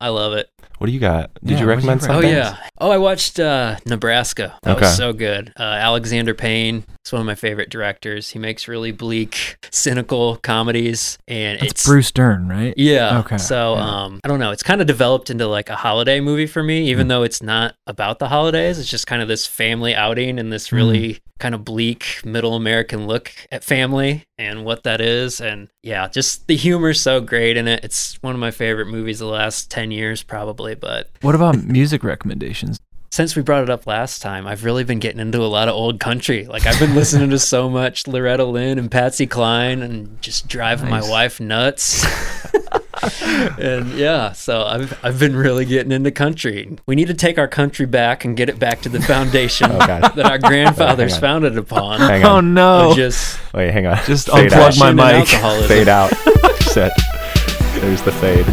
I 0.03 0.09
love 0.09 0.33
it. 0.33 0.49
What 0.79 0.89
do 0.89 0.93
you 0.93 0.99
got? 0.99 1.33
Did 1.45 1.53
Yeah, 1.53 1.61
you 1.61 1.67
what 1.69 1.77
did 1.77 1.85
you 1.85 1.91
recommend 1.91 2.25
Oh 2.25 2.29
yeah. 2.29 2.57
Oh, 2.79 2.91
I 2.91 2.99
watched 2.99 3.39
uh, 3.39 3.77
Nebraska. 3.87 4.59
That 4.65 4.73
Okay. 4.77 4.87
was 4.87 4.97
so 4.97 5.13
good. 5.13 5.53
Uh, 5.57 5.63
Alexander 5.63 6.35
Payne. 6.35 6.83
It's 7.05 7.13
one 7.13 7.21
of 7.21 7.27
my 7.27 7.37
favorite 7.37 7.71
directors. 7.71 8.31
He 8.31 8.41
makes 8.41 8.67
really 8.67 8.91
bleak, 8.91 9.57
cynical 9.71 10.39
comedies, 10.43 11.19
and 11.29 11.61
That's 11.61 11.71
it's 11.73 11.87
Bruce 11.87 12.11
Dern, 12.11 12.49
right? 12.49 12.75
Yeah. 12.77 13.21
Okay, 13.21 13.39
So, 13.39 13.75
yeah. 13.77 14.03
um, 14.05 14.21
I 14.25 14.29
don't 14.29 14.41
know. 14.41 14.51
It's 14.51 14.63
kind 14.65 14.81
of 14.81 14.89
developed 14.89 15.31
into 15.31 15.47
like 15.47 15.69
a 15.71 15.77
holiday 15.77 16.19
movie 16.21 16.47
for 16.47 16.63
me, 16.65 16.89
even 16.91 17.07
though 17.07 17.23
it's 17.23 17.43
not 17.43 17.77
about 17.87 18.19
the 18.19 18.29
holidays. 18.29 18.79
It's 18.81 18.91
just 18.91 19.07
kind 19.07 19.23
of 19.23 19.29
this 19.29 19.47
family 19.47 19.95
outing 19.95 20.39
and 20.41 20.53
this 20.53 20.73
really 20.73 21.19
kind 21.39 21.55
of 21.55 21.65
bleak 21.65 22.21
middle 22.25 22.55
American 22.55 23.07
look 23.07 23.33
at 23.51 23.65
family 23.65 24.25
and 24.39 24.65
what 24.65 24.85
that 24.85 25.01
is. 25.01 25.41
And 25.41 25.69
yeah, 25.83 26.07
just 26.09 26.47
the 26.47 26.57
humor's 26.57 27.01
so 27.01 27.21
great 27.21 27.57
in 27.57 27.67
it. 27.67 27.85
It's 27.85 28.15
one 28.23 28.35
of 28.35 28.41
my 28.41 28.51
favorite 28.53 28.87
movies 28.87 29.21
of 29.21 29.27
the 29.27 29.33
last 29.33 29.71
10 29.71 29.91
years, 29.91 30.23
probably. 30.23 30.75
But 30.75 31.11
What 31.21 31.35
about 31.35 31.65
music 31.65 32.05
recommendations? 32.05 32.79
since 33.11 33.37
we 33.37 33.43
brought 33.43 33.63
it 33.63 33.69
up 33.69 33.87
last 33.87 34.23
time, 34.23 34.47
I've 34.47 34.65
really 34.65 34.85
been 34.85 34.99
getting 34.99 35.21
into 35.21 35.43
a 35.43 35.47
lot 35.47 35.69
of 35.69 35.75
old 35.75 36.01
country. 36.01 36.47
Like 36.47 36.65
I've 36.67 36.79
been 36.79 36.95
listening 36.95 37.29
to 37.29 37.39
so 37.39 37.69
much 37.69 38.07
Loretta 38.07 38.45
Lynn 38.47 38.79
and 38.79 38.91
Patsy 38.91 39.27
Cline 39.27 39.83
and 39.83 40.21
just 40.23 40.49
driving 40.49 40.89
Nice. 40.89 41.05
my 41.05 41.11
wife 41.11 41.39
nuts. 41.39 42.07
and 43.59 43.91
yeah, 43.93 44.33
so 44.33 44.63
I've 44.63 44.99
I've 45.05 45.19
been 45.19 45.35
really 45.35 45.65
getting 45.65 45.93
into 45.93 46.11
country. 46.11 46.77
We 46.87 46.95
need 46.95 47.09
to 47.09 47.15
take 47.15 47.39
our 47.39 47.49
country 47.49 47.87
back 47.87 48.25
and 48.25 48.37
get 48.37 48.49
it 48.49 48.59
back 48.59 48.81
to 48.83 48.89
the 48.89 49.01
foundation 49.01 49.71
Oh, 49.73 49.79
that 49.79 50.19
our 50.21 50.39
grandfathers 50.39 51.13
Hang 51.15 51.17
on. 51.17 51.21
founded 51.43 51.59
upon. 51.59 52.01
Hang 52.01 52.25
Oh 52.25 52.41
no! 52.41 52.93
Just 52.95 53.39
Wait, 53.53 53.71
hang 53.73 53.87
on. 53.87 53.99
Just 54.05 54.29
Fade 54.31 54.51
unplug 54.53 54.81
out. 54.81 54.95
my 54.97 55.19
mic. 55.21 55.29
Fade 55.69 55.89
out. 55.89 56.11
Set. 56.63 56.93
There's 57.81 58.03
the 58.03 58.13
fade. 58.13 58.47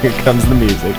Here 0.00 0.12
comes 0.22 0.44
the 0.48 0.54
music. 0.54 0.96